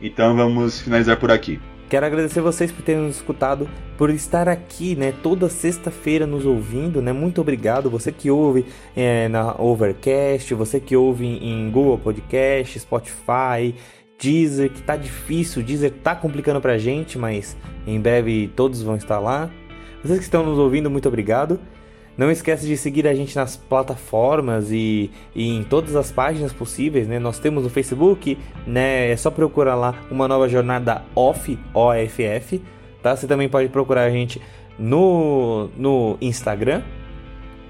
Então 0.00 0.34
vamos 0.34 0.80
finalizar 0.80 1.18
por 1.18 1.30
aqui. 1.30 1.60
Quero 1.90 2.06
agradecer 2.06 2.40
vocês 2.40 2.72
por 2.72 2.82
terem 2.82 3.02
nos 3.02 3.16
escutado, 3.16 3.68
por 3.98 4.08
estar 4.08 4.48
aqui, 4.48 4.96
né, 4.96 5.12
toda 5.22 5.46
sexta-feira 5.50 6.26
nos 6.26 6.46
ouvindo, 6.46 7.02
né? 7.02 7.12
Muito 7.12 7.38
obrigado. 7.38 7.90
Você 7.90 8.10
que 8.10 8.30
ouve 8.30 8.64
é, 8.96 9.28
na 9.28 9.54
Overcast, 9.60 10.54
você 10.54 10.80
que 10.80 10.96
ouve 10.96 11.26
em 11.26 11.70
Google 11.70 11.98
Podcast, 11.98 12.80
Spotify, 12.80 13.74
Deezer, 14.18 14.70
que 14.70 14.80
tá 14.80 14.96
difícil, 14.96 15.62
Deezer 15.62 15.92
tá 16.02 16.14
complicando 16.14 16.62
pra 16.62 16.78
gente, 16.78 17.18
mas 17.18 17.58
em 17.86 18.00
breve 18.00 18.50
todos 18.56 18.82
vão 18.82 18.96
estar 18.96 19.18
lá. 19.18 19.50
Vocês 20.02 20.18
que 20.18 20.24
estão 20.24 20.46
nos 20.46 20.58
ouvindo, 20.58 20.90
muito 20.90 21.06
obrigado. 21.06 21.60
Não 22.16 22.30
esquece 22.30 22.66
de 22.66 22.76
seguir 22.76 23.06
a 23.06 23.14
gente 23.14 23.36
nas 23.36 23.56
plataformas 23.56 24.70
e, 24.70 25.10
e, 25.34 25.56
em 25.56 25.62
todas 25.62 25.94
as 25.94 26.10
páginas 26.10 26.52
possíveis, 26.52 27.06
né? 27.06 27.18
Nós 27.18 27.38
temos 27.38 27.64
no 27.64 27.70
Facebook, 27.70 28.38
né? 28.66 29.10
É 29.10 29.16
só 29.16 29.30
procurar 29.30 29.74
lá 29.74 29.94
uma 30.10 30.26
nova 30.26 30.48
jornada 30.48 31.02
off, 31.14 31.58
OFF, 31.74 32.62
tá? 33.02 33.14
Você 33.14 33.26
também 33.26 33.48
pode 33.48 33.68
procurar 33.68 34.04
a 34.04 34.10
gente 34.10 34.40
no, 34.78 35.68
no 35.76 36.16
Instagram, 36.20 36.82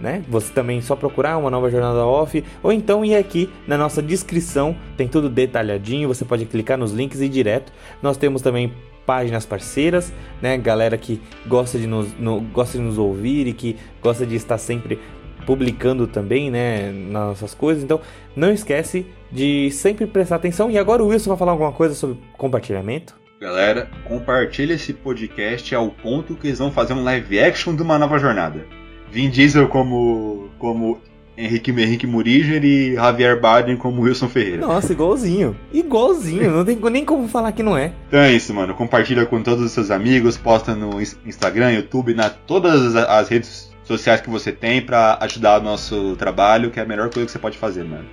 né? 0.01 0.23
Você 0.29 0.53
também 0.53 0.81
só 0.81 0.95
procurar 0.95 1.39
uma 1.39 1.51
nova 1.51 1.69
jornada 1.69 2.07
off, 2.07 2.45
ou 2.63 2.73
então 2.73 3.05
ir 3.05 3.17
aqui 3.17 3.51
na 3.67 3.77
nossa 3.77 4.01
descrição, 4.01 4.77
tem 4.97 5.09
tudo 5.09 5.29
detalhadinho, 5.29 6.07
você 6.07 6.25
pode 6.25 6.45
clicar 6.45 6.79
nos 6.79 6.93
links 6.93 7.21
e 7.21 7.25
ir 7.25 7.31
direto. 7.31 7.73
Nós 8.01 8.17
temos 8.17 8.43
também 8.43 8.73
páginas 9.07 9.47
parceiras, 9.47 10.13
né? 10.43 10.59
Galera 10.59 10.99
que 10.99 11.23
gosta 11.47 11.79
de 11.79 11.87
nos, 11.87 12.13
no, 12.19 12.41
gosta 12.41 12.77
de 12.77 12.85
nos 12.85 12.99
ouvir 12.99 13.47
e 13.47 13.53
que 13.53 13.77
gosta 14.03 14.27
de 14.27 14.35
estar 14.35 14.59
sempre 14.59 14.99
publicando 15.47 16.09
também, 16.09 16.51
né, 16.51 16.91
nas 16.91 17.29
nossas 17.29 17.55
coisas. 17.55 17.85
Então, 17.85 18.01
não 18.35 18.51
esquece 18.51 19.07
de 19.31 19.71
sempre 19.71 20.07
prestar 20.07 20.37
atenção. 20.37 20.71
E 20.71 20.77
agora 20.77 21.03
o 21.03 21.07
Wilson 21.07 21.31
vai 21.31 21.39
falar 21.39 21.53
alguma 21.53 21.73
coisa 21.73 21.95
sobre 21.95 22.19
compartilhamento. 22.37 23.15
Galera, 23.41 23.89
compartilha 24.09 24.75
esse 24.75 24.93
podcast 24.93 25.75
ao 25.75 25.91
ponto 25.91 26.35
que 26.35 26.49
eles 26.49 26.59
vão 26.59 26.73
fazer 26.73 26.95
um 26.95 27.05
live 27.05 27.39
action 27.39 27.77
de 27.77 27.83
uma 27.83 27.99
nova 27.99 28.19
jornada. 28.19 28.67
Vin 29.11 29.31
Diesel 29.31 29.69
como 29.69 30.51
como 30.59 31.01
Henrique, 31.37 31.71
Henrique 31.71 32.07
Muriger 32.07 32.65
e 32.65 32.95
Javier 32.95 33.41
Bardem 33.41 33.77
como 33.77 34.03
Wilson 34.03 34.29
Ferreira. 34.29 34.67
Nossa, 34.67 34.93
igualzinho. 34.93 35.57
Igualzinho. 35.73 36.51
Não 36.51 36.65
tem 36.65 36.79
nem 36.91 37.05
como 37.05 37.29
falar 37.29 37.53
que 37.53 37.63
não 37.63 37.77
é. 37.77 37.93
Então 38.09 38.21
é 38.21 38.33
isso, 38.33 38.55
mano. 38.55 38.75
Compartilha 38.75 39.27
com 39.27 39.43
todos 39.43 39.65
os 39.65 39.73
seus 39.73 39.91
amigos, 39.91 40.37
posta 40.37 40.75
no 40.75 41.01
Instagram, 41.01 41.73
YouTube, 41.73 42.15
na 42.15 42.31
todas 42.31 42.97
as 42.97 43.29
redes 43.29 43.71
sociais 43.85 44.21
que 44.21 44.31
você 44.31 44.51
tem 44.51 44.81
para 44.81 45.19
ajudar 45.21 45.61
o 45.61 45.63
nosso 45.63 46.17
trabalho, 46.17 46.71
que 46.71 46.81
é 46.81 46.83
a 46.83 46.87
melhor 46.87 47.11
coisa 47.11 47.27
que 47.27 47.33
você 47.33 47.39
pode 47.39 47.59
fazer, 47.59 47.85
mano. 47.85 48.07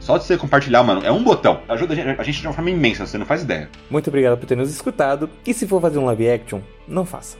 Só 0.00 0.16
de 0.16 0.24
você 0.24 0.38
compartilhar, 0.38 0.82
mano, 0.82 1.02
é 1.04 1.12
um 1.12 1.22
botão. 1.22 1.60
Ajuda 1.68 1.92
a 1.92 1.96
gente, 1.96 2.20
a 2.20 2.22
gente 2.22 2.40
de 2.40 2.46
uma 2.46 2.54
forma 2.54 2.70
imensa, 2.70 3.06
você 3.06 3.18
não 3.18 3.26
faz 3.26 3.42
ideia. 3.42 3.68
Muito 3.90 4.08
obrigado 4.08 4.38
por 4.38 4.46
ter 4.46 4.56
nos 4.56 4.70
escutado. 4.70 5.28
E 5.46 5.52
se 5.52 5.66
for 5.66 5.80
fazer 5.80 5.98
um 5.98 6.06
live 6.06 6.30
action, 6.30 6.60
não 6.88 7.04
faça. 7.04 7.36